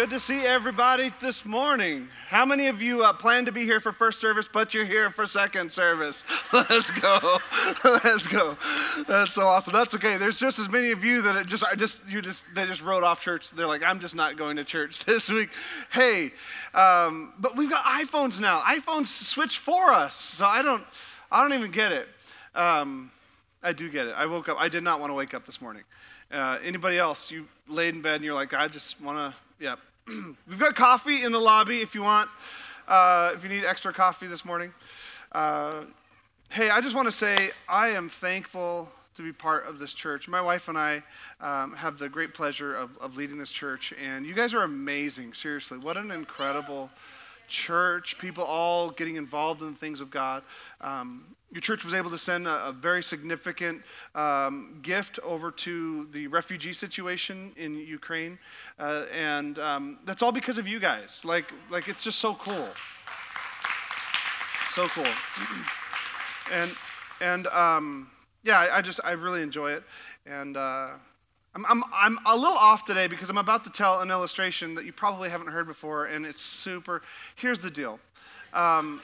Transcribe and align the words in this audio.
Good 0.00 0.08
to 0.08 0.18
see 0.18 0.46
everybody 0.46 1.12
this 1.20 1.44
morning. 1.44 2.08
How 2.28 2.46
many 2.46 2.68
of 2.68 2.80
you 2.80 3.04
uh, 3.04 3.12
plan 3.12 3.44
to 3.44 3.52
be 3.52 3.64
here 3.64 3.80
for 3.80 3.92
first 3.92 4.18
service, 4.18 4.48
but 4.48 4.72
you're 4.72 4.86
here 4.86 5.10
for 5.10 5.26
second 5.26 5.70
service? 5.70 6.24
Let's 6.54 6.88
go. 6.88 7.38
Let's 7.84 8.26
go. 8.26 8.56
That's 9.06 9.34
so 9.34 9.42
awesome. 9.46 9.74
That's 9.74 9.94
okay. 9.96 10.16
There's 10.16 10.38
just 10.38 10.58
as 10.58 10.70
many 10.70 10.90
of 10.92 11.04
you 11.04 11.20
that 11.20 11.36
it 11.36 11.46
just, 11.46 11.62
I 11.64 11.74
just, 11.74 12.08
you 12.08 12.22
just, 12.22 12.54
they 12.54 12.64
just 12.64 12.80
wrote 12.80 13.04
off 13.04 13.20
church. 13.20 13.50
They're 13.50 13.66
like, 13.66 13.82
I'm 13.82 14.00
just 14.00 14.14
not 14.14 14.38
going 14.38 14.56
to 14.56 14.64
church 14.64 15.00
this 15.04 15.28
week. 15.28 15.50
Hey, 15.92 16.30
um, 16.72 17.34
but 17.38 17.54
we've 17.58 17.68
got 17.68 17.84
iPhones 17.84 18.40
now. 18.40 18.60
iPhones 18.60 19.04
switch 19.04 19.58
for 19.58 19.90
us, 19.90 20.16
so 20.16 20.46
I 20.46 20.62
don't, 20.62 20.82
I 21.30 21.42
don't 21.42 21.52
even 21.52 21.72
get 21.72 21.92
it. 21.92 22.08
Um, 22.54 23.10
I 23.62 23.74
do 23.74 23.90
get 23.90 24.06
it. 24.06 24.14
I 24.16 24.24
woke 24.24 24.48
up. 24.48 24.56
I 24.58 24.70
did 24.70 24.82
not 24.82 24.98
want 24.98 25.10
to 25.10 25.14
wake 25.14 25.34
up 25.34 25.44
this 25.44 25.60
morning. 25.60 25.82
Uh, 26.32 26.56
anybody 26.64 26.96
else? 26.96 27.30
You 27.30 27.48
laid 27.68 27.94
in 27.94 28.00
bed 28.00 28.14
and 28.14 28.24
you're 28.24 28.32
like, 28.32 28.54
I 28.54 28.66
just 28.66 28.98
want 29.02 29.18
to. 29.18 29.38
Yeah, 29.62 29.76
We've 30.48 30.58
got 30.58 30.74
coffee 30.74 31.24
in 31.24 31.32
the 31.32 31.38
lobby 31.38 31.80
if 31.80 31.94
you 31.94 32.02
want, 32.02 32.28
uh, 32.88 33.32
if 33.34 33.42
you 33.42 33.48
need 33.48 33.64
extra 33.64 33.92
coffee 33.92 34.26
this 34.26 34.44
morning. 34.44 34.72
Uh, 35.32 35.82
hey, 36.48 36.70
I 36.70 36.80
just 36.80 36.94
want 36.94 37.06
to 37.06 37.12
say 37.12 37.50
I 37.68 37.88
am 37.90 38.08
thankful 38.08 38.88
to 39.14 39.22
be 39.22 39.32
part 39.32 39.66
of 39.66 39.78
this 39.78 39.94
church. 39.94 40.28
My 40.28 40.40
wife 40.40 40.68
and 40.68 40.76
I 40.76 41.02
um, 41.40 41.74
have 41.74 41.98
the 41.98 42.08
great 42.08 42.34
pleasure 42.34 42.74
of, 42.74 42.96
of 42.98 43.16
leading 43.16 43.38
this 43.38 43.50
church, 43.50 43.92
and 44.02 44.26
you 44.26 44.34
guys 44.34 44.54
are 44.54 44.62
amazing. 44.62 45.34
Seriously, 45.34 45.78
what 45.78 45.96
an 45.96 46.10
incredible 46.10 46.90
church, 47.50 48.16
people 48.16 48.44
all 48.44 48.90
getting 48.90 49.16
involved 49.16 49.60
in 49.60 49.72
the 49.72 49.78
things 49.78 50.00
of 50.00 50.10
God. 50.10 50.42
Um, 50.80 51.36
your 51.52 51.60
church 51.60 51.84
was 51.84 51.92
able 51.94 52.10
to 52.10 52.18
send 52.18 52.46
a, 52.46 52.68
a 52.68 52.72
very 52.72 53.02
significant 53.02 53.82
um, 54.14 54.78
gift 54.82 55.18
over 55.18 55.50
to 55.50 56.06
the 56.12 56.28
refugee 56.28 56.72
situation 56.72 57.52
in 57.56 57.76
Ukraine, 57.76 58.38
uh, 58.78 59.04
and 59.12 59.58
um, 59.58 59.98
that's 60.04 60.22
all 60.22 60.32
because 60.32 60.58
of 60.58 60.68
you 60.68 60.78
guys. 60.78 61.24
Like, 61.24 61.52
like 61.68 61.88
it's 61.88 62.04
just 62.04 62.20
so 62.20 62.34
cool, 62.34 62.68
so 64.70 64.86
cool, 64.86 65.04
and 66.52 66.70
and 67.20 67.48
um, 67.48 68.10
yeah, 68.44 68.60
I, 68.60 68.78
I, 68.78 68.82
just 68.82 69.00
I 69.04 69.12
really 69.12 69.42
enjoy 69.42 69.72
it, 69.72 69.82
and. 70.24 70.56
Uh, 70.56 70.88
I'm, 71.54 71.66
I'm, 71.66 71.82
I'm 71.92 72.18
a 72.26 72.36
little 72.36 72.56
off 72.56 72.84
today 72.84 73.08
because 73.08 73.28
I'm 73.28 73.38
about 73.38 73.64
to 73.64 73.70
tell 73.70 74.00
an 74.00 74.10
illustration 74.10 74.74
that 74.76 74.84
you 74.84 74.92
probably 74.92 75.30
haven't 75.30 75.48
heard 75.48 75.66
before, 75.66 76.06
and 76.06 76.24
it's 76.24 76.42
super. 76.42 77.02
Here's 77.34 77.58
the 77.58 77.70
deal 77.70 77.98
um, 78.52 79.00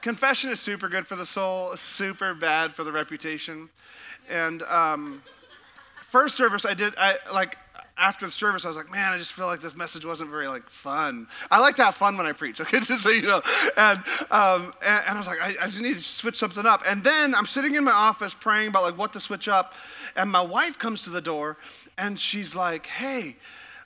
confession 0.00 0.50
is 0.50 0.60
super 0.60 0.88
good 0.88 1.06
for 1.06 1.16
the 1.16 1.26
soul, 1.26 1.76
super 1.76 2.34
bad 2.34 2.72
for 2.72 2.84
the 2.84 2.92
reputation. 2.92 3.68
And 4.28 4.62
um, 4.64 5.22
first 6.02 6.36
service, 6.36 6.64
I 6.64 6.74
did, 6.74 6.94
I 6.96 7.18
like, 7.32 7.58
after 7.98 8.26
the 8.26 8.32
service, 8.32 8.64
I 8.64 8.68
was 8.68 8.76
like, 8.76 8.90
man, 8.90 9.12
I 9.12 9.18
just 9.18 9.32
feel 9.32 9.46
like 9.46 9.62
this 9.62 9.74
message 9.74 10.04
wasn't 10.04 10.30
very 10.30 10.48
like 10.48 10.68
fun. 10.68 11.26
I 11.50 11.60
like 11.60 11.76
to 11.76 11.84
have 11.84 11.94
fun 11.94 12.16
when 12.16 12.26
I 12.26 12.32
preach, 12.32 12.60
okay, 12.62 12.80
just 12.80 13.02
so 13.02 13.08
you 13.08 13.22
know. 13.22 13.40
And 13.76 13.98
um, 14.30 14.74
and, 14.84 15.02
and, 15.06 15.14
I 15.14 15.18
was 15.18 15.26
like, 15.26 15.40
I, 15.40 15.54
I, 15.62 15.66
just 15.66 15.80
need 15.80 15.94
to 15.94 16.02
switch 16.02 16.36
something 16.36 16.66
up. 16.66 16.82
And 16.86 17.02
then 17.02 17.34
I'm 17.34 17.46
sitting 17.46 17.74
in 17.74 17.84
my 17.84 17.92
office 17.92 18.34
praying 18.34 18.68
about 18.68 18.82
like 18.82 18.98
what 18.98 19.12
to 19.14 19.20
switch 19.20 19.48
up, 19.48 19.74
and 20.16 20.30
my 20.30 20.40
wife 20.40 20.78
comes 20.78 21.02
to 21.02 21.10
the 21.10 21.20
door, 21.20 21.56
and 21.96 22.18
she's 22.18 22.56
like, 22.56 22.86
hey, 22.86 23.36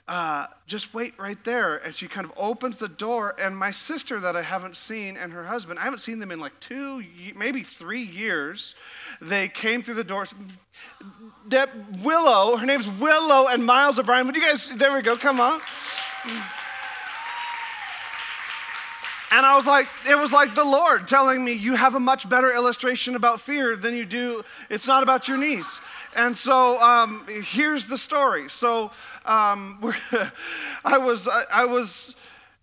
uh, 0.07 0.47
just 0.67 0.93
wait 0.93 1.13
right 1.17 1.41
there. 1.45 1.77
And 1.77 1.93
she 1.95 2.07
kind 2.07 2.25
of 2.25 2.33
opens 2.35 2.77
the 2.77 2.89
door, 2.89 3.35
and 3.39 3.55
my 3.55 3.71
sister 3.71 4.19
that 4.19 4.35
I 4.35 4.41
haven't 4.41 4.75
seen 4.75 5.15
and 5.15 5.31
her 5.31 5.45
husband, 5.45 5.79
I 5.79 5.83
haven't 5.83 6.01
seen 6.01 6.19
them 6.19 6.31
in 6.31 6.39
like 6.39 6.59
two, 6.59 7.03
maybe 7.35 7.63
three 7.63 8.01
years. 8.01 8.75
They 9.21 9.47
came 9.47 9.83
through 9.83 9.95
the 9.95 10.03
door. 10.03 10.27
Willow, 12.01 12.57
her 12.57 12.65
name's 12.65 12.87
Willow 12.87 13.47
and 13.47 13.65
Miles 13.65 13.99
O'Brien. 13.99 14.25
Would 14.25 14.35
you 14.35 14.41
guys, 14.41 14.69
there 14.69 14.93
we 14.93 15.01
go, 15.01 15.15
come 15.15 15.39
on. 15.39 15.61
And 19.31 19.45
I 19.45 19.55
was 19.55 19.65
like, 19.65 19.87
it 20.09 20.15
was 20.15 20.33
like 20.33 20.55
the 20.55 20.65
Lord 20.65 21.07
telling 21.07 21.43
me, 21.43 21.53
you 21.53 21.75
have 21.75 21.95
a 21.95 21.99
much 21.99 22.27
better 22.27 22.53
illustration 22.53 23.15
about 23.15 23.39
fear 23.39 23.77
than 23.77 23.95
you 23.95 24.05
do. 24.05 24.43
It's 24.69 24.87
not 24.87 25.03
about 25.03 25.29
your 25.29 25.37
knees. 25.37 25.79
And 26.15 26.37
so 26.37 26.77
um, 26.81 27.25
here's 27.27 27.85
the 27.85 27.97
story. 27.97 28.49
So 28.49 28.91
um, 29.25 29.79
I 30.83 30.97
was, 30.97 31.29
I, 31.29 31.43
I 31.51 31.65
was, 31.65 32.13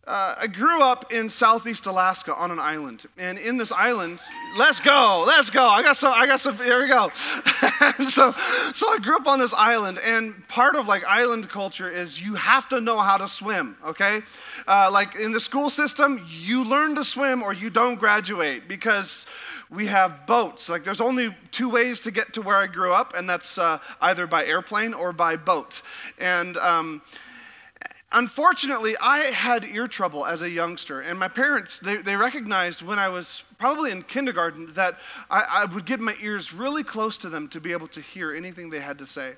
uh, 0.08 0.34
I 0.40 0.46
grew 0.46 0.82
up 0.82 1.12
in 1.12 1.28
southeast 1.28 1.84
Alaska 1.84 2.34
on 2.34 2.50
an 2.50 2.58
island, 2.58 3.04
and 3.18 3.36
in 3.36 3.58
this 3.58 3.70
island, 3.70 4.20
let's 4.56 4.80
go, 4.80 5.22
let's 5.26 5.50
go. 5.50 5.68
I 5.68 5.82
got 5.82 5.98
some, 5.98 6.14
I 6.16 6.26
got 6.26 6.40
some. 6.40 6.56
Here 6.56 6.80
we 6.80 6.88
go. 6.88 7.10
so, 8.08 8.32
so 8.72 8.88
I 8.88 8.98
grew 9.02 9.16
up 9.16 9.26
on 9.26 9.38
this 9.38 9.52
island, 9.52 9.98
and 10.02 10.48
part 10.48 10.76
of 10.76 10.88
like 10.88 11.04
island 11.04 11.50
culture 11.50 11.90
is 11.90 12.22
you 12.22 12.36
have 12.36 12.70
to 12.70 12.80
know 12.80 13.00
how 13.00 13.18
to 13.18 13.28
swim. 13.28 13.76
Okay, 13.84 14.22
uh, 14.66 14.88
like 14.90 15.14
in 15.14 15.32
the 15.32 15.40
school 15.40 15.68
system, 15.68 16.26
you 16.26 16.64
learn 16.64 16.94
to 16.94 17.04
swim 17.04 17.42
or 17.42 17.52
you 17.52 17.68
don't 17.68 17.96
graduate 17.96 18.66
because 18.66 19.26
we 19.68 19.86
have 19.86 20.26
boats. 20.26 20.70
Like 20.70 20.84
there's 20.84 21.02
only 21.02 21.36
two 21.50 21.68
ways 21.68 22.00
to 22.00 22.10
get 22.10 22.32
to 22.32 22.40
where 22.40 22.56
I 22.56 22.66
grew 22.66 22.94
up, 22.94 23.12
and 23.14 23.28
that's 23.28 23.58
uh, 23.58 23.78
either 24.00 24.26
by 24.26 24.46
airplane 24.46 24.94
or 24.94 25.12
by 25.12 25.36
boat. 25.36 25.82
And 26.18 26.56
um, 26.56 27.02
unfortunately, 28.12 28.94
I 29.00 29.18
had 29.18 29.64
ear 29.64 29.86
trouble 29.86 30.24
as 30.24 30.42
a 30.42 30.50
youngster, 30.50 31.00
and 31.00 31.18
my 31.18 31.28
parents 31.28 31.78
they, 31.78 31.96
they 31.96 32.16
recognized 32.16 32.82
when 32.82 32.98
I 32.98 33.08
was 33.08 33.42
probably 33.58 33.90
in 33.90 34.02
kindergarten 34.02 34.72
that 34.74 34.98
I, 35.30 35.42
I, 35.42 35.64
would 35.64 35.84
get 35.84 36.00
my 36.00 36.14
ears 36.20 36.52
really 36.52 36.82
close 36.82 37.18
to 37.18 37.28
them 37.28 37.48
to 37.48 37.60
be 37.60 37.72
able 37.72 37.88
to 37.88 38.00
hear 38.00 38.34
anything 38.34 38.70
they 38.70 38.80
had 38.80 38.98
to 38.98 39.06
say. 39.06 39.34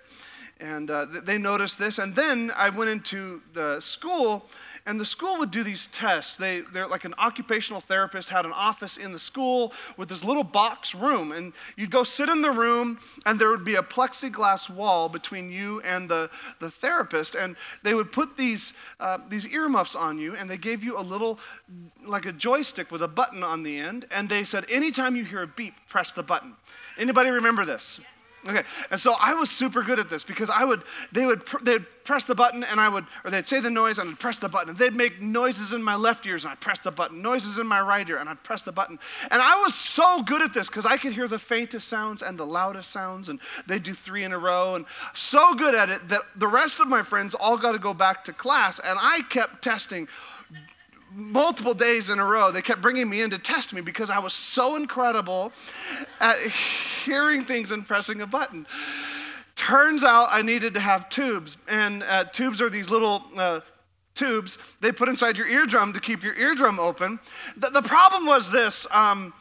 And 0.61 0.91
uh, 0.91 1.07
they 1.07 1.39
noticed 1.39 1.79
this, 1.79 1.99
and 1.99 2.15
then 2.15 2.53
I 2.55 2.69
went 2.69 2.91
into 2.91 3.41
the 3.55 3.81
school 3.81 4.47
and 4.87 4.99
the 4.99 5.07
school 5.07 5.39
would 5.39 5.51
do 5.51 5.63
these 5.63 5.87
tests. 5.87 6.37
They, 6.37 6.61
they're 6.61 6.89
like 6.89 7.05
an 7.05 7.15
occupational 7.19 7.81
therapist 7.81 8.31
had 8.31 8.47
an 8.47 8.53
office 8.53 8.97
in 8.97 9.13
the 9.13 9.19
school 9.19 9.73
with 9.97 10.09
this 10.09 10.25
little 10.25 10.45
box 10.45 10.95
room. 10.95 11.33
And 11.33 11.53
you'd 11.77 11.91
go 11.91 12.03
sit 12.03 12.29
in 12.29 12.43
the 12.43 12.51
room, 12.51 12.99
and 13.27 13.39
there 13.39 13.49
would 13.49 13.65
be 13.65 13.75
a 13.75 13.83
plexiglass 13.83 14.71
wall 14.71 15.09
between 15.09 15.51
you 15.51 15.81
and 15.83 16.09
the, 16.09 16.31
the 16.61 16.71
therapist. 16.71 17.35
And 17.35 17.57
they 17.83 17.95
would 17.95 18.13
put 18.13 18.37
these, 18.37 18.75
uh, 18.99 19.19
these 19.29 19.47
earmuffs 19.53 19.95
on 19.95 20.19
you, 20.19 20.35
and 20.35 20.51
they 20.51 20.59
gave 20.59 20.83
you 20.83 20.99
a 20.99 21.03
little, 21.03 21.39
like 22.07 22.27
a 22.27 22.33
joystick 22.33 22.91
with 22.91 23.03
a 23.03 23.09
button 23.09 23.43
on 23.43 23.63
the 23.63 23.79
end. 23.79 24.07
And 24.11 24.29
they 24.29 24.45
said, 24.45 24.65
anytime 24.71 25.15
you 25.17 25.25
hear 25.25 25.43
a 25.43 25.47
beep, 25.47 25.75
press 25.89 26.13
the 26.13 26.23
button. 26.23 26.57
Anybody 26.99 27.31
remember 27.31 27.65
this? 27.65 28.01
Okay, 28.49 28.63
and 28.91 28.99
so 28.99 29.15
I 29.21 29.35
was 29.35 29.51
super 29.51 29.83
good 29.83 29.99
at 29.99 30.09
this 30.09 30.25
because 30.25 30.49
I 30.49 30.65
would, 30.65 30.83
they 31.13 31.27
would, 31.27 31.43
they'd 31.63 31.85
press 32.05 32.25
the 32.25 32.35
button 32.35 32.65
and 32.65 32.81
I 32.81 32.89
would, 32.89 33.05
or 33.23 33.31
they'd 33.31 33.47
say 33.47 33.61
the 33.61 33.69
noise 33.71 33.99
and 33.99 34.11
I'd 34.11 34.19
press 34.19 34.39
the 34.39 34.49
button. 34.49 34.71
And 34.71 34.79
They'd 34.79 34.97
make 34.97 35.21
noises 35.21 35.73
in 35.75 35.83
my 35.83 35.95
left 35.95 36.25
ears 36.25 36.45
and 36.45 36.53
I'd 36.53 36.61
press 36.61 36.79
the 36.79 36.91
button, 36.91 37.21
noises 37.21 37.59
in 37.59 37.67
my 37.67 37.81
right 37.83 38.09
ear 38.09 38.17
and 38.17 38.31
I'd 38.31 38.43
press 38.43 38.63
the 38.63 38.73
button. 38.73 38.99
And 39.31 39.43
I 39.43 39.61
was 39.61 39.75
so 39.75 40.23
good 40.23 40.41
at 40.41 40.55
this 40.55 40.69
because 40.69 40.87
I 40.87 40.97
could 40.97 41.13
hear 41.13 41.29
the 41.29 41.39
faintest 41.39 41.87
sounds 41.87 42.23
and 42.23 42.39
the 42.39 42.47
loudest 42.47 42.91
sounds 42.91 43.29
and 43.29 43.41
they'd 43.67 43.83
do 43.83 43.93
three 43.93 44.25
in 44.25 44.33
a 44.33 44.39
row 44.39 44.75
and 44.75 44.87
so 45.13 45.55
good 45.55 45.75
at 45.75 45.91
it 45.91 46.09
that 46.09 46.23
the 46.35 46.49
rest 46.49 46.81
of 46.81 46.89
my 46.89 47.03
friends 47.03 47.35
all 47.35 47.59
got 47.59 47.73
to 47.73 47.79
go 47.79 47.93
back 47.93 48.25
to 48.25 48.33
class 48.33 48.79
and 48.79 48.99
I 49.01 49.21
kept 49.29 49.63
testing 49.63 50.09
multiple 51.13 51.75
days 51.75 52.11
in 52.11 52.19
a 52.19 52.25
row, 52.25 52.51
they 52.51 52.63
kept 52.63 52.81
bringing 52.81 53.09
me 53.09 53.23
in 53.23 53.31
to 53.31 53.39
test 53.39 53.73
me 53.73 53.81
because 53.81 54.11
I 54.11 54.19
was 54.19 54.33
so 54.33 54.77
incredible 54.77 55.53
at 56.21 56.39
hearing 57.05 57.45
things 57.45 57.71
and 57.71 57.87
pressing 57.87 58.21
a 58.21 58.27
button. 58.27 58.67
Turns 59.57 60.05
out 60.05 60.29
I 60.31 60.43
needed 60.43 60.75
to 60.75 60.81
have 60.81 61.09
tubes, 61.09 61.57
and 61.69 62.03
uh, 62.05 62.25
tubes 62.25 62.61
are 62.61 62.71
these 62.71 62.89
little 62.89 63.23
uh, 63.37 63.61
tubes 64.15 64.59
they 64.81 64.93
put 64.93 65.09
inside 65.09 65.37
your 65.37 65.49
eardrum 65.49 65.93
to 65.93 66.01
keep 66.01 66.23
your 66.23 66.35
eardrum 66.35 66.79
open. 66.79 67.19
The, 67.57 67.71
the 67.71 67.83
problem 67.83 68.27
was 68.27 68.51
this. 68.51 68.87
Um, 68.91 69.33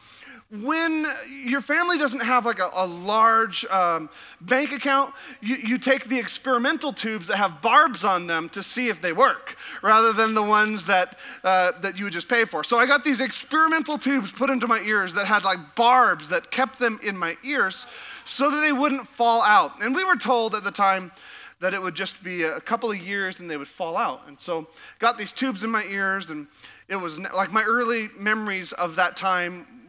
when 0.50 1.06
your 1.44 1.60
family 1.60 1.96
doesn't 1.96 2.20
have 2.20 2.44
like 2.44 2.58
a, 2.58 2.68
a 2.74 2.84
large 2.84 3.64
um, 3.66 4.10
bank 4.40 4.72
account, 4.72 5.14
you, 5.40 5.54
you 5.54 5.78
take 5.78 6.08
the 6.08 6.18
experimental 6.18 6.92
tubes 6.92 7.28
that 7.28 7.36
have 7.36 7.62
barbs 7.62 8.04
on 8.04 8.26
them 8.26 8.48
to 8.48 8.62
see 8.62 8.88
if 8.88 9.00
they 9.00 9.12
work, 9.12 9.56
rather 9.80 10.12
than 10.12 10.34
the 10.34 10.42
ones 10.42 10.86
that, 10.86 11.16
uh, 11.44 11.70
that 11.82 11.96
you 11.96 12.04
would 12.04 12.12
just 12.12 12.28
pay 12.28 12.44
for. 12.44 12.64
So 12.64 12.78
I 12.78 12.86
got 12.86 13.04
these 13.04 13.20
experimental 13.20 13.96
tubes 13.96 14.32
put 14.32 14.50
into 14.50 14.66
my 14.66 14.80
ears 14.80 15.14
that 15.14 15.26
had 15.26 15.44
like 15.44 15.76
barbs 15.76 16.30
that 16.30 16.50
kept 16.50 16.80
them 16.80 16.98
in 17.04 17.16
my 17.16 17.36
ears 17.44 17.86
so 18.24 18.50
that 18.50 18.60
they 18.60 18.72
wouldn't 18.72 19.06
fall 19.06 19.42
out. 19.42 19.80
And 19.80 19.94
we 19.94 20.04
were 20.04 20.16
told 20.16 20.56
at 20.56 20.64
the 20.64 20.72
time 20.72 21.12
that 21.60 21.74
it 21.74 21.80
would 21.80 21.94
just 21.94 22.24
be 22.24 22.42
a 22.42 22.60
couple 22.60 22.90
of 22.90 22.98
years 22.98 23.38
and 23.38 23.48
they 23.48 23.56
would 23.56 23.68
fall 23.68 23.96
out. 23.96 24.22
And 24.26 24.40
so 24.40 24.66
got 24.98 25.16
these 25.16 25.30
tubes 25.30 25.62
in 25.62 25.70
my 25.70 25.84
ears 25.84 26.30
and 26.30 26.48
it 26.88 26.96
was 26.96 27.20
like 27.20 27.52
my 27.52 27.62
early 27.62 28.08
memories 28.18 28.72
of 28.72 28.96
that 28.96 29.16
time 29.16 29.79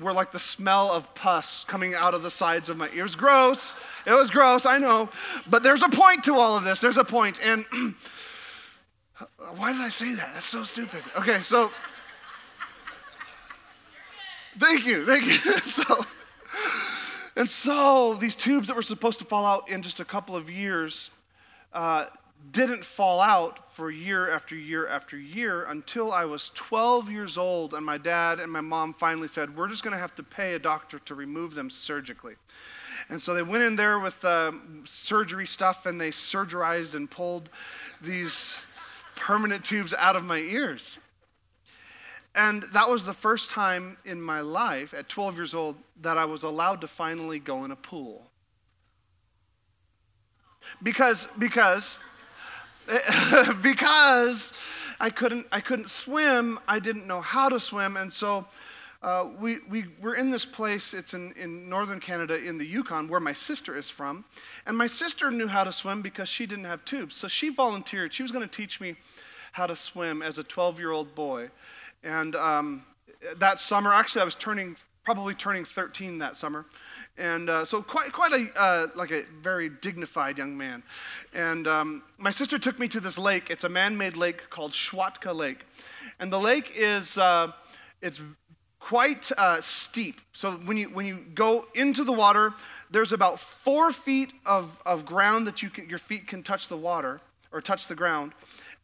were 0.00 0.12
like 0.12 0.32
the 0.32 0.38
smell 0.38 0.90
of 0.92 1.14
pus 1.14 1.64
coming 1.64 1.94
out 1.94 2.14
of 2.14 2.22
the 2.22 2.30
sides 2.30 2.68
of 2.68 2.76
my 2.76 2.88
ears. 2.90 3.14
Gross. 3.14 3.76
It 4.06 4.12
was 4.12 4.30
gross, 4.30 4.66
I 4.66 4.78
know. 4.78 5.08
But 5.48 5.62
there's 5.62 5.82
a 5.82 5.88
point 5.88 6.24
to 6.24 6.34
all 6.34 6.56
of 6.56 6.64
this. 6.64 6.80
There's 6.80 6.96
a 6.96 7.04
point. 7.04 7.40
And 7.42 7.64
why 9.56 9.72
did 9.72 9.80
I 9.80 9.88
say 9.88 10.14
that? 10.14 10.30
That's 10.34 10.46
so 10.46 10.64
stupid. 10.64 11.02
Okay, 11.16 11.40
so 11.42 11.70
thank 14.58 14.86
you, 14.86 15.06
thank 15.06 15.24
you. 15.24 15.58
so, 15.70 16.04
and 17.36 17.48
so 17.48 18.14
these 18.14 18.34
tubes 18.34 18.68
that 18.68 18.76
were 18.76 18.82
supposed 18.82 19.18
to 19.20 19.24
fall 19.24 19.46
out 19.46 19.68
in 19.68 19.82
just 19.82 20.00
a 20.00 20.04
couple 20.04 20.36
of 20.36 20.50
years 20.50 21.10
uh, 21.72 22.06
didn't 22.50 22.84
fall 22.84 23.20
out 23.20 23.65
for 23.76 23.90
year 23.90 24.30
after 24.30 24.56
year 24.56 24.88
after 24.88 25.18
year 25.18 25.64
until 25.64 26.10
I 26.10 26.24
was 26.24 26.50
12 26.54 27.10
years 27.10 27.36
old, 27.36 27.74
and 27.74 27.84
my 27.84 27.98
dad 27.98 28.40
and 28.40 28.50
my 28.50 28.62
mom 28.62 28.94
finally 28.94 29.28
said, 29.28 29.54
We're 29.54 29.68
just 29.68 29.82
going 29.82 29.92
to 29.92 29.98
have 29.98 30.14
to 30.14 30.22
pay 30.22 30.54
a 30.54 30.58
doctor 30.58 30.98
to 31.00 31.14
remove 31.14 31.54
them 31.54 31.68
surgically. 31.68 32.36
And 33.10 33.20
so 33.20 33.34
they 33.34 33.42
went 33.42 33.64
in 33.64 33.76
there 33.76 33.98
with 33.98 34.24
uh, 34.24 34.52
surgery 34.84 35.44
stuff 35.44 35.84
and 35.84 36.00
they 36.00 36.08
surgerized 36.08 36.94
and 36.94 37.10
pulled 37.10 37.50
these 38.00 38.56
permanent 39.14 39.62
tubes 39.62 39.92
out 39.92 40.16
of 40.16 40.24
my 40.24 40.38
ears. 40.38 40.96
And 42.34 42.62
that 42.72 42.88
was 42.88 43.04
the 43.04 43.12
first 43.12 43.50
time 43.50 43.98
in 44.06 44.22
my 44.22 44.40
life, 44.40 44.94
at 44.94 45.10
12 45.10 45.36
years 45.36 45.54
old, 45.54 45.76
that 46.00 46.16
I 46.16 46.24
was 46.24 46.44
allowed 46.44 46.80
to 46.80 46.88
finally 46.88 47.38
go 47.38 47.62
in 47.66 47.70
a 47.70 47.76
pool. 47.76 48.30
Because, 50.82 51.28
because 51.38 51.98
because 53.62 54.52
I 55.00 55.10
couldn't, 55.10 55.46
I 55.52 55.60
couldn't 55.60 55.90
swim, 55.90 56.58
I 56.66 56.78
didn't 56.78 57.06
know 57.06 57.20
how 57.20 57.48
to 57.48 57.60
swim, 57.60 57.96
and 57.96 58.12
so 58.12 58.46
uh, 59.02 59.28
we, 59.38 59.58
we 59.68 59.84
were 60.00 60.14
in 60.14 60.30
this 60.30 60.44
place, 60.44 60.94
it's 60.94 61.14
in, 61.14 61.32
in 61.32 61.68
northern 61.68 62.00
Canada 62.00 62.42
in 62.42 62.58
the 62.58 62.66
Yukon, 62.66 63.08
where 63.08 63.20
my 63.20 63.32
sister 63.32 63.76
is 63.76 63.90
from. 63.90 64.24
And 64.66 64.76
my 64.76 64.86
sister 64.86 65.30
knew 65.30 65.46
how 65.46 65.64
to 65.64 65.72
swim 65.72 66.02
because 66.02 66.28
she 66.28 66.46
didn't 66.46 66.64
have 66.64 66.84
tubes. 66.84 67.14
So 67.14 67.28
she 67.28 67.50
volunteered. 67.50 68.12
She 68.12 68.22
was 68.22 68.32
going 68.32 68.48
to 68.48 68.50
teach 68.50 68.80
me 68.80 68.96
how 69.52 69.66
to 69.66 69.76
swim 69.76 70.22
as 70.22 70.38
a 70.38 70.44
12 70.44 70.78
year 70.78 70.90
old 70.90 71.14
boy. 71.14 71.50
And 72.02 72.34
um, 72.34 72.84
that 73.36 73.60
summer, 73.60 73.92
actually, 73.92 74.22
I 74.22 74.24
was 74.24 74.34
turning, 74.34 74.76
probably 75.04 75.34
turning 75.34 75.64
13 75.64 76.18
that 76.18 76.36
summer. 76.36 76.66
And 77.18 77.48
uh, 77.48 77.64
so 77.64 77.82
quite, 77.82 78.12
quite 78.12 78.32
a, 78.32 78.60
uh, 78.60 78.86
like 78.94 79.10
a 79.10 79.22
very 79.40 79.70
dignified 79.70 80.36
young 80.36 80.56
man. 80.56 80.82
And 81.32 81.66
um, 81.66 82.02
my 82.18 82.30
sister 82.30 82.58
took 82.58 82.78
me 82.78 82.88
to 82.88 83.00
this 83.00 83.18
lake. 83.18 83.50
It's 83.50 83.64
a 83.64 83.68
man-made 83.68 84.16
lake 84.16 84.50
called 84.50 84.72
Schwatka 84.72 85.34
Lake. 85.34 85.64
And 86.20 86.32
the 86.32 86.40
lake 86.40 86.72
is, 86.76 87.16
uh, 87.16 87.52
it's 88.02 88.20
quite 88.78 89.32
uh, 89.36 89.60
steep. 89.60 90.20
So 90.32 90.52
when 90.52 90.76
you, 90.76 90.88
when 90.90 91.06
you 91.06 91.24
go 91.34 91.66
into 91.74 92.04
the 92.04 92.12
water, 92.12 92.52
there's 92.90 93.12
about 93.12 93.40
four 93.40 93.90
feet 93.90 94.32
of, 94.44 94.80
of 94.84 95.04
ground 95.06 95.46
that 95.46 95.62
you 95.62 95.70
can, 95.70 95.88
your 95.88 95.98
feet 95.98 96.26
can 96.26 96.42
touch 96.42 96.68
the 96.68 96.76
water 96.76 97.20
or 97.50 97.60
touch 97.60 97.86
the 97.86 97.94
ground. 97.94 98.32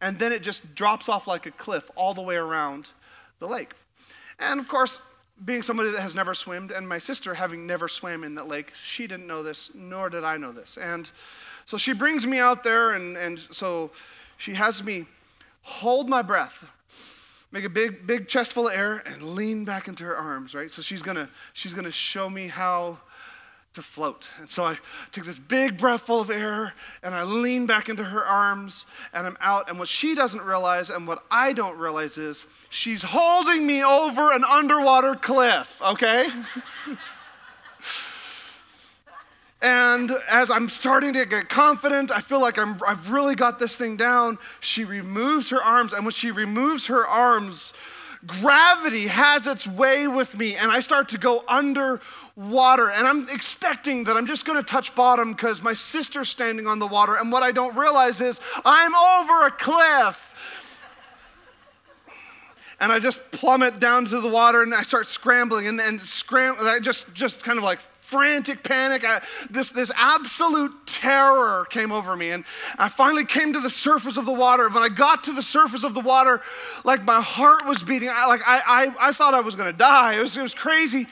And 0.00 0.18
then 0.18 0.32
it 0.32 0.42
just 0.42 0.74
drops 0.74 1.08
off 1.08 1.28
like 1.28 1.46
a 1.46 1.50
cliff 1.50 1.90
all 1.94 2.14
the 2.14 2.22
way 2.22 2.36
around 2.36 2.88
the 3.38 3.46
lake. 3.46 3.74
And 4.38 4.58
of 4.58 4.66
course, 4.66 5.00
being 5.44 5.62
somebody 5.62 5.90
that 5.90 6.00
has 6.00 6.14
never 6.14 6.34
swum, 6.34 6.70
and 6.74 6.88
my 6.88 6.98
sister 6.98 7.34
having 7.34 7.66
never 7.66 7.88
swam 7.88 8.24
in 8.24 8.34
that 8.36 8.46
lake, 8.46 8.72
she 8.84 9.06
didn't 9.06 9.26
know 9.26 9.42
this, 9.42 9.74
nor 9.74 10.08
did 10.08 10.24
I 10.24 10.36
know 10.36 10.52
this. 10.52 10.76
And 10.76 11.10
so 11.66 11.76
she 11.76 11.92
brings 11.92 12.26
me 12.26 12.38
out 12.38 12.62
there, 12.62 12.92
and, 12.92 13.16
and 13.16 13.38
so 13.50 13.90
she 14.36 14.54
has 14.54 14.82
me 14.84 15.06
hold 15.62 16.08
my 16.08 16.22
breath, 16.22 16.64
make 17.50 17.64
a 17.64 17.68
big, 17.68 18.06
big 18.06 18.28
chest 18.28 18.52
full 18.52 18.68
of 18.68 18.74
air, 18.74 19.02
and 19.06 19.22
lean 19.22 19.64
back 19.64 19.88
into 19.88 20.04
her 20.04 20.16
arms, 20.16 20.54
right? 20.54 20.72
So 20.72 20.82
she's 20.82 21.02
gonna, 21.02 21.28
she's 21.52 21.74
gonna 21.74 21.90
show 21.90 22.28
me 22.28 22.48
how 22.48 22.98
to 23.74 23.82
float. 23.82 24.28
And 24.38 24.50
so 24.50 24.64
I 24.64 24.78
take 25.12 25.24
this 25.24 25.38
big 25.38 25.78
breath 25.78 26.02
full 26.02 26.20
of 26.20 26.30
air 26.30 26.74
and 27.02 27.14
I 27.14 27.22
lean 27.22 27.66
back 27.66 27.88
into 27.88 28.04
her 28.04 28.24
arms 28.24 28.86
and 29.14 29.26
I'm 29.26 29.36
out. 29.40 29.68
And 29.68 29.78
what 29.78 29.88
she 29.88 30.14
doesn't 30.14 30.42
realize 30.42 30.90
and 30.90 31.06
what 31.06 31.24
I 31.30 31.52
don't 31.52 31.78
realize 31.78 32.18
is 32.18 32.46
she's 32.68 33.02
holding 33.02 33.66
me 33.66 33.82
over 33.82 34.32
an 34.32 34.44
underwater 34.44 35.14
cliff, 35.14 35.80
okay? 35.82 36.26
and 39.62 40.12
as 40.28 40.50
I'm 40.50 40.68
starting 40.68 41.14
to 41.14 41.24
get 41.24 41.48
confident, 41.48 42.10
I 42.10 42.20
feel 42.20 42.40
like 42.40 42.58
I'm, 42.58 42.78
I've 42.86 43.10
really 43.10 43.34
got 43.34 43.58
this 43.58 43.76
thing 43.76 43.96
down. 43.96 44.38
She 44.60 44.84
removes 44.84 45.48
her 45.48 45.62
arms, 45.62 45.94
and 45.94 46.04
when 46.04 46.12
she 46.12 46.30
removes 46.30 46.86
her 46.86 47.06
arms, 47.06 47.72
gravity 48.26 49.08
has 49.08 49.46
its 49.46 49.66
way 49.66 50.06
with 50.06 50.36
me, 50.36 50.54
and 50.54 50.70
I 50.70 50.80
start 50.80 51.08
to 51.10 51.18
go 51.18 51.44
under 51.48 52.00
water. 52.36 52.90
And 52.90 53.06
I'm 53.06 53.28
expecting 53.28 54.04
that 54.04 54.16
I'm 54.16 54.26
just 54.26 54.44
going 54.44 54.58
to 54.58 54.64
touch 54.64 54.94
bottom 54.94 55.32
because 55.32 55.62
my 55.62 55.74
sister's 55.74 56.28
standing 56.28 56.66
on 56.66 56.78
the 56.78 56.86
water. 56.86 57.16
And 57.16 57.30
what 57.30 57.42
I 57.42 57.52
don't 57.52 57.76
realize 57.76 58.20
is 58.20 58.40
I'm 58.64 58.94
over 58.94 59.46
a 59.46 59.50
cliff. 59.50 60.28
And 62.80 62.90
I 62.90 62.98
just 62.98 63.30
plummet 63.30 63.78
down 63.78 64.06
to 64.06 64.20
the 64.20 64.28
water 64.28 64.62
and 64.62 64.74
I 64.74 64.82
start 64.82 65.06
scrambling 65.06 65.68
and 65.68 65.78
then 65.78 66.00
scramble. 66.00 66.66
I 66.66 66.80
just 66.80 67.14
just 67.14 67.44
kind 67.44 67.56
of 67.56 67.62
like 67.62 67.78
frantic 68.12 68.62
panic. 68.62 69.04
I, 69.08 69.22
this, 69.48 69.70
this 69.70 69.90
absolute 69.96 70.86
terror 70.86 71.66
came 71.70 71.90
over 71.90 72.14
me. 72.14 72.30
And 72.30 72.44
I 72.76 72.88
finally 72.88 73.24
came 73.24 73.54
to 73.54 73.60
the 73.60 73.70
surface 73.70 74.18
of 74.18 74.26
the 74.26 74.32
water. 74.32 74.68
When 74.68 74.82
I 74.82 74.90
got 74.90 75.24
to 75.24 75.32
the 75.32 75.42
surface 75.42 75.82
of 75.82 75.94
the 75.94 76.00
water, 76.00 76.42
like 76.84 77.04
my 77.04 77.22
heart 77.22 77.64
was 77.66 77.82
beating. 77.82 78.10
I, 78.12 78.26
like 78.26 78.42
I, 78.46 78.60
I, 78.66 79.08
I 79.08 79.12
thought 79.12 79.32
I 79.32 79.40
was 79.40 79.56
going 79.56 79.72
to 79.72 79.76
die. 79.76 80.16
It 80.18 80.20
was, 80.20 80.36
it 80.36 80.42
was 80.42 80.54
crazy. 80.54 81.06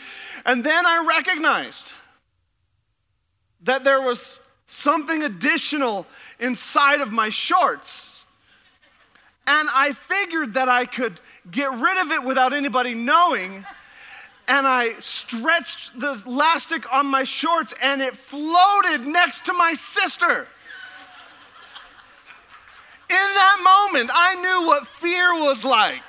And 0.45 0.65
then 0.65 0.87
I 0.87 1.05
recognized 1.07 1.93
that 3.63 3.85
there 3.85 4.01
was 4.01 4.41
something 4.67 5.23
additional 5.23 6.07
inside 6.39 7.01
of 7.01 7.13
my 7.13 7.29
shorts. 7.29 8.25
And 9.47 9.69
I 9.73 9.93
figured 9.93 10.55
that 10.55 10.69
I 10.69 10.87
could 10.87 11.21
get 11.51 11.73
rid 11.73 11.99
of 11.99 12.11
it 12.13 12.23
without 12.23 12.53
anybody 12.53 12.95
knowing. 12.95 13.67
And 14.49 14.67
I 14.67 14.95
stretched 15.01 15.99
the 15.99 16.23
elastic 16.25 16.93
on 16.93 17.07
my 17.07 17.25
shorts 17.25 17.75
and 17.83 18.01
it 18.01 18.17
floated 18.17 19.07
next 19.07 19.45
to 19.47 19.53
my 19.53 19.75
sister. 19.75 20.47
In 23.11 23.17
that 23.17 23.89
moment, 23.91 24.11
I 24.15 24.37
knew 24.37 24.67
what 24.69 24.87
fear 24.87 25.35
was 25.35 25.65
like 25.65 26.03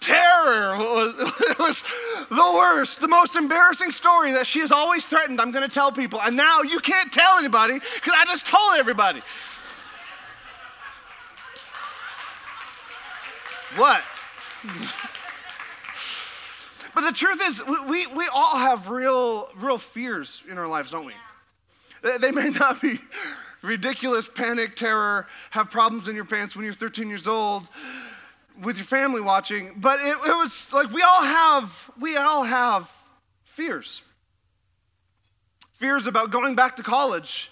terror. 0.00 0.74
It 0.74 1.58
was 1.58 1.84
the 2.28 2.52
worst, 2.54 3.00
the 3.00 3.08
most 3.08 3.36
embarrassing 3.36 3.90
story 3.90 4.32
that 4.32 4.46
she 4.46 4.60
has 4.60 4.72
always 4.72 5.04
threatened. 5.04 5.40
I'm 5.40 5.50
going 5.50 5.68
to 5.68 5.74
tell 5.74 5.92
people. 5.92 6.20
And 6.20 6.36
now 6.36 6.62
you 6.62 6.80
can't 6.80 7.12
tell 7.12 7.38
anybody 7.38 7.74
because 7.74 8.14
I 8.16 8.24
just 8.24 8.46
told 8.46 8.78
everybody. 8.78 9.22
What? 13.76 14.02
but 16.94 17.02
the 17.02 17.12
truth 17.12 17.40
is, 17.42 17.62
we, 17.88 18.06
we 18.08 18.28
all 18.34 18.56
have 18.58 18.88
real, 18.88 19.48
real 19.56 19.78
fears 19.78 20.42
in 20.50 20.58
our 20.58 20.66
lives, 20.66 20.90
don't 20.90 21.06
we? 21.06 21.14
They, 22.02 22.18
they 22.18 22.32
may 22.32 22.50
not 22.50 22.82
be 22.82 22.98
ridiculous 23.62 24.28
panic, 24.28 24.74
terror, 24.74 25.28
have 25.50 25.70
problems 25.70 26.08
in 26.08 26.16
your 26.16 26.24
pants 26.24 26.56
when 26.56 26.64
you're 26.64 26.74
13 26.74 27.08
years 27.08 27.28
old 27.28 27.68
with 28.62 28.76
your 28.76 28.86
family 28.86 29.20
watching, 29.20 29.72
but 29.76 30.00
it, 30.00 30.16
it 30.26 30.36
was 30.36 30.72
like 30.72 30.90
we 30.90 31.02
all 31.02 31.22
have, 31.22 31.90
we 31.98 32.16
all 32.16 32.44
have 32.44 32.90
fears. 33.44 34.02
Fears 35.72 36.06
about 36.06 36.30
going 36.30 36.54
back 36.54 36.76
to 36.76 36.82
college. 36.82 37.50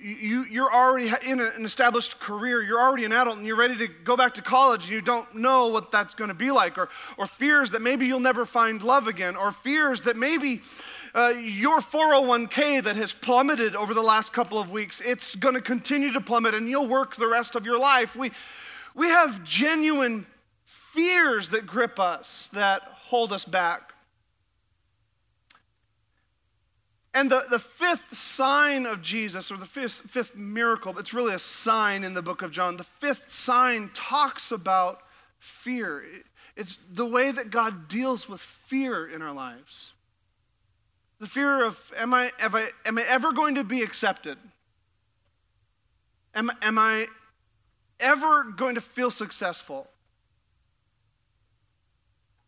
You, 0.00 0.44
you're 0.44 0.72
already 0.72 1.12
in 1.26 1.40
an 1.40 1.64
established 1.64 2.18
career, 2.18 2.62
you're 2.62 2.80
already 2.80 3.04
an 3.04 3.12
adult, 3.12 3.36
and 3.36 3.46
you're 3.46 3.56
ready 3.56 3.76
to 3.76 3.86
go 3.86 4.16
back 4.16 4.34
to 4.34 4.42
college, 4.42 4.84
and 4.84 4.92
you 4.92 5.00
don't 5.00 5.32
know 5.34 5.68
what 5.68 5.92
that's 5.92 6.14
going 6.14 6.28
to 6.28 6.34
be 6.34 6.50
like, 6.50 6.76
or, 6.76 6.88
or 7.16 7.26
fears 7.26 7.70
that 7.70 7.82
maybe 7.82 8.06
you'll 8.06 8.18
never 8.18 8.44
find 8.44 8.82
love 8.82 9.06
again, 9.06 9.36
or 9.36 9.52
fears 9.52 10.02
that 10.02 10.16
maybe 10.16 10.60
uh, 11.14 11.28
your 11.28 11.80
401k 11.80 12.82
that 12.82 12.96
has 12.96 13.12
plummeted 13.12 13.76
over 13.76 13.92
the 13.92 14.02
last 14.02 14.32
couple 14.32 14.58
of 14.58 14.70
weeks, 14.70 15.00
it's 15.00 15.34
going 15.34 15.54
to 15.54 15.60
continue 15.60 16.12
to 16.12 16.20
plummet 16.20 16.54
and 16.54 16.68
you'll 16.68 16.88
work 16.88 17.16
the 17.16 17.28
rest 17.28 17.54
of 17.54 17.66
your 17.66 17.78
life. 17.78 18.16
We, 18.16 18.30
we 18.94 19.08
have 19.08 19.44
genuine 19.44 20.26
fears 20.64 21.50
that 21.50 21.66
grip 21.66 21.98
us, 21.98 22.48
that 22.52 22.82
hold 22.82 23.32
us 23.32 23.44
back. 23.44 23.92
And 27.14 27.30
the, 27.30 27.44
the 27.50 27.58
fifth 27.58 28.14
sign 28.14 28.86
of 28.86 29.02
Jesus, 29.02 29.50
or 29.50 29.56
the 29.56 29.66
fifth, 29.66 29.98
fifth 30.10 30.36
miracle, 30.36 30.98
it's 30.98 31.12
really 31.12 31.34
a 31.34 31.38
sign 31.38 32.04
in 32.04 32.14
the 32.14 32.22
book 32.22 32.40
of 32.40 32.50
John. 32.50 32.78
The 32.78 32.84
fifth 32.84 33.30
sign 33.30 33.90
talks 33.92 34.50
about 34.50 35.02
fear. 35.38 36.04
It's 36.56 36.78
the 36.90 37.06
way 37.06 37.30
that 37.30 37.50
God 37.50 37.86
deals 37.88 38.28
with 38.28 38.40
fear 38.40 39.06
in 39.06 39.20
our 39.20 39.32
lives. 39.32 39.92
The 41.20 41.26
fear 41.26 41.64
of, 41.64 41.92
am 41.98 42.14
I, 42.14 42.32
I, 42.40 42.70
am 42.86 42.98
I 42.98 43.04
ever 43.06 43.32
going 43.32 43.56
to 43.56 43.64
be 43.64 43.82
accepted? 43.82 44.38
Am, 46.34 46.50
am 46.62 46.78
I 46.78 47.06
ever 48.02 48.44
going 48.44 48.74
to 48.74 48.80
feel 48.80 49.10
successful? 49.10 49.88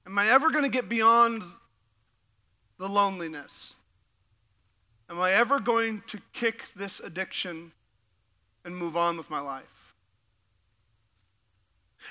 Am 0.07 0.19
I 0.19 0.29
ever 0.29 0.51
going 0.51 0.65
to 0.65 0.71
get 0.71 0.89
beyond 0.89 1.43
the 2.79 2.89
loneliness? 2.89 3.75
Am 5.09 5.21
I 5.21 5.33
ever 5.33 5.61
going 5.61 6.03
to 6.09 6.21
kick 6.33 6.65
this 6.75 7.01
addiction 7.01 7.73
and 8.65 8.77
move 8.77 8.97
on 8.97 9.17
with 9.17 9.31
my 9.31 9.41
life? 9.41 9.95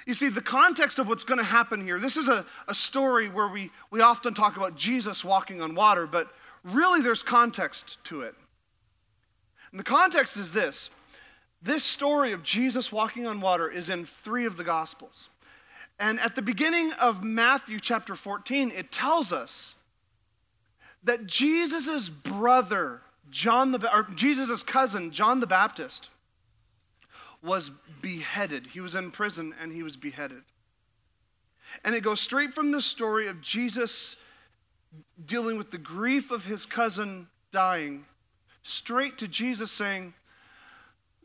You 0.06 0.14
see, 0.14 0.30
the 0.30 0.42
context 0.42 0.98
of 0.98 1.08
what's 1.08 1.24
going 1.24 1.38
to 1.38 1.44
happen 1.44 1.84
here, 1.84 2.00
this 2.00 2.18
is 2.18 2.28
a, 2.28 2.46
a 2.68 2.74
story 2.74 3.30
where 3.30 3.48
we, 3.48 3.72
we 3.92 4.02
often 4.02 4.34
talk 4.34 4.58
about 4.58 4.76
Jesus 4.76 5.24
walking 5.24 5.62
on 5.62 5.76
water, 5.76 6.08
but 6.08 6.34
really 6.64 7.02
there's 7.02 7.22
context 7.22 8.04
to 8.06 8.22
it. 8.22 8.36
And 9.72 9.80
the 9.80 9.84
context 9.84 10.38
is 10.38 10.52
this 10.54 10.90
this 11.64 11.84
story 11.84 12.34
of 12.34 12.44
Jesus 12.44 12.92
walking 12.92 13.26
on 13.26 13.40
water 13.40 13.72
is 13.72 13.90
in 13.90 14.06
three 14.06 14.46
of 14.46 14.58
the 14.58 14.64
Gospels. 14.64 15.30
And 15.98 16.20
at 16.20 16.36
the 16.36 16.42
beginning 16.42 16.92
of 17.00 17.24
Matthew 17.24 17.80
chapter 17.80 18.16
14, 18.16 18.72
it 18.72 18.92
tells 18.92 19.32
us 19.32 19.76
that 21.04 21.26
Jesus' 21.26 22.10
brother, 22.10 23.02
John 23.30 23.72
the 23.72 23.96
or 23.96 24.04
Jesus' 24.16 24.64
cousin, 24.64 25.12
John 25.12 25.40
the 25.40 25.48
Baptist, 25.48 26.10
was 27.42 27.72
beheaded. 28.02 28.68
He 28.68 28.82
was 28.82 28.96
in 28.96 29.12
prison 29.12 29.54
and 29.62 29.72
he 29.72 29.84
was 29.84 29.96
beheaded. 29.96 30.44
And 31.84 31.96
it 31.96 32.04
goes 32.04 32.20
straight 32.20 32.54
from 32.54 32.72
the 32.72 32.82
story 32.82 33.28
of 33.28 33.42
Jesus 33.42 34.18
dealing 35.26 35.58
with 35.58 35.72
the 35.72 35.78
grief 35.78 36.30
of 36.32 36.46
his 36.46 36.66
cousin 36.66 37.28
dying, 37.52 38.06
straight 38.64 39.18
to 39.18 39.28
Jesus 39.28 39.72
saying, 39.72 40.14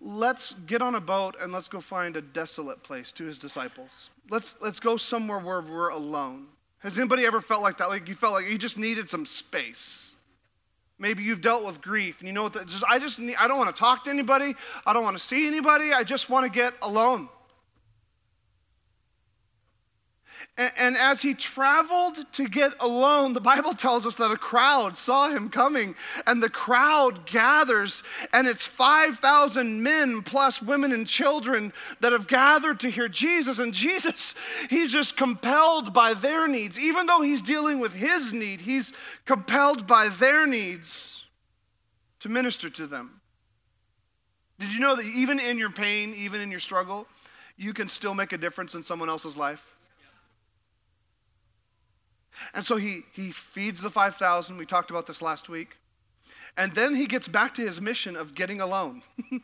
Let's 0.00 0.52
get 0.52 0.80
on 0.80 0.94
a 0.94 1.00
boat 1.00 1.36
and 1.40 1.52
let's 1.52 1.68
go 1.68 1.80
find 1.80 2.16
a 2.16 2.22
desolate 2.22 2.82
place 2.82 3.10
to 3.12 3.24
his 3.24 3.38
disciples. 3.38 4.10
Let's, 4.30 4.60
let's 4.62 4.80
go 4.80 4.96
somewhere 4.96 5.38
where 5.38 5.60
we're 5.60 5.88
alone. 5.88 6.46
Has 6.80 6.98
anybody 6.98 7.24
ever 7.24 7.40
felt 7.40 7.62
like 7.62 7.78
that? 7.78 7.88
Like 7.88 8.06
you 8.06 8.14
felt 8.14 8.34
like 8.34 8.48
you 8.48 8.56
just 8.58 8.78
needed 8.78 9.10
some 9.10 9.26
space. 9.26 10.14
Maybe 10.98 11.22
you've 11.22 11.40
dealt 11.40 11.64
with 11.64 11.80
grief 11.80 12.20
and 12.20 12.28
you 12.28 12.32
know 12.32 12.44
what? 12.44 12.66
Just, 12.66 12.84
I 12.88 12.98
just 12.98 13.18
need, 13.18 13.36
I 13.36 13.48
don't 13.48 13.58
want 13.58 13.74
to 13.74 13.78
talk 13.78 14.04
to 14.04 14.10
anybody. 14.10 14.54
I 14.86 14.92
don't 14.92 15.02
want 15.02 15.16
to 15.16 15.22
see 15.22 15.46
anybody. 15.46 15.92
I 15.92 16.04
just 16.04 16.30
want 16.30 16.44
to 16.44 16.50
get 16.50 16.74
alone. 16.82 17.28
And, 20.58 20.72
and 20.76 20.96
as 20.96 21.22
he 21.22 21.32
traveled 21.32 22.30
to 22.32 22.48
get 22.48 22.72
alone, 22.80 23.32
the 23.32 23.40
Bible 23.40 23.72
tells 23.72 24.04
us 24.04 24.16
that 24.16 24.32
a 24.32 24.36
crowd 24.36 24.98
saw 24.98 25.30
him 25.30 25.48
coming, 25.48 25.94
and 26.26 26.42
the 26.42 26.50
crowd 26.50 27.24
gathers, 27.24 28.02
and 28.32 28.46
it's 28.46 28.66
5,000 28.66 29.82
men 29.82 30.22
plus 30.22 30.60
women 30.60 30.92
and 30.92 31.06
children 31.06 31.72
that 32.00 32.12
have 32.12 32.26
gathered 32.26 32.80
to 32.80 32.90
hear 32.90 33.08
Jesus. 33.08 33.60
And 33.60 33.72
Jesus, 33.72 34.34
he's 34.68 34.92
just 34.92 35.16
compelled 35.16 35.94
by 35.94 36.12
their 36.12 36.48
needs. 36.48 36.78
Even 36.78 37.06
though 37.06 37.22
he's 37.22 37.40
dealing 37.40 37.78
with 37.78 37.94
his 37.94 38.32
need, 38.32 38.62
he's 38.62 38.92
compelled 39.24 39.86
by 39.86 40.08
their 40.08 40.46
needs 40.46 41.24
to 42.18 42.28
minister 42.28 42.68
to 42.68 42.88
them. 42.88 43.20
Did 44.58 44.74
you 44.74 44.80
know 44.80 44.96
that 44.96 45.06
even 45.06 45.38
in 45.38 45.56
your 45.56 45.70
pain, 45.70 46.14
even 46.16 46.40
in 46.40 46.50
your 46.50 46.58
struggle, 46.58 47.06
you 47.56 47.72
can 47.72 47.86
still 47.86 48.14
make 48.14 48.32
a 48.32 48.38
difference 48.38 48.74
in 48.74 48.82
someone 48.82 49.08
else's 49.08 49.36
life? 49.36 49.77
And 52.54 52.64
so 52.64 52.76
he, 52.76 53.02
he 53.12 53.30
feeds 53.30 53.80
the 53.80 53.90
5,000. 53.90 54.56
We 54.56 54.66
talked 54.66 54.90
about 54.90 55.06
this 55.06 55.22
last 55.22 55.48
week. 55.48 55.76
And 56.56 56.72
then 56.72 56.94
he 56.94 57.06
gets 57.06 57.28
back 57.28 57.54
to 57.54 57.62
his 57.62 57.80
mission 57.80 58.16
of 58.16 58.34
getting 58.34 58.60
alone. 58.60 59.02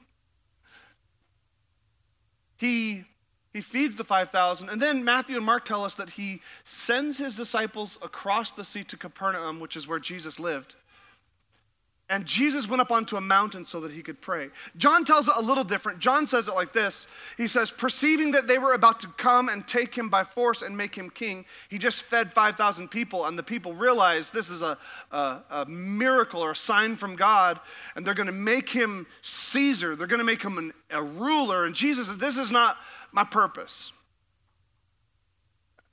he, 2.57 3.05
he 3.53 3.61
feeds 3.61 3.97
the 3.97 4.05
5,000. 4.05 4.69
And 4.69 4.83
then 4.83 5.05
Matthew 5.05 5.37
and 5.37 5.45
Mark 5.45 5.65
tell 5.65 5.85
us 5.85 5.95
that 5.95 6.11
he 6.11 6.41
sends 6.65 7.19
his 7.19 7.37
disciples 7.37 7.99
across 8.03 8.51
the 8.51 8.65
sea 8.65 8.83
to 8.85 8.97
Capernaum, 8.97 9.61
which 9.61 9.77
is 9.77 9.87
where 9.87 10.01
Jesus 10.01 10.41
lived. 10.41 10.75
And 12.11 12.27
Jesus 12.27 12.69
went 12.69 12.83
up 12.83 12.93
onto 12.93 13.17
a 13.17 13.21
mountain 13.21 13.65
so 13.65 13.81
that 13.81 13.91
he 13.91 14.03
could 14.03 14.21
pray. 14.21 14.51
John 14.77 15.07
tells 15.07 15.27
it 15.27 15.35
a 15.39 15.41
little 15.41 15.65
different. 15.65 16.01
John 16.01 16.27
says 16.27 16.49
it 16.49 16.55
like 16.55 16.75
this 16.75 17.07
He 17.39 17.49
says, 17.49 17.71
Perceiving 17.71 18.33
that 18.33 18.47
they 18.47 18.59
were 18.59 18.75
about 18.75 19.01
to 19.01 19.09
come 19.09 19.49
and 19.49 19.67
take 19.67 19.95
him 19.95 20.11
by 20.11 20.23
force 20.23 20.61
and 20.61 20.77
make 20.77 20.95
him 20.95 21.09
king, 21.09 21.47
he 21.71 21.79
just 21.79 22.03
fed 22.03 22.31
5,000 22.33 22.91
people, 22.91 23.25
and 23.25 23.39
the 23.39 23.43
people 23.43 23.73
realized 23.73 24.35
this 24.35 24.51
is 24.51 24.61
a, 24.61 24.77
a, 25.13 25.39
a 25.51 25.67
miracle 25.67 26.43
or 26.43 26.51
a 26.51 26.57
sign 26.57 26.97
from 26.97 27.17
God, 27.17 27.59
and 27.97 28.07
they're 28.07 28.13
going 28.13 28.27
to 28.27 28.33
make 28.33 28.69
him 28.69 29.07
Caesar. 29.23 29.97
They're 29.97 30.07
going 30.07 30.19
to 30.19 30.25
make 30.25 30.43
him 30.43 30.59
an, 30.59 30.73
a 30.91 31.03
ruler. 31.03 31.65
And 31.65 31.75
Jesus 31.75 32.09
says, 32.09 32.19
This 32.19 32.37
is 32.37 32.51
not 32.51 32.77
my 33.13 33.25
purpose. 33.25 33.93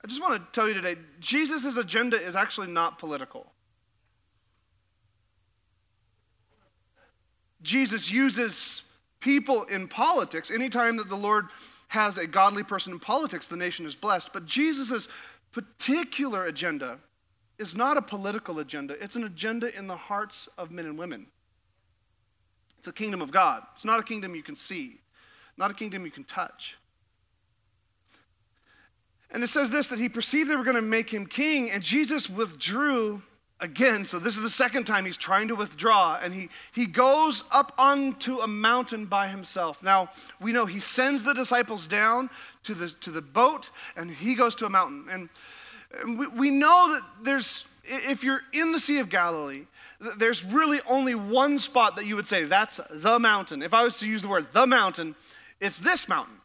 I 0.04 0.08
just 0.08 0.20
want 0.20 0.34
to 0.34 0.52
tell 0.52 0.68
you 0.68 0.74
today 0.74 0.96
Jesus' 1.20 1.78
agenda 1.78 2.20
is 2.20 2.36
actually 2.36 2.66
not 2.66 2.98
political. 2.98 3.46
Jesus 7.62 8.10
uses 8.10 8.82
people 9.20 9.64
in 9.64 9.88
politics. 9.88 10.50
Anytime 10.50 10.96
that 10.96 11.08
the 11.08 11.16
Lord 11.16 11.46
has 11.88 12.18
a 12.18 12.26
godly 12.26 12.64
person 12.64 12.92
in 12.92 12.98
politics, 12.98 13.46
the 13.46 13.56
nation 13.56 13.86
is 13.86 13.94
blessed. 13.94 14.32
But 14.32 14.46
Jesus' 14.46 15.08
particular 15.52 16.46
agenda 16.46 16.98
is 17.58 17.76
not 17.76 17.96
a 17.96 18.02
political 18.02 18.58
agenda, 18.58 18.96
it's 19.02 19.14
an 19.14 19.24
agenda 19.24 19.76
in 19.76 19.86
the 19.86 19.96
hearts 19.96 20.48
of 20.58 20.70
men 20.70 20.86
and 20.86 20.98
women. 20.98 21.26
It's 22.78 22.88
a 22.88 22.92
kingdom 22.92 23.22
of 23.22 23.30
God. 23.30 23.62
It's 23.74 23.84
not 23.84 24.00
a 24.00 24.02
kingdom 24.02 24.34
you 24.34 24.42
can 24.42 24.56
see, 24.56 25.00
not 25.56 25.70
a 25.70 25.74
kingdom 25.74 26.04
you 26.04 26.10
can 26.10 26.24
touch. 26.24 26.76
And 29.30 29.44
it 29.44 29.48
says 29.48 29.70
this 29.70 29.88
that 29.88 29.98
he 29.98 30.08
perceived 30.08 30.50
they 30.50 30.56
were 30.56 30.64
going 30.64 30.76
to 30.76 30.82
make 30.82 31.10
him 31.10 31.26
king, 31.26 31.70
and 31.70 31.82
Jesus 31.82 32.28
withdrew 32.28 33.22
again, 33.62 34.04
so 34.04 34.18
this 34.18 34.36
is 34.36 34.42
the 34.42 34.50
second 34.50 34.84
time 34.84 35.06
he's 35.06 35.16
trying 35.16 35.48
to 35.48 35.54
withdraw, 35.54 36.18
and 36.22 36.34
he, 36.34 36.50
he 36.72 36.84
goes 36.84 37.44
up 37.50 37.72
onto 37.78 38.40
a 38.40 38.46
mountain 38.46 39.06
by 39.06 39.28
himself. 39.28 39.82
Now, 39.82 40.10
we 40.40 40.52
know 40.52 40.66
he 40.66 40.80
sends 40.80 41.22
the 41.22 41.32
disciples 41.32 41.86
down 41.86 42.28
to 42.64 42.74
the, 42.74 42.88
to 42.88 43.10
the 43.10 43.22
boat, 43.22 43.70
and 43.96 44.10
he 44.10 44.34
goes 44.34 44.54
to 44.56 44.66
a 44.66 44.68
mountain. 44.68 45.06
And 45.08 46.18
we, 46.18 46.26
we 46.26 46.50
know 46.50 46.92
that 46.92 47.02
there's, 47.22 47.66
if 47.84 48.22
you're 48.24 48.42
in 48.52 48.72
the 48.72 48.80
Sea 48.80 48.98
of 48.98 49.08
Galilee, 49.08 49.66
there's 50.18 50.44
really 50.44 50.80
only 50.88 51.14
one 51.14 51.60
spot 51.60 51.94
that 51.96 52.04
you 52.04 52.16
would 52.16 52.26
say, 52.26 52.44
that's 52.44 52.80
the 52.90 53.20
mountain. 53.20 53.62
If 53.62 53.72
I 53.72 53.84
was 53.84 53.98
to 54.00 54.08
use 54.08 54.22
the 54.22 54.28
word 54.28 54.48
the 54.52 54.66
mountain, 54.66 55.14
it's 55.60 55.78
this 55.78 56.08
mountain. 56.08 56.41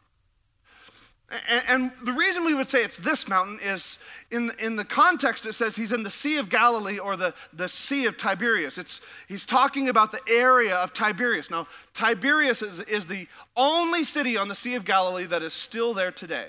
And, 1.68 1.92
the 2.04 2.14
reason 2.14 2.46
we 2.46 2.54
would 2.54 2.70
say 2.70 2.84
it's 2.84 2.98
this 2.98 3.28
mountain 3.28 3.60
is 3.62 4.00
in, 4.32 4.52
in 4.60 4.78
the 4.78 4.86
context, 4.86 5.46
it 5.46 5.54
says 5.54 5.76
he's 5.76 5.92
in 5.92 6.04
the 6.04 6.12
Sea 6.12 6.38
of 6.38 6.50
Galilee 6.50 7.00
or 7.00 7.18
the, 7.18 7.34
the 7.52 7.68
Sea 7.68 8.06
of 8.06 8.16
Tiberias. 8.16 8.78
It's, 8.78 9.02
he's 9.28 9.44
talking 9.44 9.90
about 9.90 10.14
the 10.14 10.22
area 10.30 10.76
of 10.76 10.94
Tiberias. 10.94 11.52
Now, 11.52 11.68
Tiberias 11.94 12.62
is, 12.62 12.80
is 12.82 13.08
the 13.08 13.28
only 13.58 14.06
city 14.06 14.38
on 14.38 14.48
the 14.48 14.56
Sea 14.56 14.76
of 14.76 14.86
Galilee 14.86 15.26
that 15.26 15.44
is 15.44 15.54
still 15.54 15.94
there 15.94 16.12
today. 16.12 16.48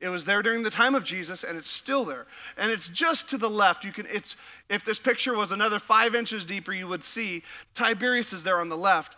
It 0.00 0.10
was 0.10 0.26
there 0.26 0.42
during 0.42 0.64
the 0.64 0.70
time 0.70 0.94
of 0.94 1.04
Jesus, 1.04 1.42
and 1.42 1.56
it's 1.56 1.70
still 1.70 2.04
there. 2.04 2.26
And 2.58 2.70
it's 2.70 2.88
just 2.88 3.30
to 3.30 3.38
the 3.38 3.50
left. 3.50 3.84
You 3.84 3.92
can, 3.92 4.06
it's, 4.06 4.36
if 4.68 4.84
this 4.84 4.98
picture 4.98 5.34
was 5.34 5.50
another 5.50 5.78
five 5.78 6.14
inches 6.14 6.44
deeper, 6.44 6.72
you 6.72 6.88
would 6.88 7.04
see 7.04 7.42
Tiberias 7.74 8.34
is 8.34 8.42
there 8.42 8.60
on 8.60 8.68
the 8.68 8.76
left 8.76 9.16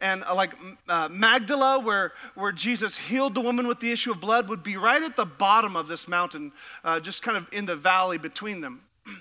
and 0.00 0.24
uh, 0.24 0.34
like 0.34 0.54
uh, 0.88 1.08
Magdala, 1.10 1.80
where, 1.80 2.12
where 2.34 2.52
Jesus 2.52 2.96
healed 2.96 3.34
the 3.34 3.40
woman 3.40 3.66
with 3.66 3.80
the 3.80 3.92
issue 3.92 4.10
of 4.10 4.20
blood, 4.20 4.48
would 4.48 4.62
be 4.62 4.76
right 4.76 5.02
at 5.02 5.16
the 5.16 5.26
bottom 5.26 5.76
of 5.76 5.88
this 5.88 6.08
mountain, 6.08 6.52
uh, 6.84 7.00
just 7.00 7.22
kind 7.22 7.36
of 7.36 7.46
in 7.52 7.66
the 7.66 7.76
valley 7.76 8.18
between 8.18 8.60
them. 8.60 8.82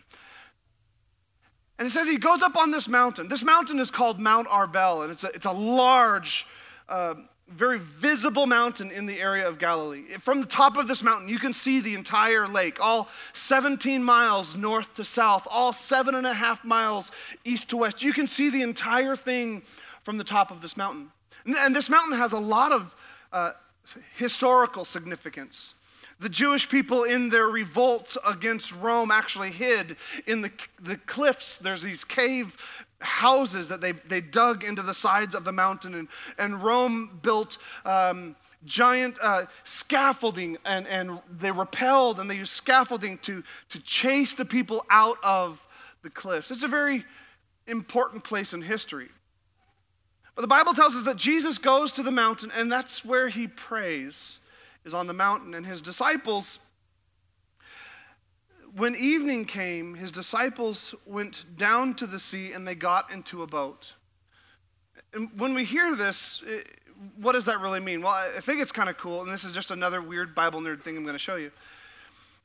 And 1.77 1.87
it 1.87 1.91
says 1.91 2.09
he 2.09 2.17
goes 2.17 2.43
up 2.43 2.57
on 2.57 2.71
this 2.71 2.89
mountain. 2.89 3.29
This 3.29 3.41
mountain 3.41 3.79
is 3.79 3.89
called 3.89 4.19
Mount 4.19 4.49
Arbel, 4.49 5.01
and 5.01 5.13
it's 5.13 5.23
a, 5.23 5.27
it's 5.27 5.45
a 5.45 5.53
large 5.53 6.45
uh, 6.89 7.13
very 7.47 7.79
visible 7.79 8.45
mountain 8.45 8.91
in 8.91 9.05
the 9.05 9.19
area 9.19 9.47
of 9.47 9.57
Galilee. 9.57 10.03
From 10.19 10.41
the 10.41 10.45
top 10.45 10.77
of 10.77 10.87
this 10.87 11.01
mountain, 11.01 11.29
you 11.29 11.39
can 11.39 11.53
see 11.53 11.79
the 11.79 11.95
entire 11.95 12.47
lake, 12.47 12.79
all 12.79 13.07
17 13.33 14.03
miles 14.03 14.55
north 14.55 14.93
to 14.95 15.05
south, 15.05 15.47
all 15.49 15.71
seven 15.71 16.15
and 16.15 16.27
a 16.27 16.33
half 16.33 16.63
miles 16.63 17.11
east 17.43 17.69
to 17.69 17.77
west. 17.77 18.03
You 18.03 18.13
can 18.13 18.27
see 18.27 18.49
the 18.49 18.61
entire 18.61 19.15
thing 19.15 19.63
from 20.09 20.17
the 20.17 20.23
top 20.23 20.49
of 20.49 20.63
this 20.63 20.75
mountain. 20.75 21.11
And 21.45 21.75
this 21.75 21.87
mountain 21.87 22.17
has 22.17 22.33
a 22.33 22.39
lot 22.39 22.71
of 22.71 22.95
uh, 23.31 23.51
historical 24.15 24.83
significance. 24.83 25.75
The 26.19 26.29
Jewish 26.29 26.67
people, 26.67 27.03
in 27.03 27.29
their 27.29 27.45
revolt 27.45 28.17
against 28.25 28.73
Rome, 28.73 29.11
actually 29.11 29.51
hid 29.51 29.97
in 30.25 30.41
the, 30.41 30.51
the 30.81 30.97
cliffs. 30.97 31.59
There's 31.59 31.83
these 31.83 32.03
cave 32.03 32.57
houses 33.01 33.69
that 33.69 33.81
they, 33.81 33.91
they 33.91 34.19
dug 34.19 34.63
into 34.63 34.81
the 34.81 34.95
sides 34.95 35.35
of 35.35 35.43
the 35.43 35.51
mountain. 35.51 35.93
And, 35.93 36.07
and 36.39 36.63
Rome 36.63 37.19
built 37.21 37.59
um, 37.85 38.35
giant 38.65 39.15
uh, 39.21 39.43
scaffolding, 39.63 40.57
and, 40.65 40.87
and 40.87 41.19
they 41.29 41.51
repelled 41.51 42.19
and 42.19 42.27
they 42.27 42.35
used 42.37 42.53
scaffolding 42.53 43.19
to, 43.19 43.43
to 43.69 43.79
chase 43.83 44.33
the 44.33 44.43
people 44.43 44.83
out 44.89 45.17
of 45.21 45.63
the 46.01 46.09
cliffs. 46.09 46.49
It's 46.49 46.63
a 46.63 46.67
very 46.67 47.05
important 47.67 48.23
place 48.23 48.53
in 48.53 48.63
history. 48.63 49.09
But 50.39 50.43
the 50.43 50.55
Bible 50.55 50.73
tells 50.73 50.95
us 50.95 51.03
that 51.03 51.17
Jesus 51.17 51.57
goes 51.57 51.91
to 51.91 52.01
the 52.01 52.11
mountain, 52.11 52.49
and 52.55 52.71
that's 52.71 53.03
where 53.03 53.27
he 53.27 53.45
prays 53.45 54.39
is 54.85 54.93
on 54.93 55.05
the 55.05 55.13
mountain, 55.13 55.53
and 55.53 55.65
his 55.65 55.81
disciples, 55.81 56.59
when 58.73 58.95
evening 58.95 59.43
came, 59.43 59.95
his 59.95 60.13
disciples 60.13 60.95
went 61.05 61.43
down 61.57 61.93
to 61.95 62.07
the 62.07 62.19
sea 62.19 62.53
and 62.53 62.65
they 62.65 62.73
got 62.73 63.11
into 63.11 63.43
a 63.43 63.47
boat. 63.47 63.91
And 65.13 65.29
when 65.37 65.53
we 65.53 65.65
hear 65.65 65.93
this, 65.93 66.41
eh, 66.47 66.61
what 67.17 67.33
does 67.33 67.43
that 67.43 67.59
really 67.59 67.81
mean? 67.81 68.01
Well, 68.01 68.13
I 68.13 68.39
think 68.39 68.61
it's 68.61 68.71
kind 68.71 68.87
of 68.87 68.97
cool, 68.97 69.21
and 69.21 69.29
this 69.29 69.43
is 69.43 69.51
just 69.51 69.71
another 69.71 70.01
weird 70.01 70.33
Bible 70.35 70.61
nerd 70.61 70.83
thing 70.83 70.95
I'm 70.95 71.03
going 71.03 71.15
to 71.15 71.19
show 71.19 71.35
you, 71.35 71.51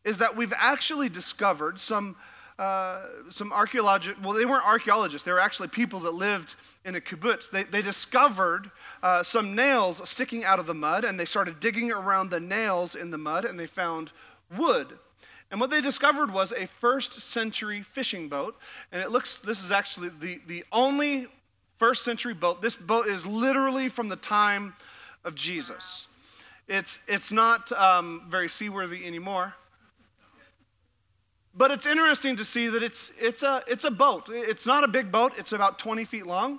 is 0.04 0.18
that 0.18 0.34
we've 0.34 0.52
actually 0.56 1.10
discovered 1.10 1.78
some 1.78 2.16
uh, 2.58 3.06
some 3.30 3.52
archaeologists, 3.52 4.22
well, 4.22 4.32
they 4.32 4.44
weren't 4.44 4.66
archaeologists, 4.66 5.24
they 5.24 5.32
were 5.32 5.40
actually 5.40 5.68
people 5.68 6.00
that 6.00 6.14
lived 6.14 6.54
in 6.84 6.94
a 6.94 7.00
kibbutz. 7.00 7.50
They, 7.50 7.64
they 7.64 7.82
discovered 7.82 8.70
uh, 9.02 9.22
some 9.22 9.54
nails 9.54 10.08
sticking 10.08 10.44
out 10.44 10.58
of 10.58 10.66
the 10.66 10.74
mud, 10.74 11.04
and 11.04 11.18
they 11.18 11.24
started 11.24 11.58
digging 11.60 11.90
around 11.90 12.30
the 12.30 12.40
nails 12.40 12.94
in 12.94 13.10
the 13.10 13.18
mud, 13.18 13.44
and 13.44 13.58
they 13.58 13.66
found 13.66 14.12
wood. 14.56 14.98
And 15.50 15.60
what 15.60 15.70
they 15.70 15.80
discovered 15.80 16.32
was 16.32 16.52
a 16.52 16.66
first 16.66 17.20
century 17.20 17.82
fishing 17.82 18.28
boat. 18.28 18.56
And 18.90 19.02
it 19.02 19.10
looks, 19.10 19.38
this 19.38 19.62
is 19.62 19.70
actually 19.70 20.08
the, 20.08 20.40
the 20.46 20.64
only 20.72 21.28
first 21.78 22.02
century 22.04 22.34
boat. 22.34 22.62
This 22.62 22.76
boat 22.76 23.06
is 23.06 23.26
literally 23.26 23.88
from 23.88 24.08
the 24.08 24.16
time 24.16 24.74
of 25.24 25.34
Jesus. 25.34 26.06
It's, 26.66 27.04
it's 27.06 27.30
not 27.30 27.70
um, 27.72 28.22
very 28.28 28.48
seaworthy 28.48 29.06
anymore. 29.06 29.54
But 31.56 31.70
it's 31.70 31.86
interesting 31.86 32.36
to 32.36 32.44
see 32.44 32.68
that 32.68 32.82
it's, 32.82 33.14
it's, 33.20 33.42
a, 33.42 33.62
it's 33.68 33.84
a 33.84 33.90
boat. 33.90 34.28
It's 34.28 34.66
not 34.66 34.82
a 34.82 34.88
big 34.88 35.12
boat, 35.12 35.32
it's 35.36 35.52
about 35.52 35.78
20 35.78 36.04
feet 36.04 36.26
long. 36.26 36.58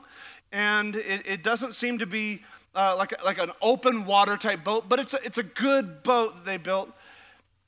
And 0.52 0.96
it, 0.96 1.28
it 1.28 1.44
doesn't 1.44 1.76
seem 1.76 1.98
to 2.00 2.06
be 2.06 2.44
uh, 2.74 2.96
like, 2.98 3.14
like 3.24 3.38
an 3.38 3.52
open 3.62 4.06
water 4.06 4.38
type 4.38 4.64
boat, 4.64 4.88
but 4.88 5.00
it's 5.00 5.14
a, 5.14 5.20
it's 5.24 5.38
a 5.38 5.44
good 5.44 6.04
boat 6.04 6.36
that 6.36 6.46
they 6.46 6.58
built. 6.58 6.92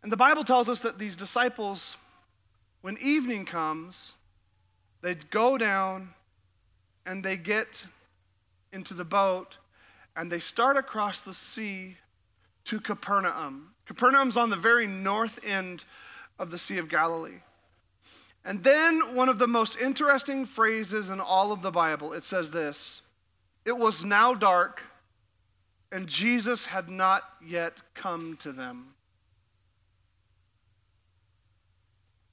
And 0.04 0.12
the 0.12 0.18
Bible 0.18 0.44
tells 0.44 0.70
us 0.70 0.82
that 0.82 1.00
these 1.00 1.18
disciples, 1.18 1.98
when 2.82 2.98
evening 3.02 3.44
comes, 3.44 4.14
they 5.02 5.16
go 5.16 5.58
down 5.58 6.14
and 7.06 7.24
they 7.24 7.36
get 7.36 7.86
into 8.72 8.94
the 8.94 9.06
boat 9.06 9.58
and 10.16 10.32
they 10.32 10.40
start 10.40 10.78
across 10.78 11.22
the 11.22 11.34
sea 11.34 11.98
to 12.66 12.80
Capernaum. 12.80 13.74
Capernaum's 13.86 14.38
on 14.38 14.50
the 14.50 14.56
very 14.56 14.88
north 14.88 15.40
end 15.46 15.86
of 16.40 16.52
the 16.52 16.58
Sea 16.58 16.78
of 16.78 16.90
Galilee. 16.90 17.42
And 18.46 18.64
then 18.64 19.14
one 19.14 19.28
of 19.28 19.40
the 19.40 19.48
most 19.48 19.78
interesting 19.78 20.46
phrases 20.46 21.10
in 21.10 21.20
all 21.20 21.52
of 21.52 21.62
the 21.62 21.72
Bible, 21.72 22.14
it 22.14 22.24
says 22.24 22.52
this 22.52 23.02
It 23.66 23.78
was 23.78 24.06
now 24.06 24.34
dark, 24.34 24.84
and 25.92 26.08
Jesus 26.08 26.68
had 26.68 26.90
not 26.90 27.24
yet 27.46 27.82
come 27.94 28.38
to 28.38 28.52
them. 28.52 28.94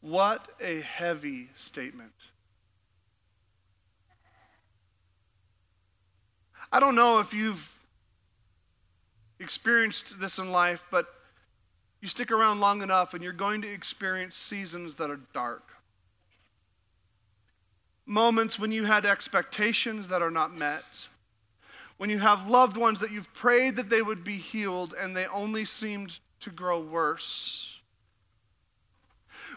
What 0.00 0.48
a 0.60 0.80
heavy 0.80 1.48
statement. 1.54 2.12
I 6.70 6.78
don't 6.78 6.94
know 6.94 7.20
if 7.20 7.32
you've 7.32 7.72
experienced 9.40 10.20
this 10.20 10.38
in 10.38 10.52
life, 10.52 10.84
but 10.90 11.06
you 12.04 12.10
stick 12.10 12.30
around 12.30 12.60
long 12.60 12.82
enough 12.82 13.14
and 13.14 13.24
you're 13.24 13.32
going 13.32 13.62
to 13.62 13.72
experience 13.72 14.36
seasons 14.36 14.96
that 14.96 15.10
are 15.10 15.20
dark. 15.32 15.62
Moments 18.04 18.58
when 18.58 18.70
you 18.70 18.84
had 18.84 19.06
expectations 19.06 20.08
that 20.08 20.20
are 20.20 20.30
not 20.30 20.54
met. 20.54 21.08
When 21.96 22.10
you 22.10 22.18
have 22.18 22.46
loved 22.46 22.76
ones 22.76 23.00
that 23.00 23.10
you've 23.10 23.32
prayed 23.32 23.76
that 23.76 23.88
they 23.88 24.02
would 24.02 24.22
be 24.22 24.36
healed 24.36 24.94
and 25.00 25.16
they 25.16 25.26
only 25.28 25.64
seemed 25.64 26.18
to 26.40 26.50
grow 26.50 26.78
worse. 26.78 27.80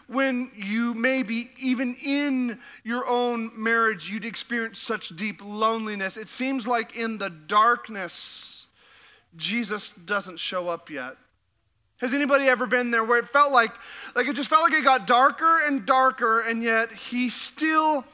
When 0.06 0.50
you 0.56 0.94
maybe 0.94 1.50
even 1.62 1.96
in 2.02 2.60
your 2.82 3.06
own 3.06 3.50
marriage 3.54 4.08
you'd 4.08 4.24
experience 4.24 4.78
such 4.78 5.10
deep 5.10 5.42
loneliness. 5.44 6.16
It 6.16 6.30
seems 6.30 6.66
like 6.66 6.96
in 6.96 7.18
the 7.18 7.28
darkness, 7.28 8.64
Jesus 9.36 9.90
doesn't 9.90 10.38
show 10.38 10.70
up 10.70 10.88
yet. 10.88 11.18
Has 11.98 12.14
anybody 12.14 12.46
ever 12.46 12.66
been 12.66 12.90
there 12.90 13.04
where 13.04 13.18
it 13.18 13.28
felt 13.28 13.52
like, 13.52 13.72
like 14.14 14.28
it 14.28 14.36
just 14.36 14.48
felt 14.48 14.62
like 14.62 14.72
it 14.72 14.84
got 14.84 15.06
darker 15.06 15.58
and 15.66 15.84
darker, 15.84 16.40
and 16.40 16.62
yet 16.62 16.92
he 16.92 17.28
still 17.28 18.04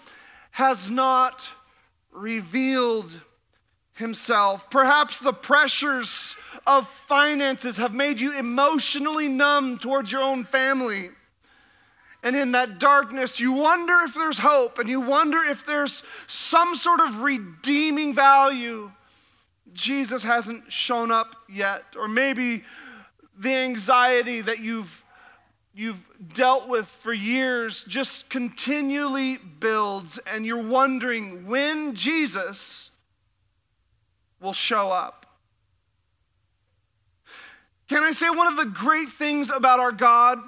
has 0.53 0.91
not 0.91 1.49
revealed 2.11 3.21
himself? 3.93 4.71
Perhaps 4.71 5.19
the 5.19 5.35
pressures 5.35 6.37
of 6.67 6.89
finances 6.89 7.77
have 7.77 7.95
made 7.95 8.21
you 8.21 8.39
emotionally 8.39 9.29
numb 9.29 9.79
towards 9.79 10.11
your 10.11 10.23
own 10.23 10.45
family. 10.45 11.11
And 12.23 12.35
in 12.35 12.53
that 12.53 12.79
darkness, 12.79 13.39
you 13.39 13.53
wonder 13.53 14.01
if 14.03 14.15
there's 14.15 14.39
hope 14.39 14.79
and 14.79 14.89
you 14.89 15.03
wonder 15.03 15.41
if 15.41 15.67
there's 15.67 16.03
some 16.27 16.75
sort 16.75 17.01
of 17.01 17.21
redeeming 17.21 18.15
value. 18.15 18.91
Jesus 19.75 20.23
hasn't 20.25 20.73
shown 20.73 21.11
up 21.11 21.37
yet. 21.51 21.83
Or 21.99 22.09
maybe 22.09 22.65
the 23.37 23.53
anxiety 23.53 24.41
that 24.41 24.61
you've, 24.61 25.05
you've 25.75 26.07
dealt 26.33 26.69
with 26.69 26.87
for 26.87 27.13
years 27.13 27.85
just 27.85 28.31
continually 28.31 29.39
builds, 29.39 30.19
and 30.19 30.47
you're 30.47 30.63
wondering 30.63 31.47
when 31.47 31.95
Jesus 31.95 32.91
will 34.41 34.53
show 34.53 34.91
up. 34.91 35.27
Can 37.89 38.03
I 38.03 38.13
say 38.13 38.31
one 38.31 38.47
of 38.47 38.57
the 38.57 38.65
great 38.65 39.11
things 39.11 39.51
about 39.51 39.79
our 39.79 39.93
God? 39.93 40.39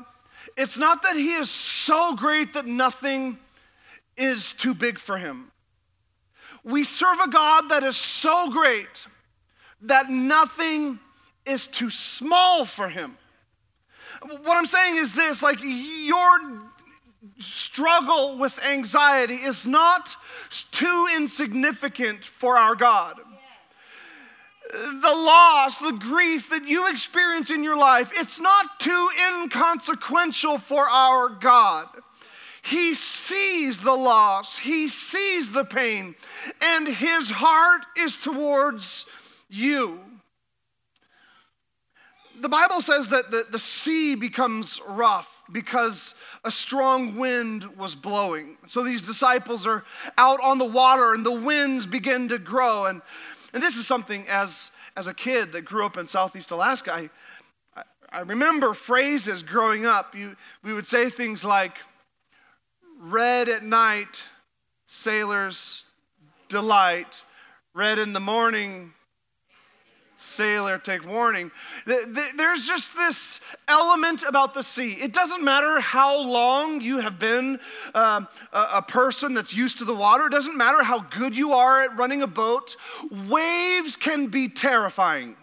It's 0.56 0.78
not 0.78 1.02
that 1.02 1.16
He 1.16 1.34
is 1.34 1.50
so 1.50 2.14
great 2.14 2.54
that 2.54 2.66
nothing 2.66 3.38
is 4.16 4.52
too 4.52 4.74
big 4.74 4.98
for 4.98 5.18
Him. 5.18 5.50
We 6.64 6.82
serve 6.82 7.20
a 7.20 7.28
God 7.28 7.68
that 7.68 7.84
is 7.84 7.96
so 7.96 8.50
great 8.50 9.06
that 9.82 10.10
nothing 10.10 10.98
is 11.46 11.66
too 11.66 11.90
small 11.90 12.64
for 12.64 12.88
him. 12.88 13.16
What 14.22 14.56
I'm 14.56 14.66
saying 14.66 14.96
is 14.96 15.14
this 15.14 15.42
like 15.42 15.58
your 15.62 16.62
struggle 17.38 18.38
with 18.38 18.62
anxiety 18.64 19.34
is 19.34 19.66
not 19.66 20.14
too 20.72 21.08
insignificant 21.14 22.24
for 22.24 22.56
our 22.56 22.74
God. 22.74 23.16
The 24.72 25.14
loss, 25.14 25.78
the 25.78 25.92
grief 25.92 26.50
that 26.50 26.66
you 26.66 26.90
experience 26.90 27.50
in 27.50 27.62
your 27.62 27.76
life, 27.76 28.10
it's 28.16 28.40
not 28.40 28.80
too 28.80 29.08
inconsequential 29.32 30.58
for 30.58 30.88
our 30.88 31.28
God. 31.28 31.86
He 32.62 32.94
sees 32.94 33.80
the 33.80 33.94
loss, 33.94 34.58
He 34.58 34.88
sees 34.88 35.52
the 35.52 35.64
pain, 35.64 36.16
and 36.60 36.88
His 36.88 37.30
heart 37.30 37.86
is 37.96 38.16
towards 38.16 39.06
you 39.48 40.00
the 42.46 42.50
Bible 42.50 42.80
says 42.80 43.08
that 43.08 43.32
the, 43.32 43.44
the 43.50 43.58
sea 43.58 44.14
becomes 44.14 44.80
rough 44.86 45.42
because 45.50 46.14
a 46.44 46.50
strong 46.52 47.16
wind 47.16 47.76
was 47.76 47.96
blowing. 47.96 48.56
So 48.68 48.84
these 48.84 49.02
disciples 49.02 49.66
are 49.66 49.84
out 50.16 50.40
on 50.40 50.58
the 50.58 50.64
water 50.64 51.12
and 51.12 51.26
the 51.26 51.32
winds 51.32 51.86
begin 51.86 52.28
to 52.28 52.38
grow. 52.38 52.84
And, 52.84 53.02
and 53.52 53.60
this 53.60 53.76
is 53.76 53.88
something 53.88 54.24
as, 54.28 54.70
as 54.96 55.08
a 55.08 55.12
kid 55.12 55.50
that 55.54 55.62
grew 55.62 55.84
up 55.84 55.96
in 55.96 56.06
Southeast 56.06 56.52
Alaska, 56.52 56.92
I, 56.92 57.10
I, 57.76 57.82
I 58.12 58.20
remember 58.20 58.74
phrases 58.74 59.42
growing 59.42 59.84
up. 59.84 60.14
You, 60.14 60.36
we 60.62 60.72
would 60.72 60.86
say 60.86 61.10
things 61.10 61.44
like, 61.44 61.78
red 63.00 63.48
at 63.48 63.64
night, 63.64 64.22
sailors 64.84 65.82
delight, 66.48 67.24
red 67.74 67.98
in 67.98 68.12
the 68.12 68.20
morning, 68.20 68.92
Sailor, 70.18 70.78
take 70.78 71.06
warning. 71.06 71.50
There's 71.84 72.66
just 72.66 72.96
this 72.96 73.40
element 73.68 74.22
about 74.22 74.54
the 74.54 74.62
sea. 74.62 74.92
It 74.92 75.12
doesn't 75.12 75.44
matter 75.44 75.78
how 75.78 76.22
long 76.22 76.80
you 76.80 77.00
have 77.00 77.18
been 77.18 77.60
um, 77.94 78.26
a 78.52 78.80
person 78.80 79.34
that's 79.34 79.54
used 79.54 79.78
to 79.78 79.84
the 79.84 79.94
water, 79.94 80.26
it 80.26 80.32
doesn't 80.32 80.56
matter 80.56 80.82
how 80.82 81.00
good 81.00 81.36
you 81.36 81.52
are 81.52 81.82
at 81.82 81.96
running 81.96 82.22
a 82.22 82.26
boat. 82.26 82.76
Waves 83.28 83.96
can 83.96 84.28
be 84.28 84.48
terrifying. 84.48 85.36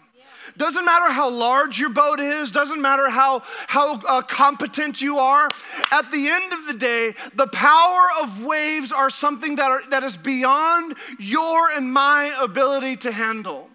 Doesn't 0.56 0.84
matter 0.84 1.10
how 1.10 1.30
large 1.30 1.80
your 1.80 1.90
boat 1.90 2.20
is, 2.20 2.50
doesn't 2.50 2.80
matter 2.80 3.08
how, 3.10 3.42
how 3.66 4.00
uh, 4.00 4.22
competent 4.22 5.00
you 5.00 5.18
are. 5.18 5.52
At 5.90 6.10
the 6.10 6.28
end 6.28 6.52
of 6.52 6.66
the 6.66 6.74
day, 6.74 7.14
the 7.34 7.48
power 7.48 8.06
of 8.22 8.44
waves 8.44 8.92
are 8.92 9.10
something 9.10 9.56
that, 9.56 9.70
are, 9.70 9.82
that 9.90 10.04
is 10.04 10.16
beyond 10.16 10.94
your 11.18 11.70
and 11.70 11.92
my 11.92 12.36
ability 12.40 12.96
to 12.98 13.12
handle. 13.12 13.68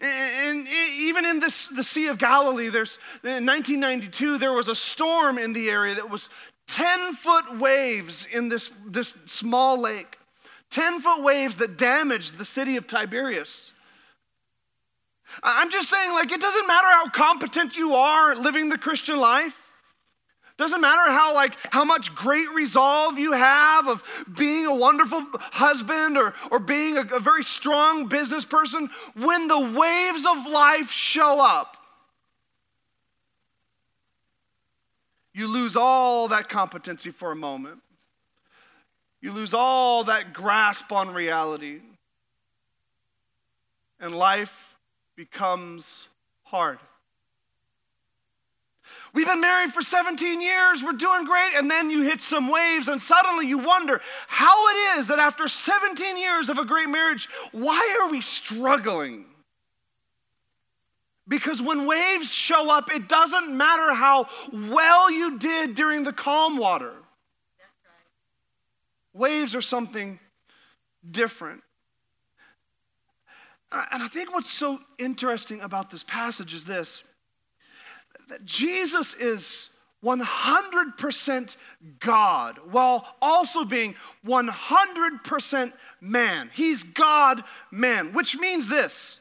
And 0.00 0.66
even 0.98 1.24
in 1.24 1.40
this, 1.40 1.68
the 1.68 1.84
Sea 1.84 2.08
of 2.08 2.18
Galilee, 2.18 2.68
there's, 2.68 2.98
in 3.22 3.46
1992, 3.46 4.38
there 4.38 4.52
was 4.52 4.68
a 4.68 4.74
storm 4.74 5.38
in 5.38 5.52
the 5.52 5.70
area 5.70 5.94
that 5.94 6.10
was 6.10 6.28
10 6.66 7.14
foot 7.14 7.58
waves 7.58 8.26
in 8.26 8.48
this, 8.48 8.70
this 8.86 9.16
small 9.26 9.80
lake. 9.80 10.18
10 10.70 11.00
foot 11.00 11.22
waves 11.22 11.58
that 11.58 11.78
damaged 11.78 12.36
the 12.36 12.44
city 12.44 12.76
of 12.76 12.86
Tiberias. 12.86 13.72
I'm 15.42 15.70
just 15.70 15.88
saying, 15.88 16.12
like, 16.12 16.32
it 16.32 16.40
doesn't 16.40 16.66
matter 16.66 16.88
how 16.88 17.08
competent 17.08 17.76
you 17.76 17.94
are 17.94 18.34
living 18.34 18.68
the 18.68 18.78
Christian 18.78 19.18
life. 19.18 19.63
Doesn't 20.56 20.80
matter 20.80 21.10
how 21.10 21.34
like 21.34 21.56
how 21.70 21.84
much 21.84 22.14
great 22.14 22.48
resolve 22.50 23.18
you 23.18 23.32
have 23.32 23.88
of 23.88 24.24
being 24.36 24.66
a 24.66 24.74
wonderful 24.74 25.26
husband 25.38 26.16
or, 26.16 26.32
or 26.50 26.60
being 26.60 26.96
a, 26.96 27.00
a 27.00 27.18
very 27.18 27.42
strong 27.42 28.06
business 28.06 28.44
person, 28.44 28.88
when 29.14 29.48
the 29.48 29.58
waves 29.58 30.24
of 30.24 30.46
life 30.52 30.90
show 30.92 31.44
up, 31.44 31.76
you 35.32 35.48
lose 35.48 35.74
all 35.74 36.28
that 36.28 36.48
competency 36.48 37.10
for 37.10 37.32
a 37.32 37.36
moment. 37.36 37.80
You 39.20 39.32
lose 39.32 39.54
all 39.54 40.04
that 40.04 40.32
grasp 40.32 40.92
on 40.92 41.12
reality. 41.12 41.80
And 43.98 44.14
life 44.14 44.76
becomes 45.16 46.08
hard. 46.44 46.78
We've 49.14 49.28
been 49.28 49.40
married 49.40 49.72
for 49.72 49.80
17 49.80 50.42
years, 50.42 50.82
we're 50.82 50.92
doing 50.92 51.24
great, 51.24 51.52
and 51.56 51.70
then 51.70 51.88
you 51.88 52.02
hit 52.02 52.20
some 52.20 52.50
waves, 52.50 52.88
and 52.88 53.00
suddenly 53.00 53.46
you 53.46 53.58
wonder 53.58 54.00
how 54.26 54.68
it 54.68 54.98
is 54.98 55.06
that 55.06 55.20
after 55.20 55.46
17 55.46 56.18
years 56.18 56.48
of 56.48 56.58
a 56.58 56.64
great 56.64 56.88
marriage, 56.88 57.28
why 57.52 57.96
are 58.02 58.10
we 58.10 58.20
struggling? 58.20 59.24
Because 61.28 61.62
when 61.62 61.86
waves 61.86 62.34
show 62.34 62.70
up, 62.70 62.92
it 62.92 63.08
doesn't 63.08 63.56
matter 63.56 63.94
how 63.94 64.26
well 64.52 65.10
you 65.10 65.38
did 65.38 65.76
during 65.76 66.02
the 66.02 66.12
calm 66.12 66.56
water. 66.58 66.92
Waves 69.12 69.54
are 69.54 69.62
something 69.62 70.18
different. 71.08 71.62
And 73.70 74.02
I 74.02 74.08
think 74.08 74.34
what's 74.34 74.50
so 74.50 74.80
interesting 74.98 75.60
about 75.60 75.90
this 75.90 76.02
passage 76.02 76.52
is 76.52 76.64
this 76.64 77.04
that 78.28 78.44
Jesus 78.44 79.14
is 79.14 79.68
100% 80.04 81.56
God 81.98 82.58
while 82.70 83.06
also 83.22 83.64
being 83.64 83.94
100% 84.26 85.72
man. 86.00 86.50
He's 86.52 86.82
God 86.82 87.42
man, 87.70 88.12
which 88.12 88.36
means 88.36 88.68
this 88.68 89.20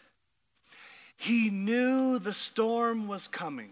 He 1.16 1.50
knew 1.50 2.20
the 2.20 2.34
storm 2.34 3.08
was 3.08 3.28
coming. 3.28 3.72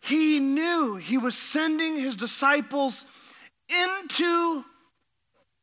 He 0.00 0.40
knew 0.40 0.96
he 0.96 1.16
was 1.16 1.36
sending 1.38 1.96
his 1.96 2.16
disciples 2.16 3.04
into 3.68 4.64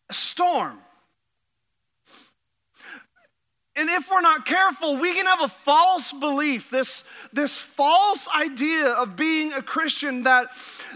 a 0.10 0.14
storm. 0.14 0.80
And 3.80 3.90
if 3.90 4.12
we're 4.12 4.20
not 4.20 4.46
careful, 4.46 4.98
we 4.98 5.14
can 5.14 5.26
have 5.26 5.40
a 5.40 5.48
false 5.48 6.12
belief, 6.12 6.70
this, 6.70 7.06
this 7.32 7.62
false 7.62 8.28
idea 8.36 8.88
of 8.88 9.16
being 9.16 9.54
a 9.54 9.62
Christian 9.62 10.24
that, 10.24 10.48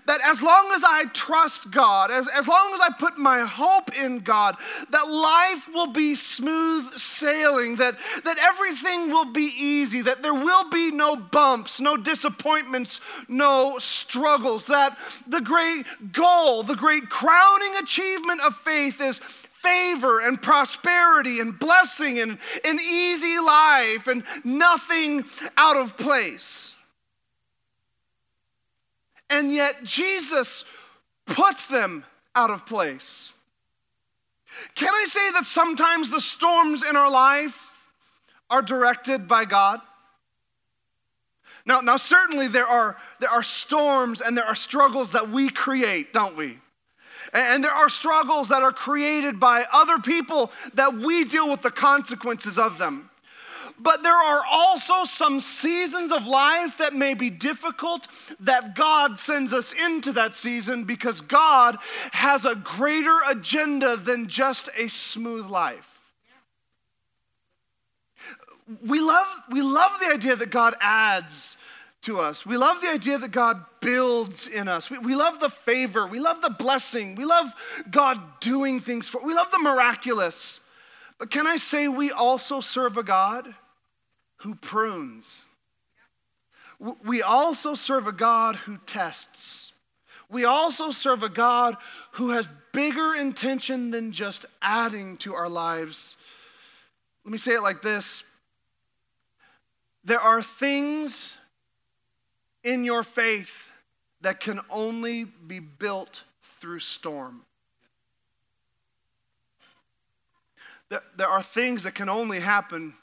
that 0.06 0.19
as 0.22 0.43
long 0.43 0.69
as 0.76 0.84
I 0.84 1.06
trust 1.13 1.72
God, 1.72 2.12
as, 2.12 2.28
as 2.28 2.46
long 2.46 2.74
as 2.74 2.82
I 2.82 2.89
put 3.00 3.17
my 3.17 3.39
hope 3.39 3.96
in 3.98 4.19
God, 4.19 4.58
that 4.89 5.10
life 5.10 5.69
will 5.74 5.93
be 5.93 6.13
smooth 6.13 6.91
sailing, 6.98 7.78
that, 7.78 7.96
that 8.26 8.38
everything 8.38 9.12
will 9.12 9.32
be 9.32 9.54
easy, 9.58 10.02
that 10.02 10.22
there 10.22 10.34
will 10.34 10.69
be 10.69 10.91
no 10.91 11.15
bumps, 11.15 11.80
no 11.80 11.96
disappointments, 11.96 13.00
no 13.30 13.78
struggles, 13.80 14.65
that 14.65 14.98
the 15.26 15.39
great 15.39 15.86
goal, 16.12 16.63
the 16.63 16.76
great 16.76 17.10
crowning 17.10 17.72
achievement 17.82 18.41
of 18.41 18.58
faith 18.58 19.00
is 19.00 19.22
favor 19.63 20.19
and 20.19 20.41
prosperity 20.41 21.39
and 21.39 21.58
blessing 21.58 22.19
and 22.19 22.38
an 22.65 22.80
easy 22.80 23.39
life 23.39 24.08
and 24.08 24.23
nothing 24.43 25.23
out 25.58 25.78
of 25.78 25.97
place. 25.97 26.76
And 29.30 29.52
yet 29.52 29.84
Jesus 29.84 30.65
puts 31.26 31.65
them 31.65 32.04
out 32.36 32.49
of 32.49 32.65
place. 32.65 33.34
Can 34.76 34.93
I 34.93 35.06
say 35.08 35.32
that 35.32 35.45
sometimes 35.45 36.10
the 36.10 36.21
storms 36.21 36.84
in 36.84 36.95
our 36.95 37.10
life 37.10 37.88
are 38.49 38.62
directed 38.62 39.28
by 39.28 39.45
God? 39.45 39.82
Now, 41.65 41.82
now 41.82 41.97
certainly 41.97 42.47
there 42.47 42.67
are, 42.67 42.97
there 43.19 43.30
are 43.30 43.43
storms 43.43 44.21
and 44.21 44.38
there 44.38 44.45
are 44.45 44.56
struggles 44.56 45.12
that 45.12 45.30
we 45.30 45.49
create, 45.49 46.13
don't 46.13 46.36
we? 46.36 46.60
And 47.34 47.63
there 47.63 47.72
are 47.72 47.89
struggles 47.89 48.50
that 48.50 48.62
are 48.62 48.72
created 48.72 49.39
by 49.39 49.65
other 49.74 49.98
people 49.98 50.52
that 50.76 50.93
we 50.93 51.24
deal 51.24 51.50
with 51.50 51.63
the 51.63 51.72
consequences 51.72 52.60
of 52.60 52.78
them. 52.78 53.10
But 53.80 54.04
there 54.04 54.15
are 54.15 54.43
also 54.50 55.04
some 55.04 55.39
seasons 55.39 56.12
of 56.12 56.28
life 56.28 56.78
that 56.78 56.93
may 56.93 57.15
be 57.15 57.32
difficult 57.32 58.08
that 58.39 58.76
God 58.76 59.17
sends 59.17 59.52
us 59.52 59.74
into 59.74 60.12
that 60.13 60.36
season 60.36 60.84
because 60.84 61.22
God 61.22 61.78
has 62.12 62.46
a 62.46 62.56
greater 62.56 63.17
agenda 63.28 63.98
than 63.98 64.28
just 64.28 64.69
a 64.78 64.88
smooth 64.88 65.48
life. 65.48 66.00
We 68.86 69.02
love, 69.02 69.28
we 69.50 69.62
love 69.62 69.91
the 70.00 70.13
idea 70.13 70.36
that 70.36 70.52
God 70.52 70.76
adds 70.80 71.58
to 72.04 72.19
us. 72.19 72.46
We 72.46 72.58
love 72.58 72.80
the 72.82 72.89
idea 72.89 73.17
that 73.17 73.32
God 73.32 73.65
builds 73.84 74.48
in 74.48 74.67
us. 74.67 74.89
We, 74.89 74.98
we 75.00 75.15
love 75.15 75.39
the 75.39 75.50
favor. 75.50 76.08
We 76.08 76.19
love 76.19 76.41
the 76.41 76.50
blessing. 76.50 77.15
We 77.15 77.26
love 77.26 77.54
God 77.91 78.19
doing 78.39 78.80
things 78.80 79.10
for 79.10 79.19
us. 79.19 79.26
We 79.26 79.36
love 79.36 79.52
the 79.52 79.60
miraculous. 79.60 80.62
But 81.19 81.30
can 81.30 81.46
I 81.46 81.58
say 81.58 81.88
we 81.88 82.12
also 82.12 82.62
serve 82.62 82.98
a 82.98 83.04
God 83.04 83.54
who 84.38 84.56
prunes? 84.56 85.46
We 87.04 87.22
also 87.22 87.76
serve 87.76 88.08
a 88.08 88.12
God 88.12 88.56
who 88.56 88.78
tests. 88.86 89.74
We 90.30 90.46
also 90.46 90.91
serve 90.91 91.22
a 91.22 91.30
God 91.30 91.78
who 92.13 92.32
has 92.32 92.48
bigger 92.72 93.13
intention 93.13 93.91
than 93.91 94.12
just 94.12 94.46
adding 94.62 95.17
to 95.17 95.36
our 95.36 95.48
lives. 95.48 96.17
Let 97.24 97.32
me 97.32 97.38
say 97.38 97.54
it 97.54 97.62
like 97.62 97.82
this 97.82 98.24
there 100.04 100.19
are 100.19 100.41
things 100.41 101.38
in 102.63 102.84
your 102.84 103.04
faith 103.04 103.69
that 104.23 104.39
can 104.39 104.62
only 104.69 105.25
be 105.25 105.59
built 105.59 106.23
through 106.41 106.79
storm. 106.79 107.41
There, 110.89 111.03
there 111.17 111.27
are 111.27 111.43
things 111.43 111.83
that 111.83 111.93
can 111.93 112.09
only 112.09 112.39
happen 112.39 112.95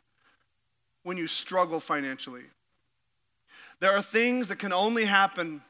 when 1.03 1.17
you 1.17 1.27
struggle 1.27 1.79
financially. 1.79 2.45
There 3.81 3.93
are 3.93 4.03
things 4.03 4.49
that 4.49 4.59
can 4.59 4.73
only 4.73 5.05
happen 5.05 5.63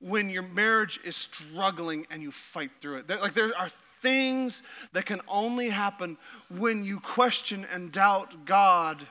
when 0.00 0.30
your 0.30 0.42
marriage 0.42 0.98
is 1.04 1.16
struggling 1.16 2.06
and 2.10 2.20
you 2.22 2.32
fight 2.32 2.70
through 2.80 2.98
it. 2.98 3.08
There, 3.08 3.20
like 3.20 3.34
there 3.34 3.56
are 3.56 3.70
things 4.02 4.62
that 4.92 5.06
can 5.06 5.20
only 5.28 5.68
happen 5.68 6.16
when 6.48 6.84
you 6.84 6.98
question 6.98 7.66
and 7.72 7.92
doubt 7.92 8.46
God, 8.46 9.06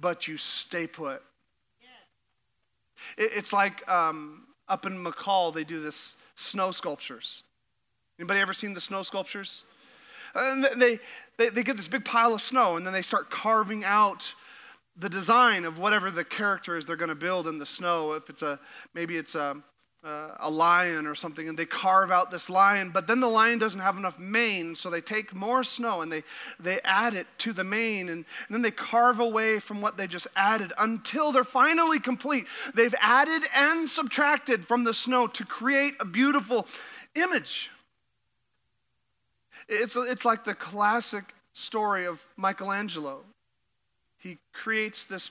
but 0.00 0.26
you 0.26 0.38
stay 0.38 0.88
put. 0.88 1.22
It's 3.18 3.52
like 3.52 3.86
um, 3.88 4.46
up 4.72 4.86
in 4.86 5.04
McCall, 5.04 5.52
they 5.52 5.64
do 5.64 5.82
this 5.82 6.16
snow 6.34 6.70
sculptures. 6.70 7.42
Anybody 8.18 8.40
ever 8.40 8.54
seen 8.54 8.72
the 8.72 8.80
snow 8.80 9.02
sculptures? 9.02 9.64
And 10.34 10.64
they, 10.80 10.98
they, 11.36 11.50
they 11.50 11.62
get 11.62 11.76
this 11.76 11.88
big 11.88 12.06
pile 12.06 12.32
of 12.32 12.40
snow, 12.40 12.76
and 12.76 12.86
then 12.86 12.94
they 12.94 13.02
start 13.02 13.28
carving 13.28 13.84
out 13.84 14.34
the 14.96 15.10
design 15.10 15.66
of 15.66 15.78
whatever 15.78 16.10
the 16.10 16.24
character 16.24 16.76
is 16.76 16.86
they're 16.86 16.96
going 16.96 17.10
to 17.10 17.14
build 17.14 17.46
in 17.46 17.58
the 17.58 17.66
snow. 17.66 18.12
If 18.12 18.30
it's 18.30 18.40
a 18.40 18.58
maybe 18.94 19.18
it's 19.18 19.34
a, 19.34 19.58
uh, 20.04 20.34
a 20.40 20.50
lion 20.50 21.06
or 21.06 21.14
something 21.14 21.48
and 21.48 21.56
they 21.56 21.64
carve 21.64 22.10
out 22.10 22.30
this 22.30 22.50
lion 22.50 22.90
but 22.90 23.06
then 23.06 23.20
the 23.20 23.28
lion 23.28 23.58
doesn't 23.58 23.80
have 23.80 23.96
enough 23.96 24.18
mane 24.18 24.74
so 24.74 24.90
they 24.90 25.00
take 25.00 25.32
more 25.32 25.62
snow 25.62 26.00
and 26.00 26.10
they, 26.10 26.24
they 26.58 26.80
add 26.82 27.14
it 27.14 27.26
to 27.38 27.52
the 27.52 27.62
mane 27.62 28.08
and, 28.08 28.24
and 28.48 28.50
then 28.50 28.62
they 28.62 28.70
carve 28.70 29.20
away 29.20 29.60
from 29.60 29.80
what 29.80 29.96
they 29.96 30.08
just 30.08 30.26
added 30.34 30.72
until 30.78 31.30
they're 31.30 31.44
finally 31.44 32.00
complete. 32.00 32.46
They've 32.74 32.94
added 33.00 33.44
and 33.54 33.88
subtracted 33.88 34.64
from 34.64 34.82
the 34.82 34.92
snow 34.92 35.28
to 35.28 35.44
create 35.44 35.94
a 36.00 36.04
beautiful 36.04 36.66
image. 37.14 37.70
It's, 39.68 39.96
it's 39.96 40.24
like 40.24 40.44
the 40.44 40.54
classic 40.54 41.32
story 41.52 42.06
of 42.06 42.24
michelangelo. 42.36 43.20
He 44.18 44.38
creates 44.52 45.04
this, 45.04 45.30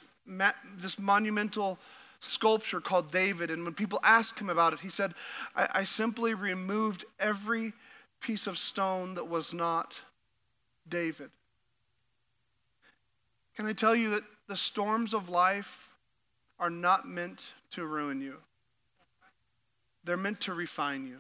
this 0.78 0.98
monumental 0.98 1.78
sculpture 2.22 2.80
called 2.80 3.12
David. 3.12 3.52
And 3.52 3.66
when 3.66 3.74
people 3.74 4.00
asked 4.04 4.40
him 4.40 4.50
about 4.50 4.74
it, 4.74 4.80
he 4.80 4.90
said, 4.90 5.14
I, 5.56 5.68
I 5.74 5.84
simply 5.84 6.34
removed 6.34 7.04
every 7.20 7.74
piece 8.22 8.48
of 8.48 8.58
stone 8.58 9.16
that 9.16 9.28
was 9.28 9.54
not 9.54 10.02
David. 10.88 11.32
Can 13.58 13.66
I 13.66 13.74
tell 13.74 13.96
you 13.96 14.12
that 14.12 14.24
the 14.48 14.56
storms 14.56 15.14
of 15.14 15.30
life 15.30 15.90
are 16.60 16.70
not 16.70 17.08
meant 17.08 17.54
to 17.72 17.86
ruin 17.86 18.22
you? 18.22 18.38
They're 20.04 20.18
meant 20.18 20.42
to 20.42 20.54
refine 20.54 21.08
you. 21.08 21.18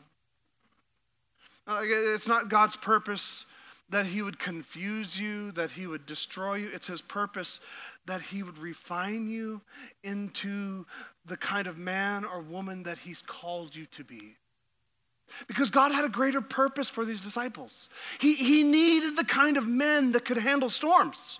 It's 1.67 2.27
not 2.27 2.49
God's 2.49 2.75
purpose 2.75 3.45
that 3.89 4.05
He 4.05 4.21
would 4.21 4.39
confuse 4.39 5.19
you, 5.19 5.51
that 5.51 5.71
He 5.71 5.85
would 5.85 6.05
destroy 6.05 6.55
you. 6.55 6.69
It's 6.73 6.87
His 6.87 7.01
purpose 7.01 7.59
that 8.05 8.21
He 8.21 8.43
would 8.43 8.57
refine 8.57 9.29
you 9.29 9.61
into 10.03 10.85
the 11.25 11.37
kind 11.37 11.67
of 11.67 11.77
man 11.77 12.25
or 12.25 12.41
woman 12.41 12.83
that 12.83 12.99
He's 12.99 13.21
called 13.21 13.75
you 13.75 13.85
to 13.87 14.03
be. 14.03 14.35
Because 15.47 15.69
God 15.69 15.91
had 15.91 16.03
a 16.03 16.09
greater 16.09 16.41
purpose 16.41 16.89
for 16.89 17.05
these 17.05 17.21
disciples. 17.21 17.89
He, 18.19 18.35
he 18.35 18.63
needed 18.63 19.15
the 19.15 19.23
kind 19.23 19.57
of 19.57 19.67
men 19.67 20.11
that 20.11 20.25
could 20.25 20.37
handle 20.37 20.69
storms. 20.69 21.39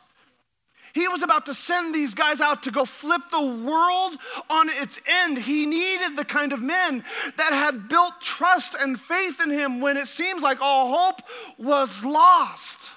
He 0.93 1.07
was 1.07 1.23
about 1.23 1.45
to 1.45 1.53
send 1.53 1.95
these 1.95 2.13
guys 2.13 2.41
out 2.41 2.63
to 2.63 2.71
go 2.71 2.85
flip 2.85 3.21
the 3.31 3.41
world 3.41 4.17
on 4.49 4.69
its 4.69 4.99
end. 5.07 5.37
He 5.37 5.65
needed 5.65 6.17
the 6.17 6.25
kind 6.25 6.51
of 6.51 6.61
men 6.61 7.03
that 7.37 7.53
had 7.53 7.87
built 7.87 8.19
trust 8.21 8.75
and 8.79 8.99
faith 8.99 9.39
in 9.41 9.49
him 9.49 9.79
when 9.79 9.95
it 9.97 10.07
seems 10.07 10.41
like 10.41 10.59
all 10.61 10.93
hope 10.93 11.21
was 11.57 12.03
lost. 12.03 12.91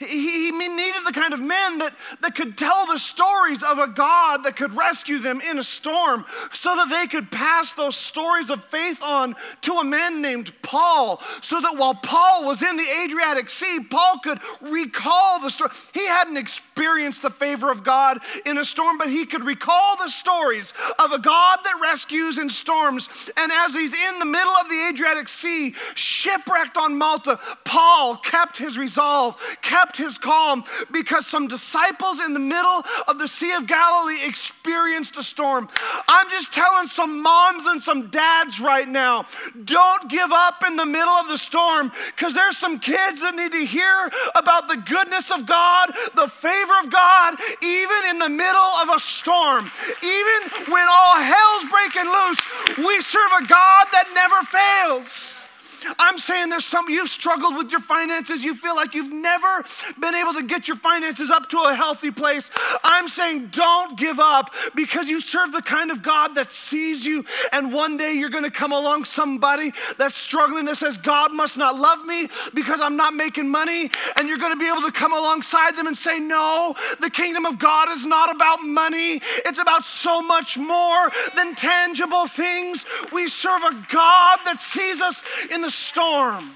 He, 0.00 0.06
he 0.06 0.50
needed 0.50 1.02
the 1.06 1.12
kind 1.12 1.34
of 1.34 1.40
men 1.40 1.78
that, 1.78 1.92
that 2.22 2.34
could 2.34 2.56
tell 2.56 2.86
the 2.86 2.98
stories 2.98 3.62
of 3.62 3.78
a 3.78 3.86
God 3.86 4.44
that 4.44 4.56
could 4.56 4.74
rescue 4.74 5.18
them 5.18 5.42
in 5.42 5.58
a 5.58 5.62
storm 5.62 6.24
so 6.52 6.74
that 6.74 6.88
they 6.88 7.06
could 7.06 7.30
pass 7.30 7.74
those 7.74 7.96
stories 7.96 8.50
of 8.50 8.64
faith 8.64 9.02
on 9.02 9.36
to 9.60 9.74
a 9.74 9.84
man 9.84 10.22
named 10.22 10.54
Paul. 10.62 11.20
So 11.42 11.60
that 11.60 11.76
while 11.76 11.94
Paul 11.94 12.46
was 12.46 12.62
in 12.62 12.78
the 12.78 12.86
Adriatic 13.04 13.50
Sea, 13.50 13.80
Paul 13.90 14.20
could 14.24 14.38
recall 14.62 15.38
the 15.40 15.50
story. 15.50 15.70
He 15.92 16.06
hadn't 16.06 16.38
experienced 16.38 17.20
the 17.20 17.30
favor 17.30 17.70
of 17.70 17.84
God 17.84 18.20
in 18.46 18.56
a 18.56 18.64
storm, 18.64 18.96
but 18.96 19.10
he 19.10 19.26
could 19.26 19.44
recall 19.44 19.96
the 19.96 20.08
stories 20.08 20.72
of 20.98 21.12
a 21.12 21.18
God 21.18 21.58
that 21.62 21.78
rescues 21.82 22.38
in 22.38 22.48
storms. 22.48 23.30
And 23.36 23.52
as 23.52 23.74
he's 23.74 23.92
in 23.92 24.18
the 24.18 24.24
middle 24.24 24.52
of 24.62 24.68
the 24.70 24.88
Adriatic 24.88 25.28
Sea, 25.28 25.74
shipwrecked 25.94 26.78
on 26.78 26.96
Malta, 26.96 27.38
Paul 27.66 28.16
kept 28.16 28.56
his 28.56 28.78
resolve, 28.78 29.36
kept 29.60 29.89
kept 29.90 29.96
his 29.96 30.18
calm 30.18 30.62
because 30.92 31.26
some 31.26 31.48
disciples 31.48 32.20
in 32.20 32.32
the 32.32 32.38
middle 32.38 32.82
of 33.08 33.18
the 33.18 33.26
Sea 33.26 33.52
of 33.54 33.66
Galilee 33.66 34.20
experienced 34.24 35.16
a 35.16 35.22
storm. 35.22 35.68
I'm 36.08 36.30
just 36.30 36.52
telling 36.52 36.86
some 36.86 37.22
moms 37.22 37.66
and 37.66 37.82
some 37.82 38.08
dads 38.08 38.60
right 38.60 38.88
now 38.88 39.24
don't 39.64 40.08
give 40.08 40.30
up 40.30 40.62
in 40.64 40.76
the 40.76 40.86
middle 40.86 41.12
of 41.12 41.26
the 41.26 41.38
storm 41.38 41.90
because 42.14 42.34
there's 42.34 42.56
some 42.56 42.78
kids 42.78 43.20
that 43.22 43.34
need 43.34 43.50
to 43.50 43.66
hear 43.66 44.10
about 44.36 44.68
the 44.68 44.76
goodness 44.76 45.32
of 45.32 45.46
God, 45.46 45.90
the 46.14 46.28
favor 46.28 46.78
of 46.84 46.90
God, 46.90 47.34
even 47.62 48.10
in 48.10 48.18
the 48.20 48.28
middle 48.28 48.70
of 48.82 48.90
a 48.94 49.00
storm. 49.00 49.70
Even 50.04 50.70
when 50.72 50.86
all 50.88 51.16
hell's 51.16 51.64
breaking 51.66 52.06
loose, 52.06 52.86
we 52.86 53.00
serve 53.00 53.30
a 53.42 53.46
God 53.46 53.86
that 53.92 54.06
never 54.14 54.40
fails. 54.46 55.49
I'm 55.98 56.18
saying 56.18 56.50
there's 56.50 56.64
some, 56.64 56.88
you've 56.88 57.10
struggled 57.10 57.56
with 57.56 57.70
your 57.70 57.80
finances. 57.80 58.44
You 58.44 58.54
feel 58.54 58.76
like 58.76 58.94
you've 58.94 59.12
never 59.12 59.64
been 60.00 60.14
able 60.14 60.34
to 60.34 60.42
get 60.42 60.68
your 60.68 60.76
finances 60.76 61.30
up 61.30 61.48
to 61.50 61.58
a 61.58 61.74
healthy 61.74 62.10
place. 62.10 62.50
I'm 62.84 63.08
saying 63.08 63.48
don't 63.52 63.98
give 63.98 64.20
up 64.20 64.54
because 64.74 65.08
you 65.08 65.20
serve 65.20 65.52
the 65.52 65.62
kind 65.62 65.90
of 65.90 66.02
God 66.02 66.34
that 66.34 66.52
sees 66.52 67.04
you. 67.04 67.24
And 67.52 67.72
one 67.72 67.96
day 67.96 68.12
you're 68.12 68.30
going 68.30 68.44
to 68.44 68.50
come 68.50 68.72
along 68.72 69.04
somebody 69.04 69.72
that's 69.98 70.16
struggling 70.16 70.64
that 70.66 70.76
says, 70.76 70.96
God 70.96 71.32
must 71.32 71.56
not 71.56 71.76
love 71.76 72.04
me 72.04 72.28
because 72.54 72.80
I'm 72.80 72.96
not 72.96 73.14
making 73.14 73.48
money. 73.48 73.90
And 74.16 74.28
you're 74.28 74.38
going 74.38 74.52
to 74.52 74.58
be 74.58 74.68
able 74.68 74.82
to 74.82 74.92
come 74.92 75.12
alongside 75.12 75.76
them 75.76 75.86
and 75.86 75.96
say, 75.96 76.18
No, 76.18 76.74
the 77.00 77.10
kingdom 77.10 77.46
of 77.46 77.58
God 77.58 77.88
is 77.90 78.06
not 78.06 78.34
about 78.34 78.62
money, 78.62 79.20
it's 79.44 79.58
about 79.58 79.84
so 79.84 80.20
much 80.20 80.58
more 80.58 81.10
than 81.36 81.54
tangible 81.54 82.26
things. 82.26 82.84
We 83.12 83.28
serve 83.28 83.62
a 83.62 83.86
God 83.90 84.38
that 84.44 84.60
sees 84.60 85.00
us 85.00 85.22
in 85.50 85.60
the 85.60 85.69
storm. 85.70 86.52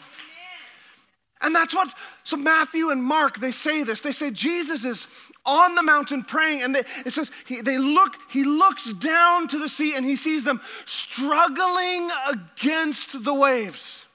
And 1.41 1.55
that's 1.55 1.75
what, 1.75 1.93
so 2.23 2.39
Matthew 2.39 2.91
and 2.91 3.03
Mark, 3.03 3.39
they 3.39 3.51
say 3.51 3.83
this. 3.83 4.01
They 4.01 4.13
say 4.13 4.31
Jesus 4.31 4.85
is 4.87 5.07
on 5.45 5.75
the 5.75 5.83
mountain 5.83 6.23
praying, 6.23 6.63
and 6.63 6.75
they, 6.75 6.83
it 7.05 7.13
says 7.13 7.31
he, 7.47 7.61
they 7.61 7.77
look, 7.77 8.17
he 8.31 8.45
looks 8.45 8.91
down 8.95 9.49
to 9.49 9.59
the 9.59 9.69
sea 9.69 9.95
and 9.95 10.07
he 10.07 10.17
sees 10.17 10.45
them 10.45 10.63
struggling 10.87 12.09
against 12.31 13.25
the 13.25 13.35
waves. 13.35 14.07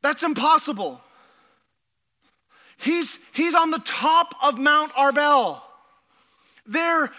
That's 0.00 0.22
impossible. 0.22 1.00
He's, 2.76 3.18
he's 3.32 3.56
on 3.56 3.72
the 3.72 3.80
top 3.80 4.34
of 4.42 4.58
Mount 4.58 4.92
Arbel. 4.92 5.60
They're 6.66 7.10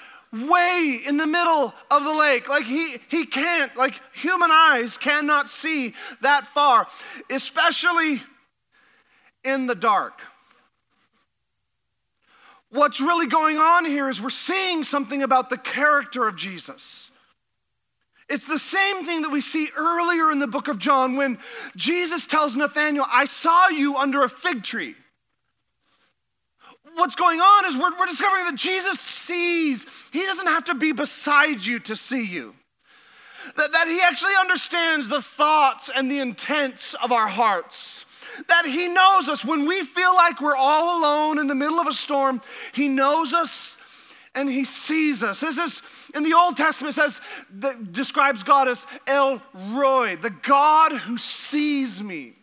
way 0.46 1.00
in 1.08 1.18
the 1.18 1.28
middle 1.28 1.74
of 1.90 2.04
the 2.04 2.14
lake. 2.14 2.48
Like 2.50 2.66
he, 2.66 2.98
he 3.10 3.26
can't, 3.26 3.76
like 3.76 4.00
human 4.14 4.52
eyes 4.52 4.98
cannot 4.98 5.50
see 5.50 5.94
that 6.22 6.48
far, 6.48 6.88
especially 7.30 8.22
in 9.44 9.68
the 9.68 9.76
dark. 9.76 10.22
What's 12.70 13.00
really 13.00 13.28
going 13.28 13.58
on 13.58 13.86
here 13.86 14.10
is 14.10 14.22
we're 14.22 14.30
seeing 14.30 14.84
something 14.84 15.24
about 15.24 15.50
the 15.50 15.58
character 15.58 16.28
of 16.28 16.36
Jesus. 16.36 17.12
It's 18.30 18.46
the 18.46 18.60
same 18.60 19.06
thing 19.06 19.22
that 19.22 19.32
we 19.32 19.40
see 19.40 19.70
earlier 19.78 20.32
in 20.32 20.40
the 20.40 20.48
book 20.48 20.68
of 20.68 20.78
John 20.78 21.16
when 21.16 21.38
Jesus 21.78 22.28
tells 22.28 22.58
Nathanael, 22.58 23.06
I 23.10 23.24
saw 23.24 23.70
you 23.70 23.96
under 23.96 24.22
a 24.24 24.30
fig 24.30 24.64
tree 24.64 24.96
what's 26.98 27.16
going 27.16 27.40
on 27.40 27.66
is 27.66 27.78
we're, 27.78 27.98
we're 27.98 28.06
discovering 28.06 28.46
that 28.46 28.56
Jesus 28.56 29.00
sees. 29.00 30.10
He 30.12 30.26
doesn't 30.26 30.48
have 30.48 30.66
to 30.66 30.76
be 30.76 30.92
beside 30.92 31.66
you 31.66 31.80
to 31.80 31.96
see 31.96 32.26
you. 32.26 32.56
That, 33.56 33.72
that 33.72 33.88
he 33.88 34.02
actually 34.02 34.34
understands 34.40 35.08
the 35.08 35.22
thoughts 35.22 35.90
and 35.94 36.12
the 36.12 36.20
intents 36.20 36.94
of 36.96 37.12
our 37.12 37.28
hearts. 37.28 38.06
That 38.50 38.66
he 38.66 38.88
knows 38.88 39.30
us 39.30 39.46
when 39.46 39.66
we 39.68 39.84
feel 39.84 40.14
like 40.14 40.42
we're 40.42 40.56
all 40.56 41.00
alone 41.00 41.40
in 41.40 41.48
the 41.48 41.56
middle 41.56 41.80
of 41.80 41.88
a 41.88 41.94
storm. 41.94 42.42
He 42.74 42.88
knows 42.88 43.34
us 43.34 43.78
and 44.36 44.50
he 44.50 44.66
sees 44.66 45.24
us. 45.24 45.40
This 45.40 45.58
is 45.58 46.12
in 46.14 46.24
the 46.24 46.34
Old 46.34 46.58
Testament 46.58 46.94
says 46.94 47.22
that 47.56 47.92
describes 47.92 48.44
God 48.44 48.68
as 48.68 48.86
El 49.08 49.42
Roi, 49.72 50.16
the 50.16 50.30
God 50.30 50.94
who 50.94 51.18
sees 51.18 52.04
me. 52.04 52.37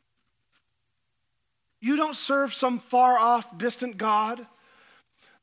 You 1.84 1.96
don't 1.96 2.16
serve 2.16 2.54
some 2.54 2.78
far 2.78 3.18
off, 3.18 3.58
distant 3.58 3.98
God 3.98 4.46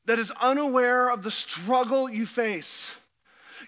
that 0.06 0.18
is 0.18 0.32
unaware 0.42 1.08
of 1.08 1.22
the 1.22 1.30
struggle 1.30 2.10
you 2.10 2.26
face. 2.26 2.96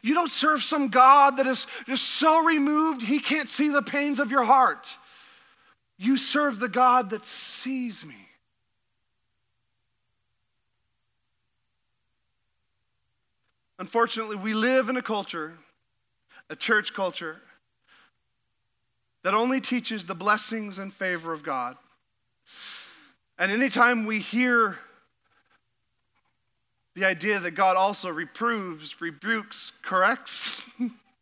You 0.03 0.13
don't 0.13 0.29
serve 0.29 0.61
some 0.61 0.89
God 0.89 1.37
that 1.37 1.47
is 1.47 1.69
just 1.87 2.05
so 2.05 2.45
removed 2.45 3.03
he 3.03 3.21
can't 3.21 3.49
see 3.49 3.69
the 3.69 3.81
pains 3.81 4.19
of 4.19 4.33
your 4.33 4.43
heart. 4.43 4.97
You 5.99 6.17
serve 6.17 6.59
the 6.59 6.69
God 6.69 7.11
that 7.11 7.25
sees 7.25 8.05
me. 8.05 8.17
Unfortunately, 13.79 14.35
we 14.35 14.53
live 14.53 14.89
in 14.89 14.97
a 14.97 15.03
culture, 15.03 15.53
a 16.51 16.57
church 16.57 16.93
culture, 16.93 17.41
that 19.23 19.33
only 19.33 19.61
teaches 19.61 20.07
the 20.07 20.17
blessings 20.17 20.81
and 20.81 20.93
favor 20.93 21.33
of 21.33 21.45
God. 21.45 21.77
And 23.39 23.51
anytime 23.51 24.07
we 24.07 24.21
hear 24.21 24.79
the 26.95 27.05
idea 27.05 27.41
that 27.41 27.53
God 27.53 27.77
also 27.77 28.11
reproves, 28.11 29.01
rebukes, 29.01 29.73
corrects, 29.83 30.63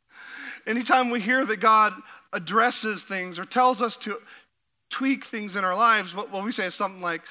anytime 0.66 1.10
we 1.10 1.20
hear 1.20 1.44
that 1.46 1.56
God 1.60 1.94
addresses 2.32 3.04
things 3.04 3.38
or 3.38 3.44
tells 3.44 3.80
us 3.80 3.96
to 3.98 4.18
tweak 4.90 5.24
things 5.24 5.56
in 5.56 5.64
our 5.64 5.74
lives, 5.74 6.14
what, 6.14 6.30
we 6.44 6.52
say 6.52 6.66
is 6.66 6.74
something 6.74 7.00
like, 7.00 7.22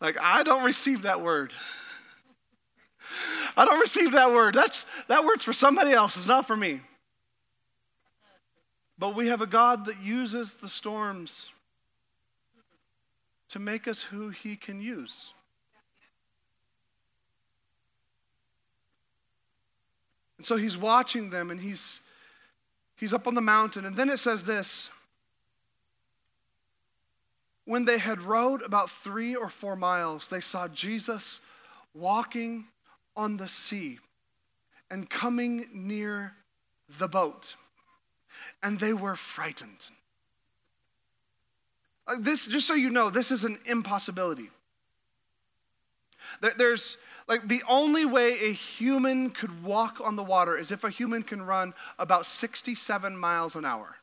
like, 0.00 0.18
I 0.20 0.42
don't 0.42 0.64
receive 0.64 1.02
that 1.02 1.22
word. 1.22 1.54
I 3.56 3.64
don't 3.64 3.80
receive 3.80 4.12
that 4.12 4.32
word. 4.32 4.52
That's, 4.52 4.84
that 5.08 5.24
word's 5.24 5.44
for 5.44 5.54
somebody 5.54 5.92
else, 5.92 6.16
it's 6.16 6.26
not 6.26 6.46
for 6.46 6.56
me. 6.56 6.80
But 8.98 9.14
we 9.14 9.28
have 9.28 9.40
a 9.40 9.46
God 9.46 9.86
that 9.86 10.02
uses 10.02 10.54
the 10.54 10.68
storms 10.68 11.50
to 13.50 13.58
make 13.58 13.86
us 13.86 14.02
who 14.02 14.30
he 14.30 14.56
can 14.56 14.80
use. 14.80 15.32
And 20.36 20.44
so 20.44 20.56
he's 20.56 20.76
watching 20.76 21.30
them 21.30 21.50
and 21.50 21.60
he's 21.60 22.00
he's 22.96 23.14
up 23.14 23.26
on 23.26 23.34
the 23.34 23.40
mountain. 23.40 23.84
And 23.84 23.96
then 23.96 24.10
it 24.10 24.18
says 24.18 24.44
this 24.44 24.90
when 27.64 27.84
they 27.84 27.98
had 27.98 28.22
rowed 28.22 28.62
about 28.62 28.90
3 28.90 29.34
or 29.34 29.48
4 29.48 29.76
miles 29.76 30.28
they 30.28 30.40
saw 30.40 30.68
Jesus 30.68 31.40
walking 31.94 32.66
on 33.16 33.38
the 33.38 33.48
sea 33.48 33.98
and 34.90 35.08
coming 35.08 35.66
near 35.72 36.34
the 36.98 37.08
boat. 37.08 37.56
And 38.62 38.78
they 38.78 38.92
were 38.92 39.16
frightened 39.16 39.90
Uh, 42.06 42.16
this, 42.20 42.46
just 42.46 42.66
so 42.66 42.74
you 42.74 42.90
know, 42.90 43.10
this 43.10 43.30
is 43.30 43.44
an 43.44 43.58
impossibility. 43.66 44.50
There's 46.58 46.96
like 47.28 47.48
the 47.48 47.62
only 47.68 48.04
way 48.04 48.32
a 48.44 48.52
human 48.52 49.30
could 49.30 49.64
walk 49.64 50.00
on 50.02 50.16
the 50.16 50.22
water 50.22 50.56
is 50.56 50.70
if 50.70 50.84
a 50.84 50.90
human 50.90 51.22
can 51.22 51.42
run 51.42 51.74
about 51.98 52.26
67 52.26 53.16
miles 53.16 53.56
an 53.56 53.64
hour. 53.64 53.96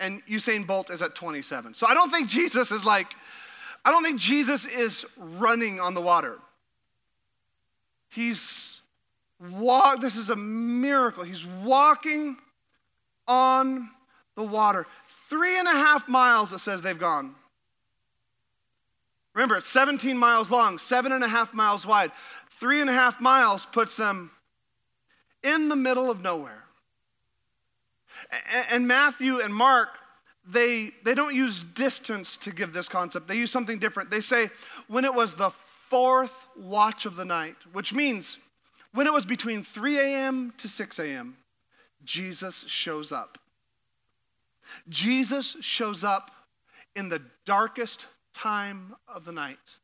And 0.00 0.24
Usain 0.26 0.66
Bolt 0.66 0.90
is 0.90 1.02
at 1.02 1.16
27. 1.16 1.74
So 1.74 1.86
I 1.86 1.94
don't 1.94 2.10
think 2.10 2.28
Jesus 2.28 2.70
is 2.70 2.84
like, 2.84 3.14
I 3.84 3.90
don't 3.90 4.04
think 4.04 4.20
Jesus 4.20 4.64
is 4.64 5.04
running 5.16 5.80
on 5.80 5.94
the 5.94 6.00
water. 6.00 6.38
He's 8.10 8.80
walk, 9.40 10.00
this 10.00 10.16
is 10.16 10.30
a 10.30 10.36
miracle. 10.36 11.24
He's 11.24 11.44
walking 11.44 12.36
on 13.26 13.90
the 14.36 14.42
water. 14.44 14.86
Three 15.28 15.58
and 15.58 15.68
a 15.68 15.72
half 15.72 16.08
miles, 16.08 16.52
it 16.52 16.60
says 16.60 16.82
they've 16.82 16.98
gone. 16.98 17.34
Remember, 19.34 19.56
it's 19.56 19.68
17 19.68 20.16
miles 20.16 20.50
long, 20.50 20.78
seven 20.78 21.12
and 21.12 21.22
a 21.22 21.28
half 21.28 21.52
miles 21.52 21.86
wide. 21.86 22.12
Three 22.50 22.80
and 22.80 22.88
a 22.88 22.92
half 22.92 23.20
miles 23.20 23.66
puts 23.66 23.94
them 23.94 24.30
in 25.42 25.68
the 25.68 25.76
middle 25.76 26.10
of 26.10 26.22
nowhere. 26.22 26.64
And 28.70 28.88
Matthew 28.88 29.40
and 29.40 29.54
Mark, 29.54 29.90
they, 30.46 30.92
they 31.04 31.14
don't 31.14 31.34
use 31.34 31.62
distance 31.62 32.36
to 32.38 32.50
give 32.50 32.72
this 32.72 32.88
concept. 32.88 33.28
They 33.28 33.36
use 33.36 33.52
something 33.52 33.78
different. 33.78 34.10
They 34.10 34.20
say 34.20 34.50
when 34.88 35.04
it 35.04 35.14
was 35.14 35.34
the 35.34 35.50
fourth 35.50 36.46
watch 36.56 37.06
of 37.06 37.16
the 37.16 37.24
night, 37.24 37.56
which 37.72 37.92
means 37.92 38.38
when 38.92 39.06
it 39.06 39.12
was 39.12 39.24
between 39.24 39.62
3 39.62 39.98
a.m. 39.98 40.52
to 40.56 40.68
6 40.68 40.98
a.m., 40.98 41.36
Jesus 42.04 42.64
shows 42.66 43.12
up. 43.12 43.38
Jesus 44.88 45.56
shows 45.60 46.04
up 46.04 46.30
in 46.96 47.08
the 47.08 47.22
darkest 47.44 48.06
time 48.34 48.94
of 49.06 49.24
the 49.24 49.32
night. 49.32 49.78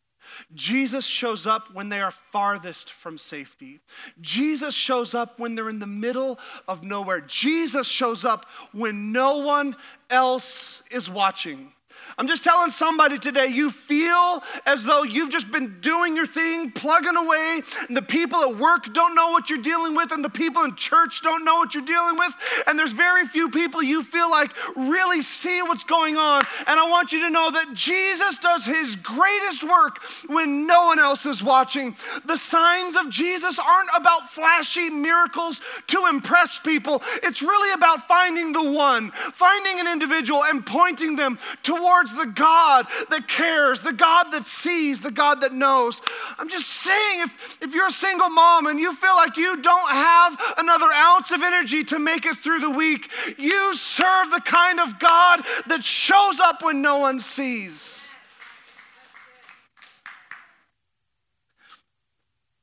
Jesus 0.55 1.05
shows 1.05 1.47
up 1.47 1.75
when 1.75 1.91
they 1.91 2.01
are 2.01 2.11
farthest 2.11 2.91
from 2.91 3.19
safety. 3.19 3.81
Jesus 4.23 4.75
shows 4.75 5.15
up 5.15 5.39
when 5.39 5.55
they're 5.55 5.69
in 5.69 5.81
the 5.81 5.87
middle 5.87 6.39
of 6.67 6.83
nowhere. 6.83 7.21
Jesus 7.21 7.87
shows 7.87 8.25
up 8.25 8.47
when 8.73 9.13
no 9.13 9.39
one 9.39 9.77
else 10.09 10.83
is 10.91 11.11
watching. 11.11 11.74
I'm 12.17 12.29
just 12.29 12.45
telling 12.45 12.71
somebody 12.71 13.19
today, 13.19 13.49
you 13.49 13.71
feel 13.71 14.43
as 14.67 14.85
though 14.85 15.03
you've 15.03 15.31
just 15.31 15.51
been 15.51 15.81
doing 15.81 16.15
your 16.15 16.27
thing, 16.27 16.71
plugging 16.71 17.17
away, 17.17 17.61
and 17.89 17.97
the 17.97 18.03
people 18.03 18.41
at 18.41 18.57
work 18.57 18.93
don't 18.95 19.15
know 19.15 19.31
what 19.31 19.51
you're 19.51 19.63
dealing 19.63 19.97
with, 19.97 20.13
and 20.13 20.25
the 20.25 20.31
people 20.31 20.63
in 20.63 20.77
church 20.77 21.23
don't 21.23 21.45
know 21.45 21.57
what 21.57 21.75
you're 21.75 21.85
dealing 21.85 22.17
with, 22.17 22.33
and 22.67 22.79
there's 22.79 22.93
very 22.93 23.27
few 23.27 23.51
people 23.51 23.83
you 23.83 24.03
feel 24.03 24.31
like 24.31 24.53
really 24.77 25.23
see 25.23 25.61
what's 25.63 25.85
going 25.85 26.17
on. 26.17 26.45
And 26.67 26.79
I 26.79 26.89
want 26.89 27.13
you 27.13 27.21
to 27.23 27.31
know 27.31 27.51
that 27.51 27.75
Jesus 27.75 28.39
does 28.39 28.65
his 28.65 28.95
greatest 28.97 29.65
work 29.65 30.03
when 30.29 30.67
no 30.67 30.87
one 30.87 30.99
else 30.99 31.27
is 31.27 31.43
watching. 31.43 31.97
The 32.25 32.37
signs 32.37 32.97
of 32.97 33.11
Jesus 33.11 33.59
aren't 33.59 33.91
about 33.97 34.31
flashy 34.31 34.91
miracles 34.91 35.61
to 35.89 36.07
impress 36.09 36.59
people, 36.59 37.03
it's 37.23 37.43
really 37.43 37.73
about 37.73 38.07
finding 38.07 38.53
the 38.53 38.63
one, 38.63 39.11
finding 39.11 39.81
an 39.81 39.89
individual, 39.89 40.45
and 40.45 40.65
pointing 40.65 41.17
them 41.17 41.39
towards 41.63 42.04
towards 42.05 42.15
the 42.15 42.33
God 42.33 42.87
that 43.11 43.29
cares, 43.29 43.81
the 43.81 43.93
God 43.93 44.31
that 44.33 44.47
sees, 44.47 45.01
the 45.01 45.11
God 45.11 45.41
that 45.41 45.53
knows. 45.53 46.03
I'm 46.39 46.49
just 46.49 46.69
saying, 46.69 47.23
if, 47.23 47.63
if 47.63 47.75
you're 47.75 47.87
a 47.87 47.93
single 47.93 48.29
mom 48.29 48.67
and 48.67 48.79
you 48.79 48.95
feel 48.95 49.15
like 49.17 49.37
you 49.37 49.61
don't 49.61 49.91
have 49.91 50.39
another 50.59 50.91
ounce 50.93 51.31
of 51.31 51.43
energy 51.43 51.85
to 51.85 51.99
make 51.99 52.27
it 52.27 52.37
through 52.39 52.61
the 52.61 52.71
week, 52.71 53.11
you 53.39 53.75
serve 53.75 54.31
the 54.31 54.41
kind 54.41 54.81
of 54.81 54.99
God 54.99 55.41
that 55.67 55.83
shows 55.83 56.41
up 56.41 56.63
when 56.63 56.83
no 56.83 56.99
one 56.99 57.21
sees. 57.21 58.11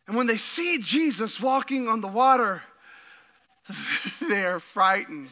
And 0.08 0.18
when 0.18 0.28
they 0.28 0.38
see 0.38 0.78
Jesus 0.80 1.40
walking 1.40 1.88
on 1.88 2.02
the 2.02 2.08
water, 2.08 2.64
they 4.30 4.44
are 4.44 4.60
frightened. 4.60 5.30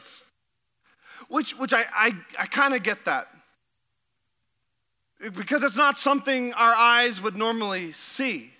Which, 1.28 1.56
which 1.60 1.74
I, 1.74 1.86
I, 1.94 2.16
I 2.40 2.46
kind 2.48 2.74
of 2.74 2.82
get 2.82 3.06
that 3.06 3.28
because 5.20 5.64
it's 5.64 5.76
not 5.76 5.98
something 5.98 6.54
our 6.54 6.74
eyes 6.74 7.22
would 7.22 7.36
normally 7.36 7.92
see, 7.92 8.54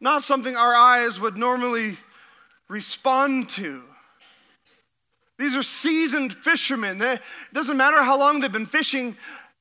not 0.00 0.22
something 0.22 0.56
our 0.56 0.74
eyes 0.74 1.20
would 1.20 1.36
normally 1.36 1.96
respond 2.68 3.48
to. 3.50 3.82
These 5.38 5.56
are 5.56 5.62
seasoned 5.62 6.34
fishermen. 6.34 7.00
it 7.00 7.20
doesn't 7.52 7.76
matter 7.76 8.02
how 8.02 8.18
long 8.18 8.40
they've 8.40 8.52
been 8.52 8.66
fishing, 8.66 9.16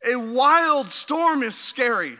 a 0.05 0.15
wild 0.15 0.91
storm 0.91 1.43
is 1.43 1.55
scary. 1.55 2.17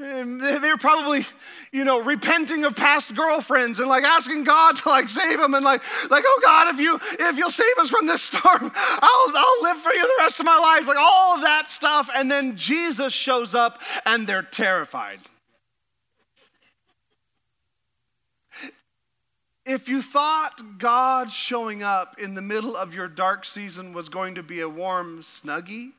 They're 0.00 0.78
probably, 0.78 1.26
you 1.72 1.84
know, 1.84 2.02
repenting 2.02 2.64
of 2.64 2.74
past 2.74 3.14
girlfriends 3.14 3.80
and 3.80 3.88
like 3.88 4.02
asking 4.02 4.44
God 4.44 4.78
to 4.78 4.88
like 4.88 5.10
save 5.10 5.38
them 5.38 5.52
and 5.52 5.62
like, 5.62 5.82
like, 6.10 6.24
oh 6.26 6.40
God, 6.42 6.74
if 6.74 6.80
you 6.80 6.98
if 7.18 7.36
you'll 7.36 7.50
save 7.50 7.76
us 7.78 7.90
from 7.90 8.06
this 8.06 8.22
storm, 8.22 8.42
I'll 8.74 9.32
I'll 9.36 9.62
live 9.62 9.76
for 9.76 9.92
you 9.92 10.02
the 10.02 10.14
rest 10.18 10.40
of 10.40 10.46
my 10.46 10.56
life. 10.56 10.88
Like 10.88 10.96
all 10.98 11.36
of 11.36 11.42
that 11.42 11.68
stuff. 11.70 12.08
And 12.14 12.30
then 12.30 12.56
Jesus 12.56 13.12
shows 13.12 13.54
up 13.54 13.80
and 14.06 14.26
they're 14.26 14.42
terrified. 14.42 15.20
If 19.66 19.86
you 19.86 20.00
thought 20.00 20.78
God 20.78 21.30
showing 21.30 21.82
up 21.82 22.18
in 22.18 22.34
the 22.34 22.42
middle 22.42 22.74
of 22.74 22.94
your 22.94 23.06
dark 23.06 23.44
season 23.44 23.92
was 23.92 24.08
going 24.08 24.34
to 24.36 24.42
be 24.42 24.60
a 24.60 24.68
warm 24.68 25.20
snuggie, 25.20 25.92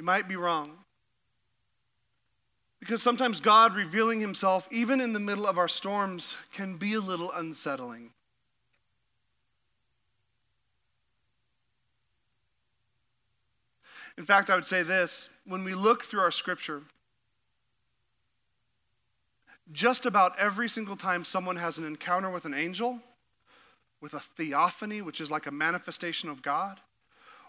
You 0.00 0.04
might 0.04 0.26
be 0.26 0.36
wrong. 0.36 0.78
Because 2.78 3.02
sometimes 3.02 3.38
God 3.38 3.76
revealing 3.76 4.18
himself, 4.18 4.66
even 4.70 4.98
in 4.98 5.12
the 5.12 5.20
middle 5.20 5.46
of 5.46 5.58
our 5.58 5.68
storms, 5.68 6.36
can 6.54 6.78
be 6.78 6.94
a 6.94 7.00
little 7.00 7.30
unsettling. 7.30 8.12
In 14.16 14.24
fact, 14.24 14.48
I 14.48 14.54
would 14.54 14.64
say 14.64 14.82
this 14.82 15.28
when 15.44 15.64
we 15.64 15.74
look 15.74 16.04
through 16.04 16.20
our 16.20 16.30
scripture, 16.30 16.80
just 19.70 20.06
about 20.06 20.32
every 20.38 20.70
single 20.70 20.96
time 20.96 21.24
someone 21.24 21.56
has 21.56 21.76
an 21.76 21.84
encounter 21.84 22.30
with 22.30 22.46
an 22.46 22.54
angel, 22.54 23.00
with 24.00 24.14
a 24.14 24.20
theophany, 24.20 25.02
which 25.02 25.20
is 25.20 25.30
like 25.30 25.46
a 25.46 25.50
manifestation 25.50 26.30
of 26.30 26.40
God, 26.40 26.80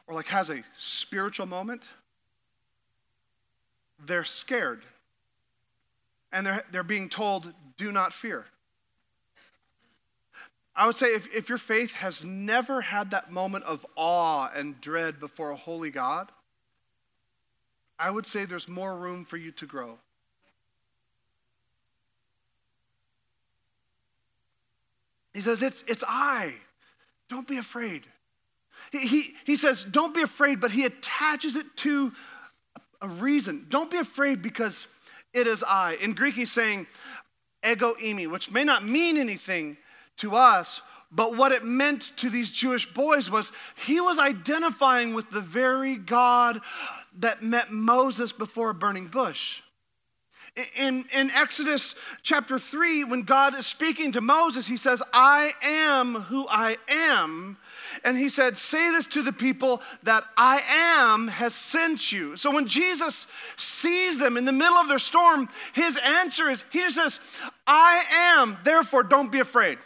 or 0.05 0.13
like 0.13 0.27
has 0.27 0.49
a 0.49 0.63
spiritual 0.75 1.45
moment, 1.45 1.93
they're 4.05 4.23
scared. 4.23 4.83
And 6.31 6.45
they're, 6.45 6.63
they're 6.71 6.83
being 6.83 7.09
told, 7.09 7.53
do 7.77 7.91
not 7.91 8.13
fear. 8.13 8.45
I 10.75 10.85
would 10.85 10.97
say 10.97 11.13
if, 11.13 11.33
if 11.35 11.49
your 11.49 11.57
faith 11.57 11.95
has 11.95 12.23
never 12.23 12.81
had 12.81 13.11
that 13.11 13.31
moment 13.31 13.65
of 13.65 13.85
awe 13.95 14.49
and 14.55 14.79
dread 14.79 15.19
before 15.19 15.51
a 15.51 15.55
holy 15.55 15.89
God, 15.89 16.31
I 17.99 18.09
would 18.09 18.25
say 18.25 18.45
there's 18.45 18.67
more 18.67 18.95
room 18.95 19.25
for 19.25 19.37
you 19.37 19.51
to 19.51 19.65
grow. 19.65 19.99
He 25.33 25.41
says, 25.41 25.61
It's, 25.61 25.83
it's 25.83 26.03
I. 26.07 26.53
Don't 27.29 27.47
be 27.47 27.57
afraid. 27.57 28.03
He, 28.91 29.07
he, 29.07 29.23
he 29.45 29.55
says, 29.55 29.83
Don't 29.83 30.13
be 30.13 30.21
afraid, 30.21 30.59
but 30.59 30.71
he 30.71 30.85
attaches 30.85 31.55
it 31.55 31.65
to 31.77 32.11
a 33.01 33.07
reason. 33.07 33.65
Don't 33.69 33.89
be 33.89 33.97
afraid 33.97 34.41
because 34.41 34.87
it 35.33 35.47
is 35.47 35.63
I. 35.63 35.97
In 36.01 36.13
Greek, 36.13 36.35
he's 36.35 36.51
saying 36.51 36.87
ego 37.67 37.95
eimi, 37.95 38.27
which 38.27 38.51
may 38.51 38.63
not 38.63 38.85
mean 38.85 39.17
anything 39.17 39.77
to 40.17 40.35
us, 40.35 40.81
but 41.11 41.35
what 41.35 41.51
it 41.51 41.65
meant 41.65 42.15
to 42.17 42.29
these 42.29 42.51
Jewish 42.51 42.91
boys 42.91 43.29
was 43.29 43.51
he 43.75 43.99
was 43.99 44.17
identifying 44.17 45.13
with 45.13 45.29
the 45.31 45.41
very 45.41 45.97
God 45.97 46.61
that 47.17 47.43
met 47.43 47.71
Moses 47.71 48.31
before 48.31 48.69
a 48.69 48.73
burning 48.73 49.07
bush. 49.07 49.61
In, 50.75 51.05
in 51.13 51.31
Exodus 51.31 51.95
chapter 52.23 52.59
3, 52.59 53.05
when 53.05 53.23
God 53.23 53.57
is 53.57 53.65
speaking 53.65 54.11
to 54.13 54.21
Moses, 54.21 54.67
he 54.67 54.75
says, 54.75 55.01
I 55.13 55.51
am 55.63 56.13
who 56.13 56.45
I 56.49 56.77
am. 56.89 57.57
And 58.03 58.17
he 58.17 58.29
said, 58.29 58.57
Say 58.57 58.91
this 58.91 59.05
to 59.07 59.21
the 59.21 59.33
people 59.33 59.81
that 60.03 60.23
I 60.37 60.61
am 60.67 61.27
has 61.27 61.53
sent 61.53 62.11
you. 62.11 62.37
So 62.37 62.51
when 62.51 62.67
Jesus 62.67 63.27
sees 63.57 64.17
them 64.17 64.37
in 64.37 64.45
the 64.45 64.51
middle 64.51 64.77
of 64.77 64.87
their 64.87 64.99
storm, 64.99 65.49
his 65.73 65.97
answer 65.97 66.49
is, 66.49 66.63
He 66.71 66.79
just 66.79 66.95
says, 66.95 67.19
I 67.67 68.03
am, 68.11 68.57
therefore 68.63 69.03
don't 69.03 69.31
be 69.31 69.39
afraid. 69.39 69.77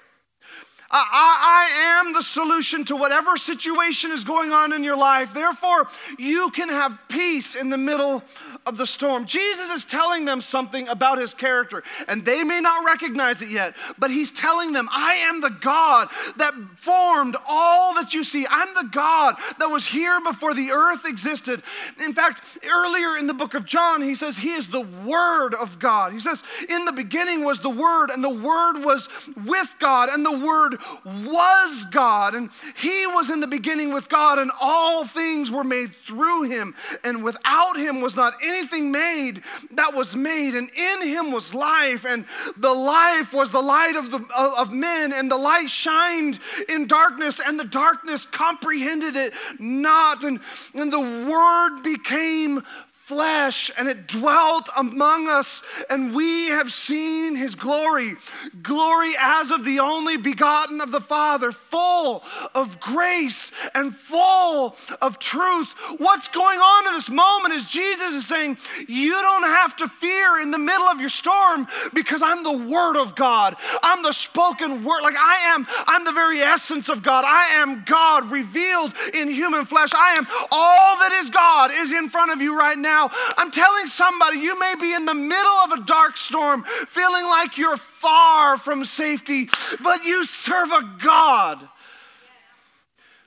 I, 0.98 1.68
I, 1.68 2.06
am 2.06 2.14
the 2.14 2.22
solution 2.22 2.86
to 2.86 2.96
whatever 2.96 3.36
situation 3.36 4.12
is 4.12 4.24
going 4.24 4.52
on 4.52 4.72
in 4.72 4.84
your 4.84 4.96
life. 4.96 5.34
Therefore, 5.34 5.88
you 6.18 6.50
can 6.52 6.70
have 6.70 6.98
peace 7.10 7.56
in 7.56 7.70
the 7.70 7.78
middle 7.78 8.24
of 8.66 8.78
the 8.78 8.88
storm. 8.88 9.26
Jesus 9.26 9.70
is 9.70 9.84
telling 9.86 10.26
them 10.26 10.42
something 10.42 10.88
about 10.88 11.20
his 11.20 11.34
character, 11.34 11.84
and 12.08 12.26
they 12.26 12.44
may 12.44 12.62
not 12.62 12.86
recognize 12.86 13.42
it 13.42 13.50
yet, 13.50 13.76
but 14.00 14.10
he's 14.10 14.32
telling 14.32 14.72
them, 14.72 14.88
I 14.92 15.16
am 15.16 15.42
the 15.42 15.50
God 15.50 16.08
that 16.38 16.54
formed 16.78 17.36
all 17.48 17.94
that 17.96 18.14
you 18.14 18.24
see. 18.24 18.48
I'm 18.50 18.74
the 18.74 18.90
God 18.92 19.36
that 19.60 19.68
was 19.68 19.86
here 19.86 20.22
before 20.22 20.54
the 20.54 20.72
earth 20.72 21.06
existed. 21.06 21.62
In 22.04 22.14
fact, 22.14 22.58
earlier 22.68 23.18
in 23.18 23.28
the 23.28 23.34
book 23.34 23.54
of 23.54 23.66
John, 23.66 24.02
he 24.02 24.16
says, 24.16 24.38
He 24.38 24.52
is 24.52 24.70
the 24.70 24.88
Word 25.06 25.54
of 25.56 25.78
God. 25.78 26.14
He 26.14 26.20
says, 26.20 26.44
In 26.70 26.86
the 26.86 26.92
beginning 26.94 27.44
was 27.44 27.60
the 27.60 27.70
Word, 27.70 28.10
and 28.10 28.24
the 28.24 28.30
Word 28.30 28.80
was 28.84 29.10
with 29.46 29.76
God, 29.80 30.10
and 30.10 30.26
the 30.26 30.38
Word 30.38 30.80
was 31.04 31.86
God. 31.92 32.36
And 32.36 32.50
He 32.78 33.08
was 33.08 33.30
in 33.30 33.40
the 33.40 33.48
beginning 33.48 33.94
with 33.94 34.10
God, 34.10 34.40
and 34.40 34.52
all 34.60 35.06
things 35.06 35.52
were 35.52 35.64
made 35.64 35.94
through 35.94 36.44
Him, 36.44 36.76
and 37.04 37.24
without 37.24 37.78
Him 37.78 38.02
was 38.02 38.16
not 38.16 38.34
anything 38.42 38.92
made 38.92 39.42
that 39.72 39.94
was 39.94 40.16
made, 40.16 40.56
and 40.56 40.70
in 40.76 41.08
him 41.08 41.32
was 41.32 41.54
life, 41.54 42.06
and 42.06 42.26
the 42.58 42.74
life 42.74 43.34
was 43.34 43.52
the 43.52 43.62
light 43.62 43.96
of, 43.96 44.12
the, 44.12 44.24
of 44.36 44.72
men, 44.72 45.14
and 45.14 45.30
the 45.30 45.38
light 45.38 45.70
shined 45.70 46.40
in 46.70 46.88
darkness, 46.88 47.40
and 47.46 47.60
the 47.60 47.66
darkness 47.66 48.26
comprehended 48.26 49.16
it 49.16 49.34
not. 49.60 50.24
And, 50.24 50.40
and 50.74 50.92
the 50.92 51.00
word 51.00 51.82
became 51.82 52.64
flesh 53.06 53.70
and 53.78 53.88
it 53.88 54.08
dwelt 54.08 54.68
among 54.76 55.28
us, 55.28 55.62
and 55.92 56.16
we 56.16 56.48
have 56.48 56.74
seen 56.74 57.36
his 57.36 57.54
glory. 57.54 58.16
Glory 58.64 59.14
as 59.20 59.52
of 59.52 59.64
the 59.64 59.80
only 59.80 60.18
begotten 60.18 60.82
of 60.82 60.92
the 60.92 61.00
Father, 61.00 61.52
full 61.52 62.24
of 62.56 62.80
grace 62.80 63.52
and 63.76 63.96
full 63.96 64.76
of 65.04 65.20
truth. 65.20 65.72
What's 66.00 66.28
going 66.30 66.58
on 66.58 66.88
in 66.88 66.94
this 66.94 67.10
moment 67.12 67.54
is 67.54 67.68
Jesus 67.68 68.16
is 68.16 68.28
saying, 68.28 68.58
You 68.88 69.12
don't 69.12 69.44
have 69.44 69.76
to 69.76 69.88
fear 69.88 70.40
in 70.42 70.50
the 70.50 70.58
middle 70.58 70.88
of 70.88 71.00
your 71.00 71.10
storm 71.10 71.68
because 71.94 72.24
I'm 72.24 72.44
the 72.44 72.58
Word 72.58 72.98
of 72.98 73.14
God. 73.14 73.56
I'm 73.84 74.02
the 74.02 74.14
spoken 74.14 74.84
word. 74.84 75.04
Like 75.04 75.16
I 75.16 75.54
am, 75.54 75.68
I'm 75.86 76.06
the 76.06 76.12
very 76.12 76.40
essence 76.40 76.90
of 76.90 77.04
God. 77.04 77.24
I 77.24 77.62
am 77.62 77.84
God 77.86 78.32
revealed 78.32 78.94
in 79.14 79.30
human 79.30 79.66
flesh. 79.66 79.94
I 79.94 80.16
am 80.18 80.26
all 80.52 80.98
that 80.98 81.12
is 81.12 81.30
God 81.30 81.70
is 81.72 81.94
in 81.94 82.10
front 82.10 82.32
of 82.32 82.42
you 82.42 82.58
right 82.58 82.78
now 82.78 82.95
now. 82.96 83.12
I'm 83.38 83.52
telling 83.52 83.88
somebody 83.88 84.40
you 84.40 84.58
may 84.60 84.76
be 84.80 84.94
in 84.94 85.06
the 85.06 85.14
middle 85.14 85.58
of 85.66 85.72
a 85.72 85.84
dark 85.84 86.18
storm, 86.18 86.64
feeling 86.64 87.26
like 87.26 87.58
you're 87.58 87.78
far 87.78 88.58
from 88.58 88.86
safety, 88.86 89.50
but 89.84 90.06
you 90.06 90.24
serve 90.26 90.72
a 90.72 90.96
God 91.00 91.68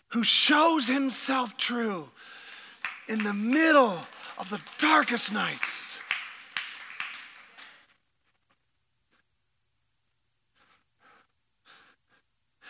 who 0.09 0.25
shows 0.25 0.89
himself 0.89 1.57
true 1.57 2.09
in 3.09 3.23
the 3.23 3.35
middle 3.35 3.99
of 4.39 4.49
the 4.49 4.61
darkest 4.79 5.33
nights. 5.33 5.99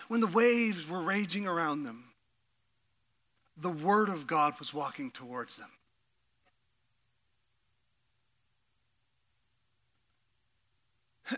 When 0.09 0.21
the 0.21 0.27
waves 0.27 0.89
were 0.89 1.03
raging 1.03 1.47
around 1.47 1.83
them, 1.85 2.05
the 3.57 3.69
Word 3.69 4.09
of 4.09 4.27
God 4.27 4.59
was 4.59 4.73
walking 4.73 5.11
towards 5.11 5.59
them. 5.59 5.71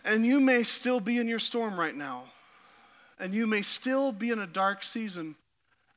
And 0.05 0.25
you 0.25 0.41
may 0.41 0.63
still 0.63 1.01
be 1.01 1.19
in 1.19 1.29
your 1.29 1.39
storm 1.39 1.79
right 1.79 1.95
now. 1.95 2.25
And 3.19 3.35
you 3.35 3.47
may 3.47 3.63
still 3.63 4.13
be 4.13 4.31
in 4.31 4.39
a 4.39 4.47
dark 4.47 4.83
season 4.83 5.35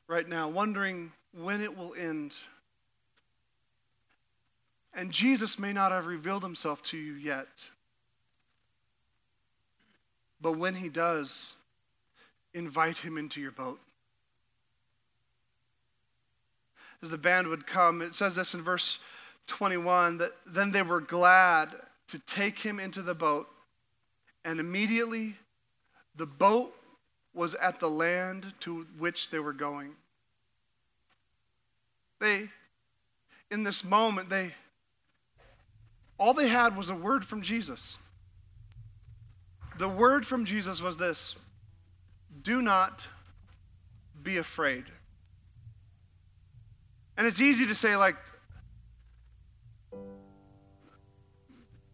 right 0.08 0.28
now, 0.28 0.48
wondering 0.48 1.12
when 1.32 1.62
it 1.62 1.76
will 1.76 1.94
end. 1.94 2.36
And 4.94 5.10
Jesus 5.10 5.58
may 5.58 5.72
not 5.72 5.92
have 5.92 6.06
revealed 6.06 6.42
himself 6.42 6.82
to 6.84 6.98
you 6.98 7.14
yet. 7.14 7.46
But 10.40 10.58
when 10.58 10.74
he 10.74 10.88
does, 10.88 11.54
invite 12.52 12.98
him 12.98 13.16
into 13.16 13.40
your 13.40 13.50
boat. 13.50 13.80
As 17.02 17.10
the 17.10 17.18
band 17.18 17.48
would 17.48 17.66
come, 17.66 18.02
it 18.02 18.14
says 18.14 18.36
this 18.36 18.54
in 18.54 18.62
verse 18.62 18.98
21 19.46 20.18
that 20.18 20.32
then 20.46 20.70
they 20.72 20.82
were 20.82 21.00
glad 21.00 21.70
to 22.08 22.18
take 22.20 22.58
him 22.58 22.78
into 22.78 23.02
the 23.02 23.14
boat 23.14 23.48
and 24.44 24.60
immediately 24.60 25.34
the 26.16 26.26
boat 26.26 26.74
was 27.32 27.54
at 27.56 27.80
the 27.80 27.90
land 27.90 28.52
to 28.60 28.86
which 28.98 29.30
they 29.30 29.38
were 29.38 29.52
going. 29.52 29.92
They, 32.20 32.48
in 33.50 33.64
this 33.64 33.82
moment, 33.84 34.30
they, 34.30 34.54
all 36.16 36.32
they 36.32 36.48
had 36.48 36.76
was 36.76 36.90
a 36.90 36.94
word 36.94 37.24
from 37.24 37.42
Jesus. 37.42 37.98
The 39.78 39.88
word 39.88 40.24
from 40.24 40.44
Jesus 40.44 40.80
was 40.80 40.96
this 40.96 41.34
do 42.42 42.62
not 42.62 43.08
be 44.22 44.36
afraid. 44.36 44.84
And 47.16 47.26
it's 47.26 47.40
easy 47.40 47.66
to 47.66 47.74
say, 47.74 47.96
like, 47.96 48.16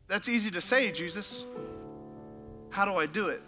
that's 0.08 0.28
easy 0.28 0.50
to 0.50 0.60
say, 0.60 0.90
Jesus. 0.90 1.44
How 2.70 2.84
do 2.84 2.94
I 2.94 3.06
do 3.06 3.28
it? 3.28 3.42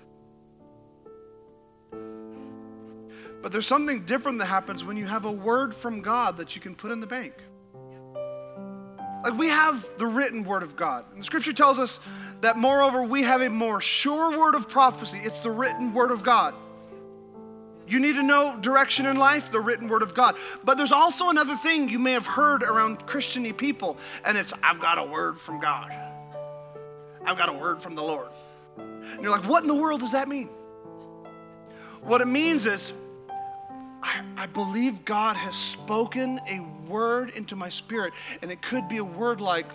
But 3.42 3.50
there's 3.50 3.66
something 3.66 4.04
different 4.04 4.38
that 4.38 4.46
happens 4.46 4.84
when 4.84 4.96
you 4.96 5.06
have 5.06 5.24
a 5.24 5.32
word 5.32 5.74
from 5.74 6.00
God 6.00 6.36
that 6.36 6.54
you 6.54 6.60
can 6.60 6.76
put 6.76 6.92
in 6.92 7.00
the 7.00 7.06
bank. 7.06 7.34
Like 9.24 9.36
we 9.36 9.48
have 9.48 9.88
the 9.98 10.06
written 10.06 10.44
word 10.44 10.62
of 10.62 10.76
God. 10.76 11.04
And 11.10 11.20
the 11.20 11.24
scripture 11.24 11.52
tells 11.52 11.78
us 11.78 12.00
that, 12.40 12.56
moreover, 12.56 13.04
we 13.04 13.22
have 13.22 13.40
a 13.40 13.50
more 13.50 13.80
sure 13.80 14.36
word 14.36 14.54
of 14.54 14.68
prophecy. 14.68 15.18
It's 15.22 15.38
the 15.38 15.50
written 15.50 15.92
word 15.92 16.10
of 16.10 16.22
God. 16.22 16.54
You 17.86 18.00
need 18.00 18.14
to 18.14 18.22
know 18.22 18.56
direction 18.60 19.06
in 19.06 19.16
life, 19.16 19.52
the 19.52 19.60
written 19.60 19.88
word 19.88 20.02
of 20.02 20.14
God. 20.14 20.36
But 20.64 20.76
there's 20.76 20.92
also 20.92 21.30
another 21.30 21.56
thing 21.56 21.88
you 21.88 21.98
may 21.98 22.12
have 22.12 22.26
heard 22.26 22.62
around 22.62 23.06
Christiany 23.06 23.52
people, 23.52 23.96
and 24.24 24.38
it's 24.38 24.52
I've 24.62 24.80
got 24.80 24.98
a 24.98 25.04
word 25.04 25.38
from 25.38 25.60
God. 25.60 25.92
I've 27.24 27.36
got 27.36 27.48
a 27.48 27.52
word 27.52 27.82
from 27.82 27.94
the 27.94 28.02
Lord. 28.02 28.28
And 29.12 29.22
you're 29.22 29.30
like, 29.30 29.48
what 29.48 29.62
in 29.62 29.68
the 29.68 29.74
world 29.74 30.00
does 30.00 30.12
that 30.12 30.28
mean? 30.28 30.48
What 32.02 32.20
it 32.20 32.26
means 32.26 32.66
is, 32.66 32.92
I, 34.02 34.22
I, 34.36 34.46
believe 34.46 35.04
God 35.04 35.36
has 35.36 35.54
spoken 35.54 36.40
a 36.48 36.60
word 36.88 37.30
into 37.30 37.54
my 37.54 37.68
spirit, 37.68 38.12
and 38.42 38.50
it 38.50 38.60
could 38.60 38.88
be 38.88 38.96
a 38.96 39.04
word 39.04 39.40
like, 39.40 39.66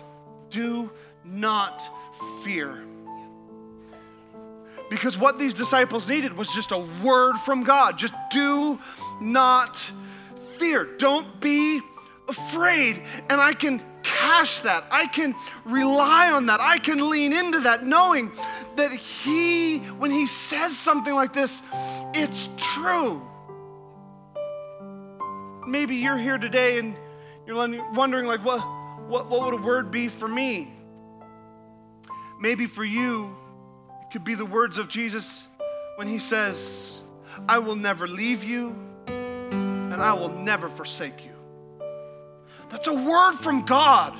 do 0.50 0.90
not 1.24 1.82
fear. 2.44 2.82
Because 4.90 5.18
what 5.18 5.38
these 5.38 5.54
disciples 5.54 6.08
needed 6.08 6.36
was 6.36 6.48
just 6.48 6.72
a 6.72 6.78
word 7.02 7.36
from 7.36 7.62
God. 7.62 7.98
Just 7.98 8.14
do 8.30 8.78
not 9.20 9.76
fear. 10.56 10.84
Don't 10.98 11.40
be 11.40 11.80
afraid. 12.28 13.02
And 13.28 13.40
I 13.40 13.52
can 13.52 13.82
cash 14.08 14.60
that. 14.60 14.84
I 14.90 15.06
can 15.06 15.34
rely 15.64 16.32
on 16.32 16.46
that. 16.46 16.60
I 16.60 16.78
can 16.78 17.10
lean 17.10 17.32
into 17.32 17.60
that, 17.60 17.84
knowing 17.84 18.32
that 18.76 18.92
He, 18.92 19.78
when 19.98 20.10
He 20.10 20.26
says 20.26 20.76
something 20.76 21.14
like 21.14 21.32
this, 21.32 21.62
it's 22.14 22.48
true. 22.56 23.22
Maybe 25.66 25.96
you're 25.96 26.16
here 26.16 26.38
today 26.38 26.78
and 26.78 26.96
you're 27.46 27.56
wondering, 27.92 28.26
like, 28.26 28.44
what, 28.44 28.60
what, 29.06 29.28
what 29.28 29.44
would 29.44 29.54
a 29.54 29.62
word 29.62 29.90
be 29.90 30.08
for 30.08 30.28
me? 30.28 30.72
Maybe 32.40 32.66
for 32.66 32.84
you, 32.84 33.36
it 34.02 34.12
could 34.12 34.24
be 34.24 34.34
the 34.34 34.46
words 34.46 34.78
of 34.78 34.88
Jesus 34.88 35.46
when 35.96 36.08
He 36.08 36.18
says, 36.18 37.00
I 37.48 37.58
will 37.58 37.76
never 37.76 38.08
leave 38.08 38.42
you 38.42 38.74
and 39.06 39.94
I 39.94 40.14
will 40.14 40.30
never 40.30 40.68
forsake 40.68 41.24
you. 41.24 41.27
That's 42.70 42.86
a 42.86 42.94
word 42.94 43.34
from 43.34 43.64
God. 43.64 44.14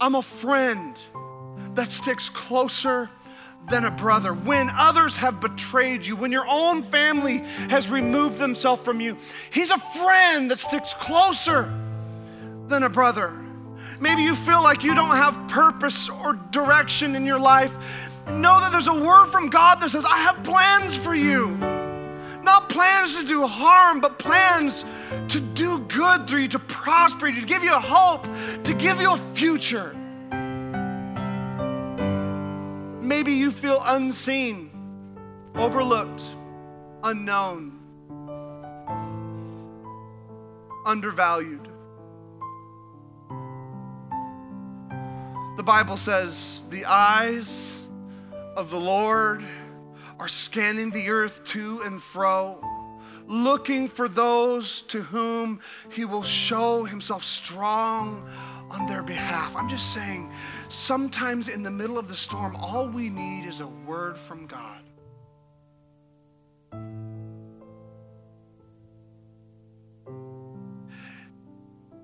I'm 0.00 0.14
a 0.14 0.22
friend 0.22 0.98
that 1.74 1.92
sticks 1.92 2.28
closer 2.28 3.10
than 3.68 3.84
a 3.84 3.90
brother. 3.90 4.34
When 4.34 4.70
others 4.70 5.16
have 5.16 5.40
betrayed 5.40 6.04
you, 6.04 6.16
when 6.16 6.30
your 6.30 6.46
own 6.48 6.82
family 6.82 7.38
has 7.70 7.90
removed 7.90 8.38
themselves 8.38 8.82
from 8.82 9.00
you, 9.00 9.16
He's 9.50 9.70
a 9.70 9.78
friend 9.78 10.50
that 10.50 10.58
sticks 10.58 10.94
closer 10.94 11.72
than 12.68 12.82
a 12.82 12.90
brother. 12.90 13.40
Maybe 14.00 14.22
you 14.22 14.34
feel 14.34 14.62
like 14.62 14.82
you 14.82 14.94
don't 14.94 15.16
have 15.16 15.48
purpose 15.48 16.08
or 16.08 16.34
direction 16.50 17.16
in 17.16 17.24
your 17.24 17.38
life. 17.38 17.72
Know 18.26 18.60
that 18.60 18.72
there's 18.72 18.88
a 18.88 18.94
word 18.94 19.26
from 19.26 19.50
God 19.50 19.80
that 19.80 19.90
says, 19.90 20.04
I 20.04 20.18
have 20.18 20.42
plans 20.42 20.96
for 20.96 21.14
you. 21.14 21.56
Not 22.44 22.68
plans 22.68 23.14
to 23.14 23.26
do 23.26 23.46
harm, 23.46 24.00
but 24.00 24.18
plans 24.18 24.84
to 25.28 25.40
do 25.40 25.80
good 25.80 26.28
through 26.28 26.42
you, 26.42 26.48
to 26.48 26.58
prosper 26.58 27.28
you, 27.28 27.40
to 27.40 27.46
give 27.46 27.64
you 27.64 27.74
a 27.74 27.80
hope, 27.80 28.28
to 28.64 28.74
give 28.74 29.00
you 29.00 29.12
a 29.12 29.16
future. 29.16 29.96
Maybe 33.00 33.32
you 33.32 33.50
feel 33.50 33.82
unseen, 33.82 34.70
overlooked, 35.54 36.22
unknown, 37.02 37.78
undervalued. 40.84 41.68
The 45.56 45.62
Bible 45.62 45.96
says, 45.96 46.64
the 46.68 46.84
eyes 46.84 47.80
of 48.54 48.70
the 48.70 48.80
Lord 48.80 49.42
are 50.24 50.28
scanning 50.28 50.90
the 50.90 51.10
earth 51.10 51.44
to 51.44 51.82
and 51.82 52.02
fro, 52.02 52.58
looking 53.26 53.86
for 53.86 54.08
those 54.08 54.80
to 54.80 55.02
whom 55.02 55.60
he 55.90 56.06
will 56.06 56.22
show 56.22 56.82
himself 56.84 57.22
strong 57.22 58.26
on 58.70 58.86
their 58.86 59.02
behalf. 59.02 59.54
I'm 59.54 59.68
just 59.68 59.92
saying, 59.92 60.32
sometimes 60.70 61.48
in 61.48 61.62
the 61.62 61.70
middle 61.70 61.98
of 61.98 62.08
the 62.08 62.16
storm, 62.16 62.56
all 62.56 62.88
we 62.88 63.10
need 63.10 63.44
is 63.44 63.60
a 63.60 63.66
word 63.66 64.16
from 64.16 64.46
God. 64.46 64.80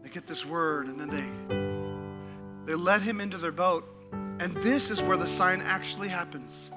They 0.03 0.11
get 0.11 0.27
this 0.27 0.45
word 0.45 0.89
and 0.89 1.01
then 1.01 1.09
they 1.09 2.71
they 2.71 2.75
let 2.75 3.01
him 3.01 3.23
into 3.23 3.39
their 3.39 3.51
boat. 3.51 3.89
And 4.12 4.55
this 4.59 4.91
is 4.91 5.01
where 5.01 5.16
the 5.16 5.29
sign 5.29 5.62
actually 5.62 6.09
happens. 6.09 6.71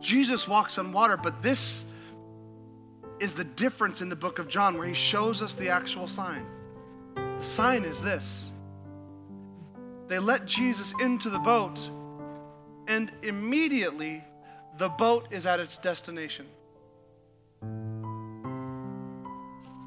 Jesus 0.00 0.48
walks 0.48 0.78
on 0.78 0.92
water, 0.92 1.16
but 1.16 1.42
this 1.42 1.84
is 3.20 3.34
the 3.34 3.44
difference 3.44 4.00
in 4.00 4.08
the 4.08 4.16
book 4.16 4.38
of 4.38 4.48
John 4.48 4.78
where 4.78 4.86
he 4.86 4.94
shows 4.94 5.42
us 5.42 5.54
the 5.54 5.68
actual 5.68 6.08
sign. 6.08 6.46
The 7.14 7.44
sign 7.44 7.84
is 7.84 8.02
this 8.02 8.50
they 10.08 10.18
let 10.18 10.44
Jesus 10.44 10.92
into 11.00 11.30
the 11.30 11.38
boat, 11.38 11.88
and 12.88 13.12
immediately 13.22 14.24
the 14.76 14.88
boat 14.88 15.28
is 15.30 15.46
at 15.46 15.60
its 15.60 15.78
destination. 15.78 16.46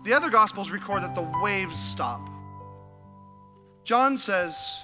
The 0.06 0.14
other 0.14 0.30
gospels 0.30 0.70
record 0.70 1.04
that 1.04 1.16
the 1.16 1.30
waves 1.42 1.78
stop. 1.78 2.30
John 3.84 4.18
says 4.18 4.84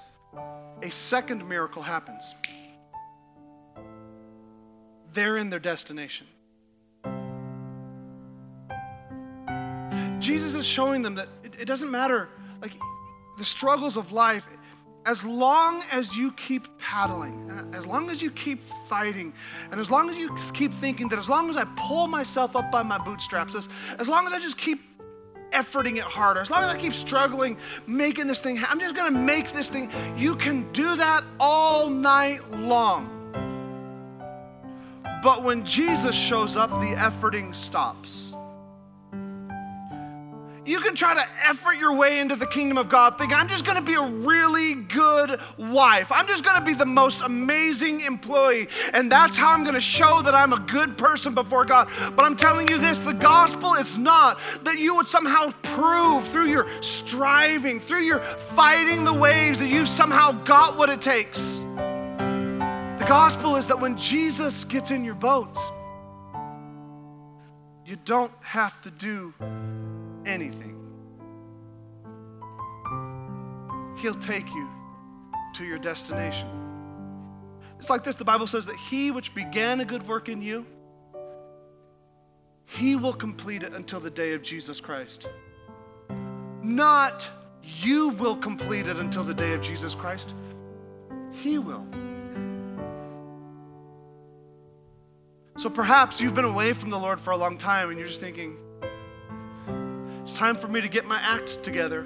a 0.81 0.89
second 0.89 1.47
miracle 1.47 1.81
happens. 1.81 2.33
They're 5.13 5.37
in 5.37 5.49
their 5.49 5.59
destination. 5.59 6.27
Jesus 10.19 10.55
is 10.55 10.65
showing 10.65 11.01
them 11.01 11.15
that 11.15 11.29
it, 11.43 11.61
it 11.61 11.65
doesn't 11.65 11.89
matter, 11.89 12.29
like 12.61 12.73
the 13.37 13.45
struggles 13.45 13.97
of 13.97 14.11
life, 14.11 14.47
as 15.05 15.23
long 15.23 15.81
as 15.91 16.15
you 16.15 16.31
keep 16.33 16.67
paddling, 16.77 17.71
as 17.73 17.87
long 17.87 18.09
as 18.09 18.21
you 18.21 18.29
keep 18.31 18.61
fighting, 18.87 19.33
and 19.71 19.79
as 19.79 19.89
long 19.89 20.09
as 20.09 20.17
you 20.17 20.35
keep 20.53 20.73
thinking 20.73 21.07
that 21.07 21.17
as 21.17 21.29
long 21.29 21.49
as 21.49 21.57
I 21.57 21.65
pull 21.75 22.07
myself 22.07 22.55
up 22.55 22.71
by 22.71 22.83
my 22.83 22.97
bootstraps, 22.97 23.55
as, 23.55 23.69
as 23.97 24.09
long 24.09 24.27
as 24.27 24.33
I 24.33 24.39
just 24.39 24.57
keep 24.57 24.81
efforting 25.51 25.95
it 25.95 26.03
harder, 26.03 26.41
as 26.41 26.51
long 26.51 26.63
as 26.63 26.69
I 26.69 26.77
keep 26.77 26.93
struggling, 26.93 27.57
making 27.87 28.27
this 28.27 28.41
thing, 28.41 28.61
I'm 28.67 28.79
just 28.79 28.95
gonna 28.95 29.17
make 29.17 29.51
this 29.53 29.69
thing, 29.69 29.89
you 30.15 30.35
can 30.35 30.71
do 30.73 30.95
that 30.97 31.23
all 31.39 31.89
night 31.89 32.47
long. 32.51 33.18
But 35.21 35.43
when 35.43 35.65
Jesus 35.65 36.15
shows 36.15 36.55
up, 36.55 36.69
the 36.69 36.95
efforting 36.95 37.53
stops. 37.53 38.35
You 40.69 40.79
can 40.81 40.93
try 40.93 41.15
to 41.15 41.25
effort 41.47 41.77
your 41.79 41.95
way 41.95 42.19
into 42.19 42.35
the 42.35 42.45
kingdom 42.45 42.77
of 42.77 42.89
God, 42.89 43.17
thinking, 43.17 43.35
I'm 43.35 43.47
just 43.47 43.65
gonna 43.65 43.81
be 43.81 43.95
a 43.95 44.03
really 44.03 44.75
good 44.75 45.39
wife. 45.57 46.11
I'm 46.11 46.27
just 46.27 46.43
gonna 46.43 46.63
be 46.63 46.75
the 46.75 46.85
most 46.85 47.21
amazing 47.21 48.01
employee. 48.01 48.67
And 48.93 49.11
that's 49.11 49.35
how 49.35 49.51
I'm 49.51 49.63
gonna 49.63 49.79
show 49.79 50.21
that 50.21 50.35
I'm 50.35 50.53
a 50.53 50.59
good 50.59 50.95
person 50.95 51.33
before 51.33 51.65
God. 51.65 51.89
But 52.15 52.23
I'm 52.23 52.35
telling 52.35 52.67
you 52.67 52.77
this 52.77 52.99
the 52.99 53.15
gospel 53.15 53.73
is 53.73 53.97
not 53.97 54.39
that 54.63 54.77
you 54.77 54.95
would 54.95 55.07
somehow 55.07 55.49
prove 55.63 56.27
through 56.27 56.49
your 56.49 56.67
striving, 56.83 57.79
through 57.79 58.03
your 58.03 58.19
fighting 58.19 59.05
the 59.05 59.13
waves, 59.13 59.57
that 59.57 59.69
you've 59.69 59.87
somehow 59.87 60.33
got 60.43 60.77
what 60.77 60.89
it 60.89 61.01
takes. 61.01 61.63
Gospel 63.09 63.55
is 63.55 63.67
that 63.69 63.79
when 63.81 63.97
Jesus 63.97 64.63
gets 64.63 64.91
in 64.91 65.03
your 65.03 65.15
boat, 65.15 65.57
you 67.83 67.95
don't 68.05 68.31
have 68.41 68.79
to 68.83 68.91
do 68.91 69.33
anything. 70.27 70.77
He'll 73.97 74.13
take 74.13 74.47
you 74.53 74.69
to 75.55 75.65
your 75.65 75.79
destination. 75.79 76.47
It's 77.79 77.89
like 77.89 78.03
this 78.03 78.13
the 78.13 78.23
Bible 78.23 78.45
says 78.45 78.67
that 78.67 78.75
he 78.75 79.09
which 79.09 79.33
began 79.33 79.79
a 79.79 79.85
good 79.85 80.07
work 80.07 80.29
in 80.29 80.39
you, 80.43 80.67
he 82.67 82.95
will 82.95 83.13
complete 83.13 83.63
it 83.63 83.73
until 83.73 83.99
the 83.99 84.11
day 84.11 84.33
of 84.33 84.43
Jesus 84.43 84.79
Christ. 84.79 85.27
Not 86.61 87.27
you 87.63 88.09
will 88.09 88.35
complete 88.35 88.85
it 88.85 88.97
until 88.97 89.23
the 89.23 89.33
day 89.33 89.53
of 89.53 89.63
Jesus 89.63 89.95
Christ, 89.95 90.35
he 91.31 91.57
will. 91.57 91.87
So 95.59 95.69
perhaps 95.69 96.21
you've 96.21 96.35
been 96.35 96.45
away 96.45 96.71
from 96.71 96.89
the 96.89 96.97
Lord 96.97 97.19
for 97.19 97.31
a 97.31 97.35
long 97.35 97.57
time 97.57 97.89
and 97.89 97.99
you're 97.99 98.07
just 98.07 98.21
thinking, 98.21 98.55
it's 100.21 100.31
time 100.31 100.55
for 100.55 100.69
me 100.69 100.79
to 100.79 100.87
get 100.87 101.05
my 101.05 101.19
act 101.19 101.61
together. 101.61 102.05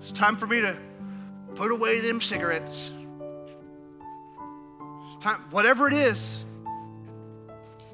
It's 0.00 0.10
time 0.10 0.34
for 0.34 0.48
me 0.48 0.60
to 0.60 0.76
put 1.54 1.70
away 1.70 2.00
them 2.00 2.20
cigarettes. 2.20 2.90
It's 5.14 5.22
time, 5.22 5.44
whatever 5.52 5.86
it 5.86 5.94
is, 5.94 6.42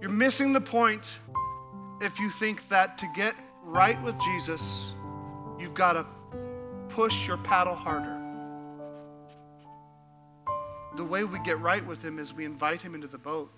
you're 0.01 0.09
missing 0.09 0.55
the 0.55 0.61
point 0.63 1.19
if 2.01 2.19
you 2.19 2.31
think 2.31 2.67
that 2.69 2.97
to 2.97 3.07
get 3.15 3.35
right 3.65 4.03
with 4.03 4.19
Jesus, 4.21 4.95
you've 5.59 5.75
got 5.75 5.93
to 5.93 6.07
push 6.89 7.29
your 7.29 7.37
paddle 7.37 7.75
harder. 7.75 8.22
The 10.95 11.05
way 11.05 11.25
we 11.25 11.39
get 11.41 11.59
right 11.61 11.85
with 11.87 12.05
Him 12.05 12.19
is 12.19 12.35
we 12.35 12.45
invite 12.45 12.81
Him 12.83 12.95
into 12.95 13.07
the 13.07 13.19
boat. 13.19 13.51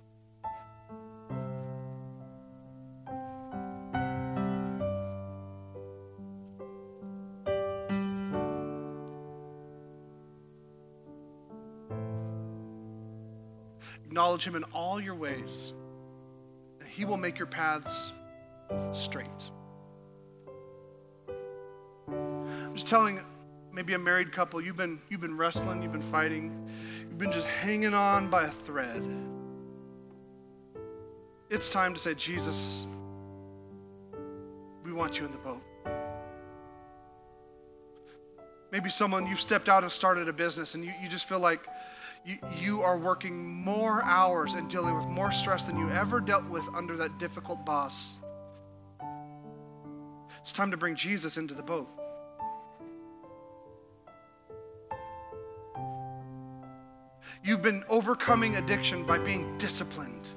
Acknowledge 14.07 14.47
Him 14.47 14.55
in 14.55 14.63
all 14.73 15.01
your 15.01 15.17
ways, 15.17 15.73
and 16.79 16.89
He 16.89 17.05
will 17.05 17.17
make 17.17 17.37
your 17.37 17.49
paths 17.49 18.13
straight. 18.93 19.29
I'm 22.09 22.75
just 22.75 22.87
telling 22.87 23.21
maybe 23.73 23.93
a 23.95 23.99
married 23.99 24.31
couple, 24.31 24.61
you've 24.61 24.77
been, 24.77 25.01
you've 25.09 25.21
been 25.21 25.37
wrestling, 25.37 25.83
you've 25.83 25.91
been 25.91 26.01
fighting, 26.01 26.71
you've 27.15 27.21
been 27.21 27.31
just 27.31 27.47
hanging 27.47 27.95
on 27.95 28.29
by 28.29 28.43
a 28.43 28.49
thread. 28.49 29.07
It's 31.49 31.69
time 31.69 31.95
to 31.95 32.01
say, 32.01 32.13
Jesus, 32.15 32.89
we 34.85 34.93
want 34.93 35.21
you 35.21 35.25
in 35.25 35.31
the 35.31 35.39
boat. 35.39 35.63
Maybe 38.73 38.91
someone, 38.91 39.29
you've 39.29 39.41
stepped 39.41 39.69
out 39.69 39.85
and 39.85 39.93
started 39.93 40.29
a 40.29 40.33
business 40.33 40.75
and 40.75 40.85
you, 40.85 40.93
you 41.01 41.09
just 41.09 41.29
feel 41.29 41.39
like 41.39 41.61
you, 42.27 42.37
you 42.59 42.83
are 42.83 42.99
working 42.99 43.47
more 43.47 44.03
hours 44.03 44.55
and 44.55 44.69
dealing 44.69 44.97
with 44.97 45.07
more 45.07 45.31
stress 45.31 45.63
than 45.63 45.79
you 45.79 45.89
ever 45.91 46.21
dealt 46.21 46.47
with 46.47 46.69
under 46.75 46.97
that 46.97 47.17
difficult 47.21 47.65
boss. 47.65 48.11
It's 50.41 50.51
time 50.51 50.73
to 50.73 50.77
bring 50.77 50.97
Jesus 50.97 51.37
into 51.37 51.55
the 51.55 51.63
boat. 51.63 51.89
You've 57.45 57.61
been 57.61 57.85
overcoming 57.91 58.57
addiction 58.57 59.05
by 59.05 59.19
being 59.19 59.59
disciplined, 59.59 60.31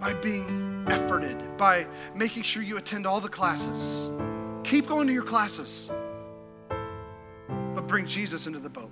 by 0.00 0.14
being 0.14 0.86
efforted, 0.86 1.58
by 1.58 1.86
making 2.14 2.44
sure 2.44 2.62
you 2.62 2.78
attend 2.78 3.06
all 3.06 3.20
the 3.20 3.28
classes. 3.28 4.08
Keep 4.64 4.88
going 4.88 5.06
to 5.06 5.12
your 5.12 5.22
classes, 5.22 5.90
but 7.74 7.86
bring 7.86 8.06
Jesus 8.06 8.46
into 8.46 8.58
the 8.58 8.70
boat. 8.70 8.90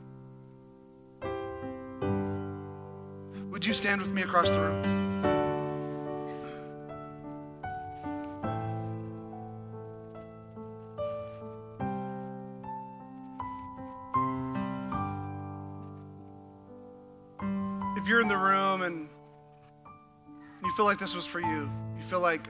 Would 3.51 3.65
you 3.65 3.73
stand 3.73 4.03
with 4.03 4.13
me 4.13 4.21
across 4.21 4.51
the 4.51 4.61
room? 4.61 5.00
Feel 20.81 20.87
like 20.87 20.99
this 20.99 21.15
was 21.15 21.27
for 21.27 21.41
you. 21.41 21.71
You 21.95 22.03
feel 22.05 22.21
like 22.21 22.49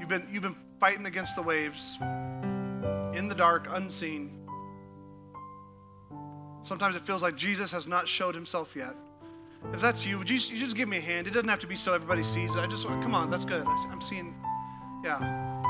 you've 0.00 0.08
been, 0.08 0.26
you've 0.28 0.42
been 0.42 0.56
fighting 0.80 1.06
against 1.06 1.36
the 1.36 1.42
waves 1.42 1.96
in 3.14 3.28
the 3.28 3.36
dark, 3.36 3.68
unseen. 3.70 4.48
Sometimes 6.60 6.96
it 6.96 7.02
feels 7.02 7.22
like 7.22 7.36
Jesus 7.36 7.70
has 7.70 7.86
not 7.86 8.08
showed 8.08 8.34
himself 8.34 8.74
yet. 8.74 8.96
If 9.72 9.80
that's 9.80 10.04
you, 10.04 10.18
would 10.18 10.28
you, 10.28 10.38
you 10.38 10.58
just 10.58 10.74
give 10.74 10.88
me 10.88 10.96
a 10.96 11.00
hand? 11.00 11.28
It 11.28 11.34
doesn't 11.34 11.48
have 11.48 11.60
to 11.60 11.68
be 11.68 11.76
so 11.76 11.94
everybody 11.94 12.24
sees 12.24 12.56
it. 12.56 12.58
I 12.58 12.66
just 12.66 12.84
want, 12.84 13.00
come 13.00 13.14
on, 13.14 13.30
that's 13.30 13.44
good. 13.44 13.64
I'm 13.64 14.00
seeing, 14.00 14.34
yeah. 15.04 15.62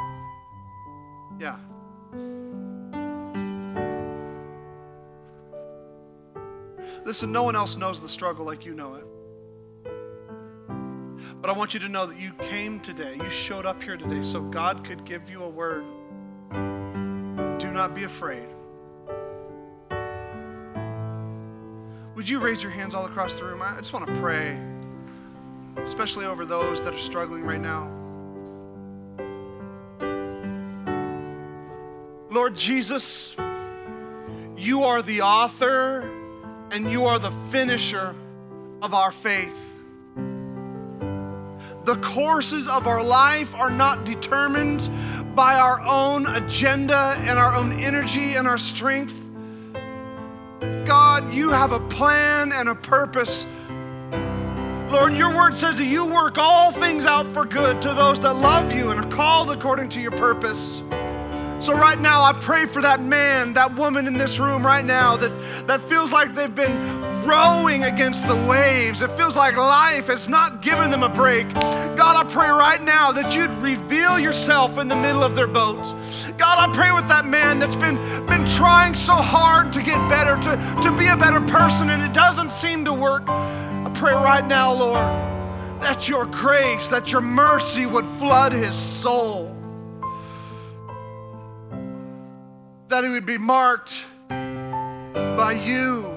Yeah. 1.39 1.59
Listen, 7.05 7.31
no 7.31 7.43
one 7.43 7.55
else 7.55 7.77
knows 7.77 8.01
the 8.01 8.09
struggle 8.09 8.47
like 8.47 8.65
you 8.65 8.73
know 8.73 8.95
it. 8.95 9.05
But 11.45 11.51
I 11.51 11.59
want 11.59 11.75
you 11.75 11.81
to 11.81 11.91
know 11.91 12.07
that 12.07 12.19
you 12.19 12.33
came 12.33 12.81
today, 12.81 13.19
you 13.23 13.29
showed 13.29 13.67
up 13.67 13.83
here 13.83 13.99
today 13.99 14.23
so 14.23 14.41
God 14.41 14.83
could 14.83 15.05
give 15.05 15.29
you 15.29 15.43
a 15.43 15.49
word. 15.51 15.85
Do 16.51 17.71
not 17.71 17.95
be 17.95 18.05
afraid. 18.05 18.47
Would 22.17 22.27
you 22.27 22.39
raise 22.39 22.63
your 22.63 22.73
hands 22.73 22.95
all 22.95 23.05
across 23.05 23.35
the 23.35 23.45
room? 23.45 23.61
I 23.61 23.77
just 23.77 23.93
want 23.93 24.07
to 24.07 24.15
pray, 24.15 24.59
especially 25.85 26.25
over 26.25 26.47
those 26.47 26.81
that 26.81 26.95
are 26.95 26.99
struggling 26.99 27.43
right 27.43 27.61
now. 27.61 27.91
Lord 32.31 32.57
Jesus, 32.57 33.37
you 34.57 34.85
are 34.85 35.03
the 35.03 35.21
author 35.21 36.11
and 36.71 36.91
you 36.91 37.05
are 37.05 37.19
the 37.19 37.33
finisher 37.51 38.15
of 38.81 38.95
our 38.95 39.13
faith. 39.13 39.74
The 41.85 41.97
courses 41.97 42.67
of 42.67 42.87
our 42.87 43.03
life 43.03 43.55
are 43.55 43.69
not 43.69 44.07
determined 44.07 44.89
by 45.37 45.57
our 45.57 45.81
own 45.83 46.27
agenda 46.27 47.17
and 47.21 47.39
our 47.39 47.55
own 47.55 47.79
energy 47.79 48.35
and 48.35 48.49
our 48.49 48.57
strength. 48.57 49.15
God, 50.87 51.35
you 51.35 51.51
have 51.51 51.73
a 51.73 51.81
plan 51.81 52.53
and 52.53 52.71
a 52.71 52.75
purpose. 52.75 53.47
Lord, 54.91 55.15
your 55.15 55.35
word 55.35 55.55
says 55.57 55.77
that 55.77 55.85
you 55.85 56.07
work 56.07 56.39
all 56.39 56.73
things 56.73 57.05
out 57.05 57.27
for 57.27 57.45
good 57.45 57.83
to 57.83 57.93
those 57.93 58.19
that 58.21 58.35
love 58.35 58.73
you 58.73 58.91
and 58.91 59.05
are 59.05 59.11
called 59.11 59.51
according 59.51 59.91
to 59.91 60.01
your 60.01 60.13
purpose. 60.13 60.81
So, 61.59 61.75
right 61.75 62.01
now, 62.01 62.23
I 62.23 62.33
pray 62.33 62.65
for 62.65 62.81
that 62.83 63.03
man, 63.03 63.55
that 63.55 63.75
woman 63.75 64.07
in 64.07 64.15
this 64.15 64.39
room 64.39 64.65
right 64.65 64.85
now 64.85 65.17
that, 65.17 65.67
that 65.67 65.81
feels 65.81 66.13
like 66.13 66.35
they've 66.35 66.55
been 66.55 67.14
rowing 67.27 67.85
against 67.85 68.27
the 68.27 68.35
waves. 68.35 69.03
It 69.03 69.11
feels 69.13 69.37
like 69.37 69.57
life 69.57 70.07
has 70.09 70.29
not 70.29 70.63
given 70.63 70.91
them 70.91 71.03
a 71.03 71.09
break. 71.09 71.53
God, 71.55 72.17
I 72.17 72.25
pray 72.29 72.49
right 72.49 72.83
now 72.83 73.13
that 73.13 73.35
you'd 73.35 73.51
reveal 73.59 74.19
yourself 74.19 74.79
in 74.79 74.89
the 74.89 74.97
middle 74.97 75.23
of 75.23 75.35
their 75.35 75.47
boat. 75.47 75.83
God, 76.39 76.69
I 76.69 76.73
pray 76.73 76.93
with 76.93 77.09
that 77.09 77.27
man 77.27 77.59
that's 77.59 77.77
been, 77.77 77.97
been 78.27 78.47
trying 78.47 78.95
so 78.95 79.15
hard 79.15 79.73
to 79.73 79.83
get 79.83 80.09
better, 80.09 80.37
to, 80.43 80.83
to 80.83 80.97
be 80.97 81.07
a 81.07 81.17
better 81.17 81.41
person, 81.41 81.91
and 81.91 82.03
it 82.03 82.13
doesn't 82.13 82.53
seem 82.53 82.85
to 82.85 82.93
work. 82.93 83.29
I 83.29 83.91
pray 83.95 84.13
right 84.13 84.47
now, 84.47 84.73
Lord, 84.73 85.05
that 85.83 86.09
your 86.09 86.27
grace, 86.27 86.89
that 86.89 87.13
your 87.13 87.21
mercy 87.21 87.87
would 87.87 88.07
flood 88.07 88.53
his 88.53 88.75
soul. 88.75 89.55
that 92.95 93.03
he 93.03 93.11
would 93.11 93.27
be 93.27 93.39
marked 93.39 94.05
by 94.29 95.61
you, 95.67 96.14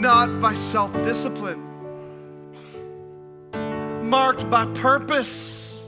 not 0.00 0.40
by 0.40 0.54
self 0.54 0.92
discipline, 1.04 1.60
marked 4.08 4.48
by 4.48 4.64
purpose. 4.74 5.84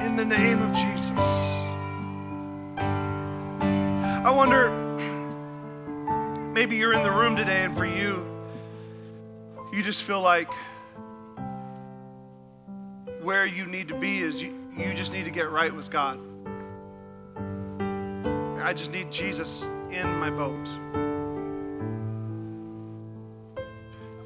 In 0.00 0.16
the 0.16 0.24
name 0.24 0.62
of 0.62 0.74
Jesus. 0.74 1.18
I 2.78 4.30
wonder, 4.30 4.70
maybe 6.54 6.76
you're 6.76 6.94
in 6.94 7.02
the 7.02 7.12
room 7.12 7.36
today, 7.36 7.64
and 7.64 7.76
for 7.76 7.84
you, 7.86 8.26
you 9.72 9.82
just 9.82 10.02
feel 10.02 10.22
like 10.22 10.50
where 13.22 13.44
you 13.44 13.66
need 13.66 13.88
to 13.88 13.98
be 13.98 14.20
is 14.20 14.40
you, 14.40 14.58
you 14.76 14.94
just 14.94 15.12
need 15.12 15.26
to 15.26 15.30
get 15.30 15.50
right 15.50 15.74
with 15.74 15.90
God. 15.90 16.18
I 18.62 18.72
just 18.72 18.92
need 18.92 19.10
Jesus 19.10 19.66
in 19.92 20.06
my 20.18 20.30
boat. 20.30 20.68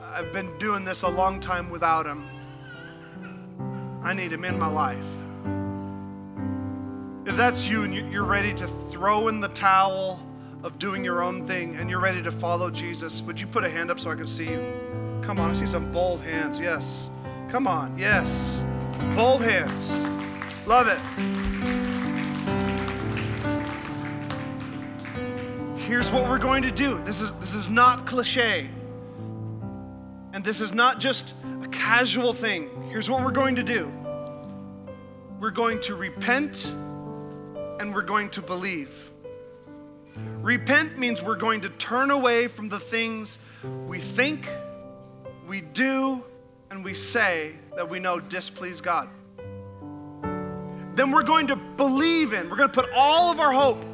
I've 0.01 0.33
been 0.33 0.57
doing 0.59 0.85
this 0.85 1.03
a 1.03 1.09
long 1.09 1.41
time 1.41 1.71
without 1.71 2.07
Him. 2.07 2.25
I 4.03 4.13
need 4.13 4.33
Him 4.33 4.45
in 4.45 4.59
my 4.59 4.69
life. 4.69 5.05
If 7.27 7.37
that's 7.37 7.67
you 7.67 7.85
and 7.85 7.95
you're 7.95 8.25
ready 8.25 8.53
to 8.55 8.67
throw 8.67 9.29
in 9.29 9.41
the 9.41 9.49
towel 9.49 10.21
of 10.63 10.79
doing 10.79 11.05
your 11.05 11.23
own 11.23 11.47
thing 11.47 11.77
and 11.77 11.91
you're 11.91 12.01
ready 12.01 12.23
to 12.23 12.31
follow 12.31 12.71
Jesus, 12.71 13.23
would 13.23 13.41
you 13.41 13.47
put 13.47 13.65
a 13.65 13.71
hand 13.71 13.91
up 13.91 13.99
so 13.99 14.11
I 14.11 14.15
can 14.15 14.27
see 14.27 14.49
you? 14.49 15.21
Come 15.23 15.41
on, 15.41 15.51
I 15.51 15.55
see 15.55 15.67
some 15.67 15.91
bold 15.91 16.21
hands. 16.21 16.61
Yes. 16.61 17.11
Come 17.49 17.67
on. 17.67 17.97
Yes. 17.97 18.63
Bold 19.15 19.41
hands. 19.41 19.95
Love 20.67 20.89
it. 20.89 21.54
Here's 25.87 26.11
what 26.11 26.29
we're 26.29 26.39
going 26.39 26.63
to 26.63 26.71
do. 26.71 27.03
This 27.05 27.21
is 27.21 27.33
this 27.33 27.55
is 27.55 27.71
not 27.71 28.07
cliche. 28.07 28.69
And 30.33 30.45
this 30.45 30.61
is 30.61 30.73
not 30.73 30.99
just 30.99 31.35
a 31.63 31.69
casual 31.69 32.33
thing. 32.33 32.71
Here's 32.91 33.09
what 33.09 33.23
we're 33.23 33.31
going 33.31 33.57
to 33.57 33.63
do. 33.63 33.93
We're 35.39 35.51
going 35.51 35.81
to 35.83 35.95
repent 35.95 36.67
and 37.81 37.95
we're 37.95 38.03
going 38.03 38.31
to 38.31 38.43
believe. 38.43 39.11
Repent 40.41 40.99
means 40.99 41.23
we're 41.23 41.37
going 41.37 41.61
to 41.61 41.69
turn 41.69 42.11
away 42.11 42.49
from 42.49 42.69
the 42.69 42.81
things 42.81 43.39
we 43.87 43.99
think, 43.99 44.49
we 45.47 45.61
do, 45.61 46.25
and 46.71 46.85
we 46.85 46.95
say 46.95 47.53
that 47.77 47.89
we 47.89 47.99
know 47.99 48.21
displease 48.21 48.81
God 48.81 49.09
then 50.97 51.11
we're 51.11 51.25
going 51.25 51.49
to 51.49 51.57
believe 51.57 52.33
in, 52.33 52.49
we're 52.49 52.57
going 52.57 52.71
to 52.71 52.83
put 52.83 52.91
all 52.95 53.31
of 53.31 53.41
our 53.41 53.53
hope 53.53 53.85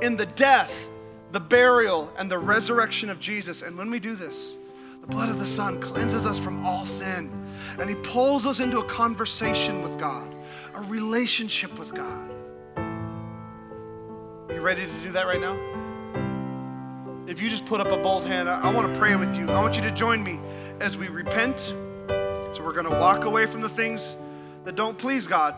in 0.00 0.16
the 0.16 0.26
death, 0.26 0.88
the 1.32 1.40
burial, 1.40 2.12
and 2.18 2.30
the 2.30 2.38
resurrection 2.38 3.10
of 3.10 3.18
Jesus. 3.18 3.62
And 3.62 3.76
when 3.76 3.90
we 3.90 3.98
do 3.98 4.14
this, 4.14 4.56
the 5.00 5.06
blood 5.06 5.30
of 5.30 5.38
the 5.38 5.46
Son 5.46 5.80
cleanses 5.80 6.26
us 6.26 6.38
from 6.38 6.64
all 6.64 6.86
sin, 6.86 7.48
and 7.78 7.88
He 7.88 7.96
pulls 7.96 8.46
us 8.46 8.60
into 8.60 8.78
a 8.78 8.84
conversation 8.84 9.82
with 9.82 9.98
God, 9.98 10.32
a 10.74 10.82
relationship 10.82 11.76
with 11.78 11.94
God. 11.94 12.30
Are 12.76 14.54
you 14.54 14.60
ready 14.60 14.84
to 14.84 14.92
do 15.02 15.10
that 15.12 15.26
right 15.26 15.40
now? 15.40 15.58
If 17.26 17.40
you 17.40 17.48
just 17.48 17.64
put 17.64 17.80
up 17.80 17.90
a 17.90 17.96
bold 17.96 18.24
hand, 18.24 18.48
I, 18.48 18.60
I 18.60 18.72
want 18.72 18.92
to 18.92 18.98
pray 19.00 19.16
with 19.16 19.34
you. 19.36 19.48
I 19.48 19.58
want 19.60 19.74
you 19.74 19.82
to 19.82 19.90
join 19.92 20.22
me 20.22 20.38
as 20.80 20.98
we 20.98 21.08
repent. 21.08 21.60
So 21.60 22.62
we're 22.62 22.74
going 22.74 22.90
to 22.90 22.98
walk 22.98 23.24
away 23.24 23.46
from 23.46 23.62
the 23.62 23.68
things 23.68 24.16
that 24.64 24.76
don't 24.76 24.98
please 24.98 25.26
God 25.26 25.54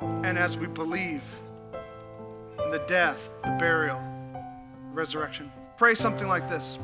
and 0.00 0.38
as 0.38 0.56
we 0.56 0.66
believe 0.66 1.22
in 2.64 2.70
the 2.70 2.82
death, 2.86 3.30
the 3.42 3.50
burial, 3.58 4.02
resurrection. 4.94 5.50
Pray 5.76 5.94
something 5.94 6.28
like 6.28 6.48
this 6.48 6.78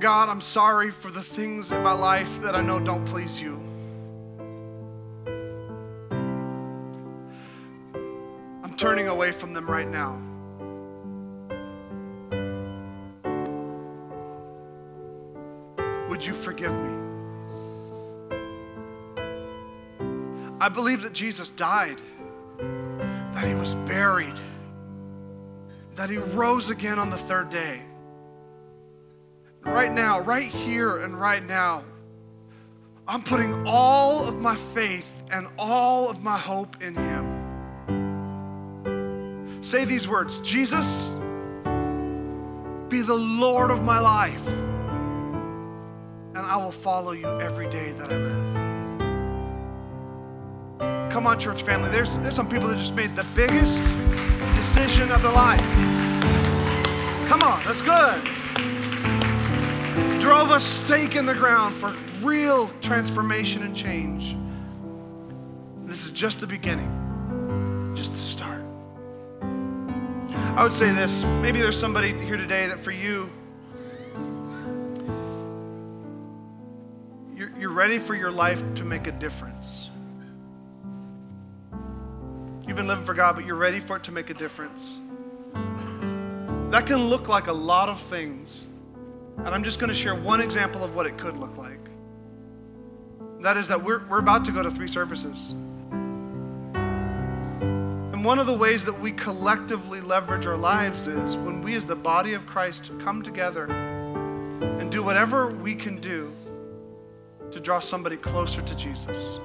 God, 0.00 0.28
I'm 0.28 0.42
sorry 0.42 0.90
for 0.90 1.10
the 1.10 1.22
things 1.22 1.72
in 1.72 1.82
my 1.82 1.92
life 1.92 2.42
that 2.42 2.54
I 2.54 2.60
know 2.60 2.78
don't 2.78 3.06
please 3.06 3.40
you. 3.40 3.58
I'm 8.62 8.74
turning 8.76 9.08
away 9.08 9.32
from 9.32 9.54
them 9.54 9.66
right 9.66 9.88
now. 9.88 10.20
Would 16.10 16.26
you 16.26 16.34
forgive 16.34 16.72
me? 16.72 17.04
I 20.60 20.68
believe 20.68 21.02
that 21.02 21.12
Jesus 21.12 21.48
died, 21.48 21.98
that 23.34 23.44
he 23.46 23.54
was 23.54 23.74
buried, 23.74 24.40
that 25.96 26.08
he 26.08 26.18
rose 26.18 26.70
again 26.70 26.98
on 26.98 27.10
the 27.10 27.16
third 27.16 27.50
day. 27.50 27.82
Right 29.62 29.92
now, 29.92 30.20
right 30.20 30.44
here 30.44 30.98
and 30.98 31.20
right 31.20 31.44
now, 31.44 31.82
I'm 33.08 33.22
putting 33.22 33.66
all 33.66 34.26
of 34.26 34.40
my 34.40 34.54
faith 34.54 35.10
and 35.30 35.48
all 35.58 36.08
of 36.08 36.22
my 36.22 36.38
hope 36.38 36.80
in 36.80 36.94
him. 36.94 37.34
Say 39.62 39.84
these 39.84 40.06
words 40.06 40.38
Jesus, 40.40 41.06
be 42.88 43.00
the 43.02 43.14
Lord 43.14 43.70
of 43.70 43.82
my 43.82 43.98
life, 43.98 44.46
and 46.34 46.38
I 46.38 46.56
will 46.56 46.70
follow 46.70 47.12
you 47.12 47.26
every 47.40 47.68
day 47.68 47.92
that 47.92 48.12
I 48.12 48.16
live. 48.16 48.53
Come 51.14 51.28
on, 51.28 51.38
church 51.38 51.62
family. 51.62 51.90
There's, 51.90 52.18
there's 52.18 52.34
some 52.34 52.48
people 52.48 52.66
that 52.66 52.76
just 52.76 52.96
made 52.96 53.14
the 53.14 53.22
biggest 53.36 53.84
decision 54.56 55.12
of 55.12 55.22
their 55.22 55.30
life. 55.30 55.60
Come 57.28 57.40
on, 57.40 57.62
that's 57.62 57.80
good. 57.80 58.20
Drove 60.20 60.50
a 60.50 60.58
stake 60.58 61.14
in 61.14 61.24
the 61.24 61.32
ground 61.32 61.76
for 61.76 61.94
real 62.20 62.68
transformation 62.80 63.62
and 63.62 63.76
change. 63.76 64.36
This 65.84 66.04
is 66.04 66.10
just 66.10 66.40
the 66.40 66.48
beginning, 66.48 67.92
just 67.94 68.10
the 68.10 68.18
start. 68.18 68.64
I 70.56 70.64
would 70.64 70.72
say 70.72 70.92
this 70.92 71.22
maybe 71.40 71.60
there's 71.60 71.78
somebody 71.78 72.12
here 72.24 72.36
today 72.36 72.66
that 72.66 72.80
for 72.80 72.90
you, 72.90 73.30
you're, 77.36 77.52
you're 77.56 77.70
ready 77.70 78.00
for 78.00 78.16
your 78.16 78.32
life 78.32 78.60
to 78.74 78.84
make 78.84 79.06
a 79.06 79.12
difference. 79.12 79.90
You've 82.66 82.76
been 82.76 82.86
living 82.86 83.04
for 83.04 83.12
God, 83.12 83.36
but 83.36 83.44
you're 83.44 83.56
ready 83.56 83.78
for 83.78 83.96
it 83.96 84.04
to 84.04 84.12
make 84.12 84.30
a 84.30 84.34
difference. 84.34 84.98
That 86.70 86.86
can 86.86 87.08
look 87.08 87.28
like 87.28 87.48
a 87.48 87.52
lot 87.52 87.90
of 87.90 88.00
things. 88.00 88.66
And 89.36 89.48
I'm 89.48 89.62
just 89.62 89.78
going 89.78 89.88
to 89.88 89.94
share 89.94 90.14
one 90.14 90.40
example 90.40 90.82
of 90.82 90.94
what 90.96 91.06
it 91.06 91.18
could 91.18 91.36
look 91.36 91.56
like. 91.58 91.78
That 93.40 93.58
is 93.58 93.68
that 93.68 93.82
we're, 93.82 94.06
we're 94.06 94.18
about 94.18 94.46
to 94.46 94.52
go 94.52 94.62
to 94.62 94.70
three 94.70 94.88
services. 94.88 95.50
And 98.14 98.24
one 98.24 98.38
of 98.38 98.46
the 98.46 98.56
ways 98.56 98.86
that 98.86 98.98
we 98.98 99.12
collectively 99.12 100.00
leverage 100.00 100.46
our 100.46 100.56
lives 100.56 101.06
is 101.06 101.36
when 101.36 101.60
we, 101.60 101.74
as 101.76 101.84
the 101.84 101.94
body 101.94 102.32
of 102.32 102.46
Christ, 102.46 102.90
come 103.00 103.22
together 103.22 103.66
and 103.70 104.90
do 104.90 105.02
whatever 105.02 105.48
we 105.48 105.74
can 105.74 106.00
do 106.00 106.32
to 107.50 107.60
draw 107.60 107.80
somebody 107.80 108.16
closer 108.16 108.62
to 108.62 108.74
Jesus. 108.74 109.38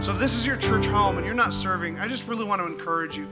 So 0.00 0.12
if 0.12 0.18
this 0.18 0.34
is 0.34 0.46
your 0.46 0.56
church 0.56 0.86
home 0.86 1.16
and 1.16 1.26
you're 1.26 1.34
not 1.34 1.52
serving, 1.52 1.98
I 1.98 2.08
just 2.08 2.28
really 2.28 2.44
want 2.44 2.60
to 2.60 2.66
encourage 2.66 3.16
you. 3.16 3.28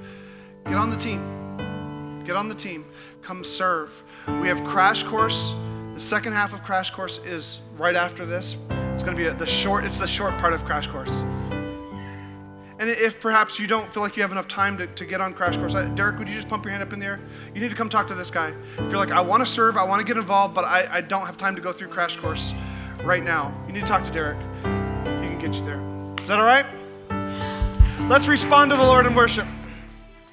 Get 0.65 0.75
on 0.75 0.91
the 0.91 0.97
team. 0.97 2.23
Get 2.25 2.37
on 2.37 2.49
the 2.49 2.55
team. 2.55 2.85
Come 3.23 3.45
serve. 3.45 4.03
We 4.41 4.49
have 4.49 4.65
Crash 4.65 5.03
Course. 5.05 5.55
The 5.95 6.01
second 6.01 6.33
half 6.33 6.53
of 6.53 6.63
Crash 6.63 6.91
Course 6.91 7.19
is 7.25 7.61
right 7.77 7.95
after 7.95 8.27
this. 8.27 8.57
It's 8.93 9.03
going 9.03 9.17
to 9.17 9.23
be 9.23 9.29
the 9.29 9.47
short, 9.47 9.85
it's 9.85 9.99
the 9.99 10.07
short 10.07 10.37
part 10.39 10.53
of 10.53 10.65
Crash 10.65 10.89
Course. 10.89 11.23
And 12.79 12.91
if 12.91 13.21
perhaps 13.21 13.59
you 13.59 13.67
don't 13.67 13.91
feel 13.93 14.03
like 14.03 14.17
you 14.17 14.23
have 14.23 14.33
enough 14.33 14.49
time 14.49 14.77
to, 14.79 14.87
to 14.87 15.07
get 15.07 15.21
on 15.21 15.33
Crash 15.33 15.57
Course, 15.57 15.73
Derek, 15.95 16.19
would 16.19 16.29
you 16.29 16.35
just 16.35 16.49
pump 16.49 16.65
your 16.65 16.73
hand 16.73 16.83
up 16.83 16.93
in 16.93 16.99
the 16.99 17.07
air? 17.07 17.21
You 17.55 17.61
need 17.61 17.71
to 17.71 17.77
come 17.77 17.89
talk 17.89 18.07
to 18.09 18.15
this 18.15 18.31
guy. 18.31 18.53
If 18.77 18.91
you're 18.91 18.99
like, 18.99 19.13
I 19.13 19.21
want 19.21 19.45
to 19.45 19.51
serve, 19.51 19.77
I 19.77 19.85
want 19.85 20.01
to 20.01 20.05
get 20.05 20.19
involved, 20.19 20.55
but 20.55 20.65
I, 20.65 20.87
I 20.91 21.01
don't 21.01 21.25
have 21.27 21.37
time 21.37 21.57
to 21.57 21.63
go 21.63 21.73
through 21.73 21.89
Crash 21.89 22.17
Course 22.17 22.53
right 23.03 23.23
now, 23.23 23.55
you 23.67 23.73
need 23.73 23.81
to 23.81 23.87
talk 23.87 24.05
to 24.05 24.11
Derek. 24.11 24.39
He 24.63 25.29
can 25.29 25.39
get 25.39 25.55
you 25.55 25.63
there. 25.63 25.96
Is 26.27 26.31
that 26.31 26.41
all 26.41 26.45
right? 26.45 26.67
Let's 28.11 28.27
respond 28.27 28.73
to 28.73 28.77
the 28.77 28.83
Lord 28.83 29.07
in 29.07 29.15
worship. 29.15 29.47